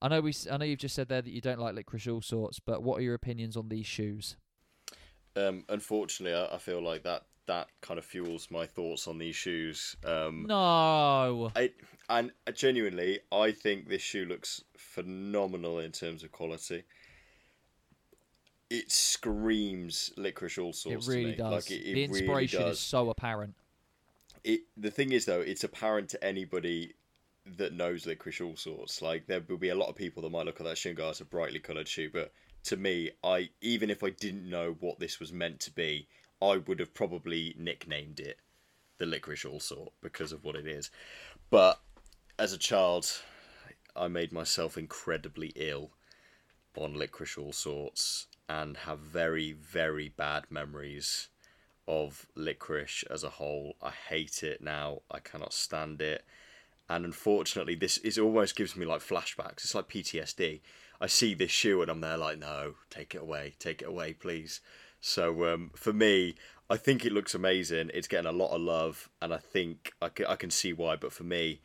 [0.00, 2.22] I know we, I know you've just said there that you don't like licorice all
[2.22, 4.36] sorts, but what are your opinions on these shoes?
[5.36, 9.34] Um, unfortunately, I, I feel like that that kind of fuels my thoughts on these
[9.34, 9.96] shoes.
[10.04, 11.72] Um, no, I
[12.08, 16.84] and uh, genuinely, I think this shoe looks phenomenal in terms of quality.
[18.70, 21.08] It screams licorice all sorts.
[21.08, 21.52] it really does.
[21.52, 23.54] Like, it, it the inspiration really is so apparent.
[24.44, 26.94] It the thing is though, it's apparent to anybody
[27.56, 29.00] that knows licorice all sorts.
[29.00, 30.98] Like there will be a lot of people that might look at that shoe and
[30.98, 32.32] go, "It's a brightly coloured shoe," but
[32.64, 36.06] to me, I even if I didn't know what this was meant to be,
[36.42, 38.38] I would have probably nicknamed it
[38.98, 40.90] the licorice all sort because of what it is.
[41.50, 41.80] But
[42.38, 43.20] as a child,
[43.96, 45.90] I made myself incredibly ill
[46.76, 51.28] on licorice all sorts and have very very bad memories
[51.88, 53.74] of licorice as a whole.
[53.82, 55.00] I hate it now.
[55.10, 56.24] I cannot stand it.
[56.88, 59.64] And unfortunately, this is almost gives me like flashbacks.
[59.64, 60.60] It's like PTSD.
[61.00, 64.12] I see this shoe and I'm there like, no, take it away, take it away,
[64.12, 64.60] please.
[65.00, 66.36] So um, for me,
[66.70, 67.90] I think it looks amazing.
[67.94, 70.96] It's getting a lot of love, and I think I can, I can see why.
[70.96, 71.60] But for me,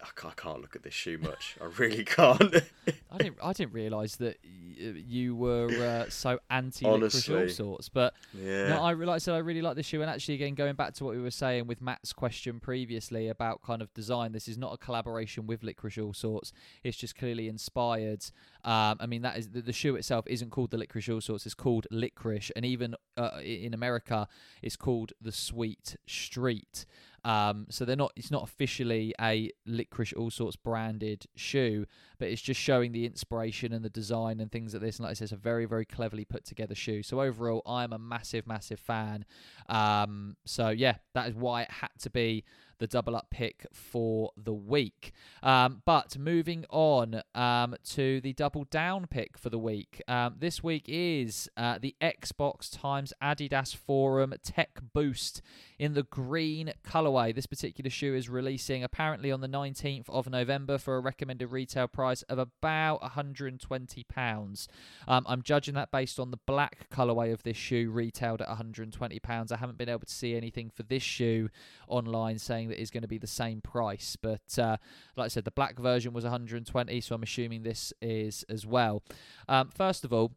[0.00, 1.56] I can't, I can't look at this shoe much.
[1.60, 2.40] I really can't.
[3.10, 3.38] I didn't.
[3.42, 7.88] I didn't realise that y- you were uh, so anti licorice all sorts.
[7.88, 8.68] But yeah.
[8.68, 10.02] no, I re- like I said I really like this shoe.
[10.02, 13.62] And actually, again, going back to what we were saying with Matt's question previously about
[13.62, 16.52] kind of design, this is not a collaboration with licorice all sorts.
[16.84, 18.24] It's just clearly inspired.
[18.64, 21.46] Um, I mean, that is the, the shoe itself isn't called the licorice all sorts.
[21.46, 24.28] It's called licorice, and even uh, in America,
[24.62, 26.84] it's called the Sweet Street.
[27.26, 28.12] Um, so they're not.
[28.14, 31.84] It's not officially a licorice all sorts branded shoe,
[32.20, 34.98] but it's just showing the inspiration and the design and things like this.
[34.98, 37.02] And like I said, it's a very, very cleverly put together shoe.
[37.02, 39.24] So overall, I'm a massive, massive fan.
[39.68, 42.44] Um, so yeah, that is why it had to be
[42.78, 45.12] the double up pick for the week.
[45.42, 50.02] Um, but moving on um, to the double down pick for the week.
[50.08, 55.42] Um, this week is uh, the Xbox times Adidas Forum Tech Boost
[55.78, 57.34] in the green colorway.
[57.34, 61.86] This particular shoe is releasing apparently on the 19th of November for a recommended retail
[61.86, 64.68] price of about 120 pounds.
[65.06, 69.18] Um, I'm judging that based on the black colorway of this shoe retailed at 120
[69.20, 69.52] pounds.
[69.52, 71.48] I haven't been able to see anything for this shoe
[71.88, 74.76] online saying that it's going to be the same price, but uh,
[75.16, 79.02] like I said, the black version was 120, so I'm assuming this is as well.
[79.48, 80.32] Um, first of all.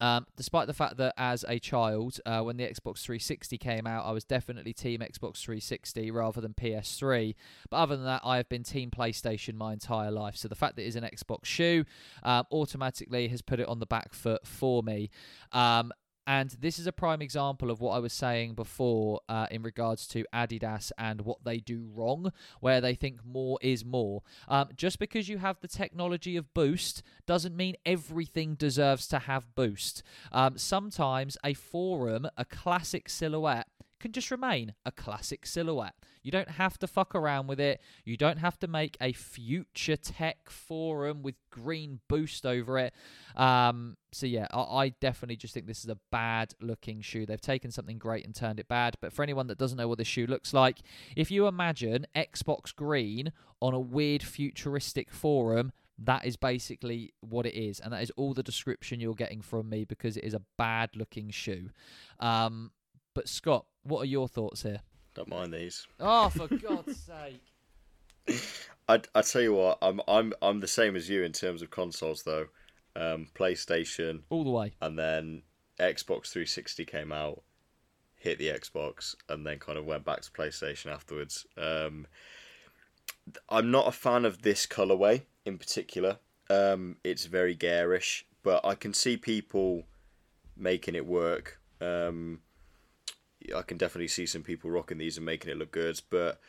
[0.00, 4.06] Um, despite the fact that as a child, uh, when the Xbox 360 came out,
[4.06, 7.34] I was definitely Team Xbox 360 rather than PS3.
[7.68, 10.36] But other than that, I have been Team PlayStation my entire life.
[10.36, 11.84] So the fact that it is an Xbox shoe
[12.22, 15.10] um, automatically has put it on the back foot for me.
[15.52, 15.92] Um,
[16.30, 20.06] and this is a prime example of what I was saying before uh, in regards
[20.08, 24.22] to Adidas and what they do wrong, where they think more is more.
[24.46, 29.56] Um, just because you have the technology of Boost doesn't mean everything deserves to have
[29.56, 30.04] Boost.
[30.30, 33.66] Um, sometimes a forum, a classic silhouette,
[34.00, 35.94] can just remain a classic silhouette.
[36.22, 37.80] You don't have to fuck around with it.
[38.04, 42.94] You don't have to make a future tech forum with green boost over it.
[43.36, 47.26] Um, so yeah, I, I definitely just think this is a bad looking shoe.
[47.26, 48.96] They've taken something great and turned it bad.
[49.00, 50.80] But for anyone that doesn't know what this shoe looks like,
[51.14, 53.32] if you imagine Xbox Green
[53.62, 55.72] on a weird futuristic forum,
[56.02, 59.68] that is basically what it is, and that is all the description you're getting from
[59.68, 61.70] me because it is a bad looking shoe.
[62.18, 62.70] Um,
[63.14, 64.80] but Scott, what are your thoughts here?
[65.14, 65.86] Don't mind these.
[65.98, 66.96] Oh, for God's
[68.28, 68.40] sake!
[68.88, 71.70] I I tell you what, I'm I'm I'm the same as you in terms of
[71.70, 72.46] consoles though.
[72.96, 74.72] Um, PlayStation All the way.
[74.82, 75.42] and then
[75.78, 77.42] Xbox 360 came out,
[78.16, 81.46] hit the Xbox, and then kind of went back to PlayStation afterwards.
[81.56, 82.06] Um,
[83.48, 86.18] I'm not a fan of this colorway in particular.
[86.48, 89.84] Um, it's very garish, but I can see people
[90.56, 91.60] making it work.
[91.80, 92.40] Um,
[93.54, 96.40] I can definitely see some people rocking these and making it look good, but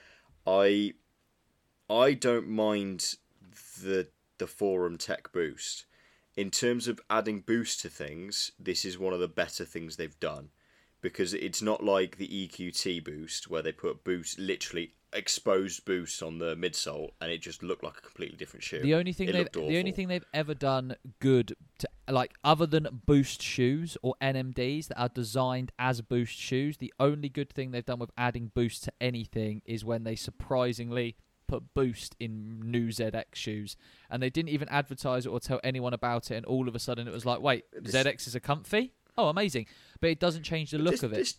[0.46, 0.94] I
[1.90, 3.16] I don't mind
[3.82, 4.08] the
[4.38, 5.86] the forum tech boost.
[6.36, 10.20] In terms of adding boost to things, this is one of the better things they've
[10.20, 10.50] done
[11.02, 16.38] because it's not like the EQT boost where they put boost literally exposed boost on
[16.38, 18.82] the midsole and it just looked like a completely different shoe.
[18.82, 22.66] The only thing It they've the only thing they've ever done good to like other
[22.66, 27.72] than boost shoes or NMDs that are designed as boost shoes, the only good thing
[27.72, 31.16] they've done with adding boost to anything is when they surprisingly
[31.52, 33.76] put Boost in new ZX shoes,
[34.10, 36.36] and they didn't even advertise it or tell anyone about it.
[36.38, 38.94] And all of a sudden, it was like, wait, This- ZX is a comfy?
[39.18, 39.68] Oh, amazing!
[40.00, 41.18] But it doesn't change the look this, of it.
[41.18, 41.36] This,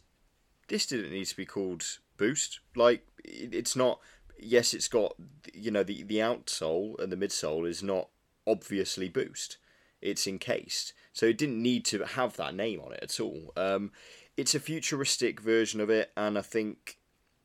[0.68, 1.82] this didn't need to be called
[2.16, 2.60] Boost.
[2.74, 4.00] Like it's not.
[4.38, 5.14] Yes, it's got
[5.54, 8.08] you know the the outsole and the midsole is not
[8.46, 9.58] obviously Boost.
[10.00, 13.52] It's encased, so it didn't need to have that name on it at all.
[13.56, 13.92] Um,
[14.36, 16.98] it's a futuristic version of it, and I think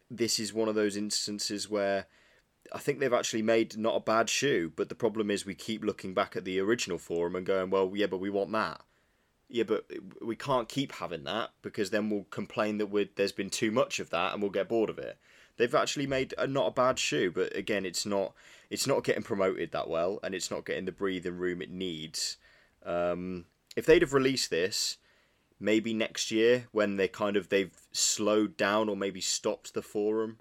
[0.10, 2.08] this is one of those instances where
[2.74, 5.84] I think they've actually made not a bad shoe, but the problem is we keep
[5.84, 8.82] looking back at the original forum and going, well, yeah, but we want that.
[9.50, 9.86] Yeah, but
[10.22, 14.10] we can't keep having that because then we'll complain that there's been too much of
[14.10, 15.18] that and we'll get bored of it.
[15.56, 18.34] They've actually made a, not a bad shoe, but again, it's not
[18.70, 22.38] it's not getting promoted that well, and it's not getting the breathing room it needs.
[22.86, 23.46] Um,
[23.76, 24.98] if they'd have released this,
[25.60, 30.38] maybe next year when they kind of they've slowed down or maybe stopped the forum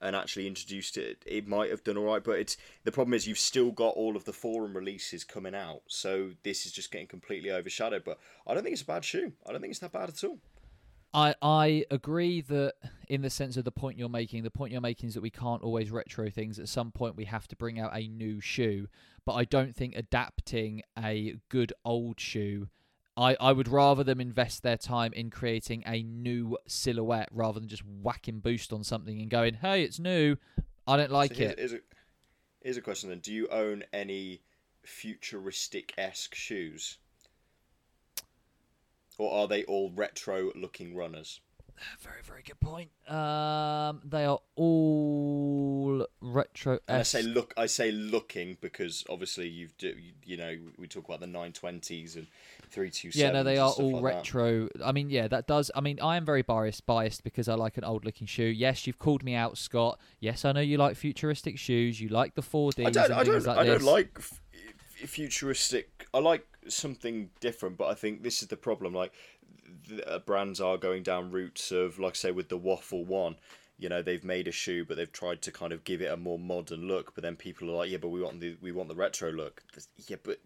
[0.00, 2.22] and actually introduced it, it might have done all right.
[2.22, 5.82] But it's the problem is you've still got all of the forum releases coming out,
[5.86, 8.04] so this is just getting completely overshadowed.
[8.04, 9.32] But I don't think it's a bad shoe.
[9.46, 10.38] I don't think it's that bad at all.
[11.14, 12.74] I I agree that
[13.08, 15.30] in the sense of the point you're making, the point you're making is that we
[15.30, 16.58] can't always retro things.
[16.58, 18.88] At some point, we have to bring out a new shoe.
[19.24, 22.68] But I don't think adapting a good old shoe.
[23.18, 27.68] I, I would rather them invest their time in creating a new silhouette rather than
[27.68, 30.36] just whacking boost on something and going, hey, it's new.
[30.86, 31.58] I don't like so here's, it.
[31.58, 31.78] Here's a,
[32.62, 34.42] here's a question then: Do you own any
[34.84, 36.98] futuristic esque shoes,
[39.18, 41.40] or are they all retro looking runners?
[42.00, 42.90] Very, very good point.
[43.08, 46.78] Um, they are all retro.
[46.88, 51.04] I say look, I say looking because obviously you've do, you, you know we talk
[51.04, 52.26] about the 920s and
[52.74, 53.14] 327s.
[53.14, 54.16] Yeah, no, they are all like that.
[54.18, 54.68] retro.
[54.84, 55.70] I mean, yeah, that does.
[55.74, 58.44] I mean, I am very biased, biased because I like an old-looking shoe.
[58.44, 59.98] Yes, you've called me out, Scott.
[60.20, 62.00] Yes, I know you like futuristic shoes.
[62.00, 64.40] You like the 4Ds I don't, I don't, like I don't like f-
[65.06, 66.06] futuristic.
[66.12, 68.94] I like something different, but I think this is the problem.
[68.94, 69.12] Like,
[70.06, 73.36] uh, brands are going down routes of, like, I say, with the Waffle One.
[73.80, 76.16] You know, they've made a shoe, but they've tried to kind of give it a
[76.16, 77.14] more modern look.
[77.14, 79.62] But then people are like, "Yeah, but we want the we want the retro look."
[80.08, 80.38] Yeah, but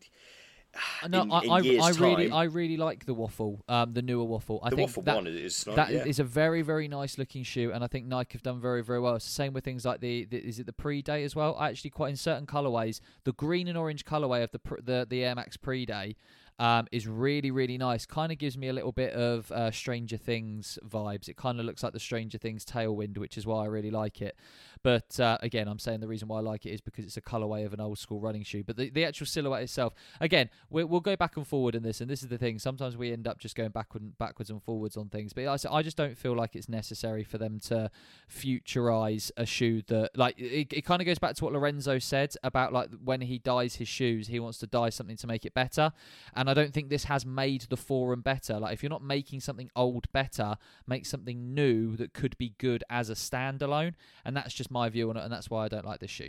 [1.08, 4.00] No, in- I, in I, I really, time- I really like the waffle, um, the
[4.02, 4.60] newer waffle.
[4.62, 6.04] I the think Waffle that, One is That yeah.
[6.04, 9.00] is a very, very nice looking shoe, and I think Nike have done very, very
[9.00, 9.16] well.
[9.16, 11.56] It's the same with things like the, the is it the Pre Day as well?
[11.58, 15.06] I actually quite in certain colorways, the green and orange colorway of the pr- the
[15.08, 16.16] the Air Max Pre Day.
[16.58, 18.06] Um, is really really nice.
[18.06, 21.28] Kind of gives me a little bit of uh, Stranger Things vibes.
[21.28, 24.22] It kind of looks like the Stranger Things Tailwind, which is why I really like
[24.22, 24.36] it.
[24.82, 27.20] But uh, again, I'm saying the reason why I like it is because it's a
[27.20, 28.64] colorway of an old school running shoe.
[28.64, 32.00] But the, the actual silhouette itself, again, we, we'll go back and forward in this,
[32.00, 32.58] and this is the thing.
[32.58, 35.32] Sometimes we end up just going backward, and backwards and forwards on things.
[35.32, 37.90] But I just don't feel like it's necessary for them to
[38.30, 42.34] futurize a shoe that, like, it, it kind of goes back to what Lorenzo said
[42.42, 45.54] about like when he dyes his shoes, he wants to dye something to make it
[45.54, 45.92] better.
[46.34, 48.58] And I don't think this has made the forum better.
[48.58, 50.56] Like, if you're not making something old better,
[50.86, 53.94] make something new that could be good as a standalone.
[54.24, 56.28] And that's just my view on it, and that's why I don't like this shoe.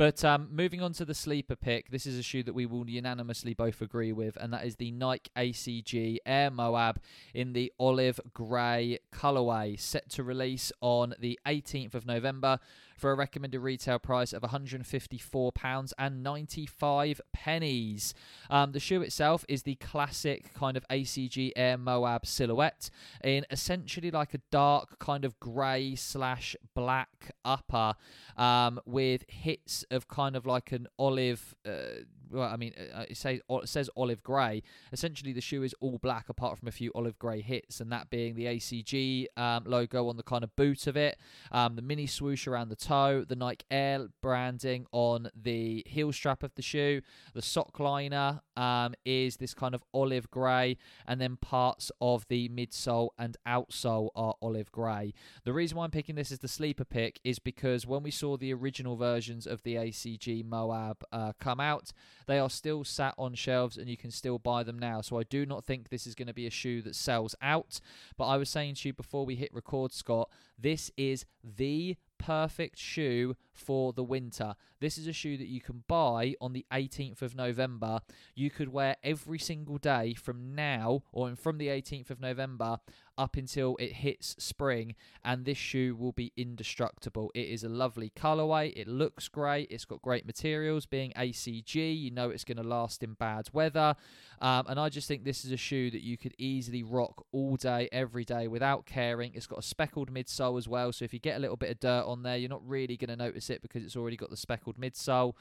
[0.00, 2.88] But um, moving on to the sleeper pick, this is a shoe that we will
[2.88, 7.02] unanimously both agree with, and that is the Nike ACG Air Moab
[7.34, 12.60] in the olive grey colourway, set to release on the 18th of November
[13.00, 18.14] for a recommended retail price of £154 and 95 pennies.
[18.50, 22.90] Um, the shoe itself is the classic kind of ACG Air Moab silhouette
[23.24, 27.94] in essentially like a dark kind of grey slash black upper
[28.36, 31.54] um, with hits of kind of like an olive.
[31.66, 34.62] Uh, well, I mean, uh, it says it says olive grey.
[34.92, 38.10] Essentially, the shoe is all black apart from a few olive grey hits, and that
[38.10, 41.18] being the ACG um, logo on the kind of boot of it,
[41.52, 46.42] um, the mini swoosh around the toe, the Nike Air branding on the heel strap
[46.42, 47.02] of the shoe,
[47.34, 50.76] the sock liner um, is this kind of olive grey,
[51.06, 55.14] and then parts of the midsole and outsole are olive grey.
[55.44, 58.36] The reason why I'm picking this as the sleeper pick is because when we saw
[58.36, 61.92] the original versions of the ACG Moab uh, come out,
[62.26, 65.00] they are still sat on shelves and you can still buy them now.
[65.00, 67.80] So I do not think this is going to be a shoe that sells out.
[68.18, 70.28] But I was saying to you before we hit record, Scott,
[70.58, 74.54] this is the perfect shoe for the winter.
[74.78, 78.00] This is a shoe that you can buy on the 18th of November.
[78.34, 82.78] You could wear every single day from now or from the 18th of November
[83.18, 87.30] up until it hits spring, and this shoe will be indestructible.
[87.34, 88.72] It is a lovely colorway.
[88.76, 89.68] It looks great.
[89.70, 90.86] It's got great materials.
[90.86, 93.96] Being ACG, you know it's going to last in bad weather.
[94.40, 97.56] Um, and I just think this is a shoe that you could easily rock all
[97.56, 99.32] day, every day without caring.
[99.34, 100.92] It's got a speckled midsole as well.
[100.92, 103.10] So if you get a little bit of dirt on there, you're not really going
[103.10, 105.34] to notice it because it's already got the speckled midsole.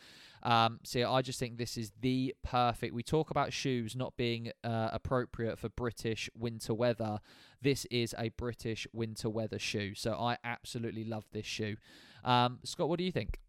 [0.44, 2.94] Um, so I just think this is the perfect.
[2.94, 7.20] We talk about shoes not being uh, appropriate for British winter weather.
[7.62, 9.96] This is a British winter weather shoe.
[9.96, 11.76] So I absolutely love this shoe.
[12.24, 13.40] Um, Scott, what do you think?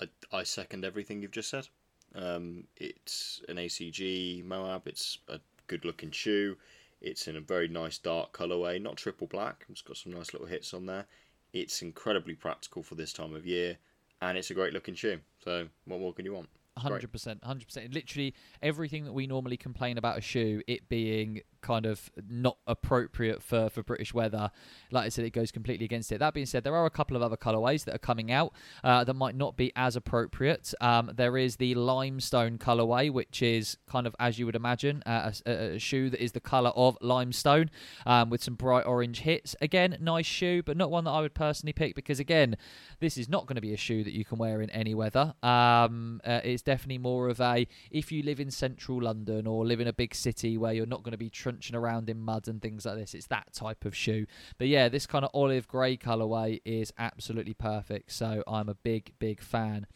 [0.00, 1.68] I, I second everything you've just said.
[2.14, 4.86] Um, it's an ACG Moab.
[4.86, 6.56] It's a good looking shoe.
[7.00, 9.66] It's in a very nice dark colorway, not triple black.
[9.68, 11.06] It's got some nice little hits on there.
[11.52, 13.78] It's incredibly practical for this time of year,
[14.22, 15.20] and it's a great looking shoe.
[15.42, 16.48] So, what more can you want?
[16.78, 17.94] Hundred percent, hundred percent.
[17.94, 23.42] Literally everything that we normally complain about a shoe, it being kind of not appropriate
[23.42, 24.52] for, for British weather.
[24.92, 26.18] Like I said, it goes completely against it.
[26.18, 28.52] That being said, there are a couple of other colourways that are coming out
[28.84, 30.72] uh, that might not be as appropriate.
[30.80, 35.32] Um, there is the limestone colourway, which is kind of as you would imagine, uh,
[35.44, 37.70] a, a, shoe that is the colour of limestone
[38.06, 39.56] um, with some bright orange hits.
[39.60, 42.56] Again, nice shoe, but not one that I would personally pick because, again,
[43.00, 45.34] this is not going to be a shoe that you can wear in any weather.
[45.42, 49.80] Um, uh, it's definitely more of a if you live in central London or live
[49.80, 52.60] in a big city where you're not going to be crunching around in mud and
[52.60, 53.14] things like this.
[53.14, 54.26] It's that type of shoe.
[54.58, 58.12] But yeah, this kind of olive grey colourway is absolutely perfect.
[58.12, 59.86] So I'm a big, big fan.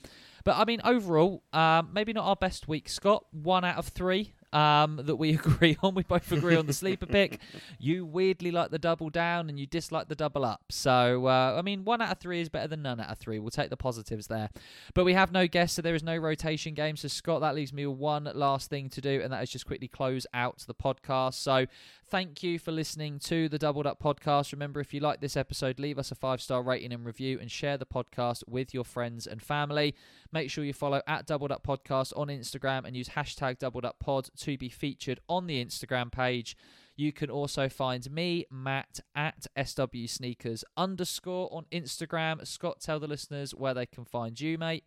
[0.43, 3.27] But I mean, overall, um, maybe not our best week, Scott.
[3.31, 5.95] One out of three um, that we agree on.
[5.95, 7.41] We both agree on the sleeper pick.
[7.79, 10.65] You weirdly like the double down and you dislike the double up.
[10.71, 13.39] So, uh, I mean, one out of three is better than none out of three.
[13.39, 14.51] We'll take the positives there.
[14.95, 16.97] But we have no guests, so there is no rotation game.
[16.97, 19.67] So, Scott, that leaves me with one last thing to do, and that is just
[19.67, 21.35] quickly close out the podcast.
[21.35, 21.67] So,
[22.11, 24.51] thank you for listening to the Doubled Up podcast.
[24.53, 27.49] Remember, if you like this episode, leave us a five star rating and review and
[27.49, 29.95] share the podcast with your friends and family.
[30.33, 34.01] Make sure you follow at Doubled Up Podcast on Instagram and use hashtag Doubled Up
[34.01, 36.57] Pod to be featured on the Instagram page.
[36.97, 42.45] You can also find me, Matt, at SW Sneakers underscore on Instagram.
[42.45, 44.85] Scott, tell the listeners where they can find you, mate.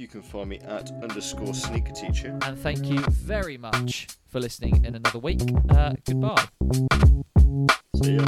[0.00, 2.38] You can find me at underscore sneaker teacher.
[2.40, 5.42] And thank you very much for listening in another week.
[5.68, 6.46] Uh, goodbye.
[8.02, 8.24] See ya.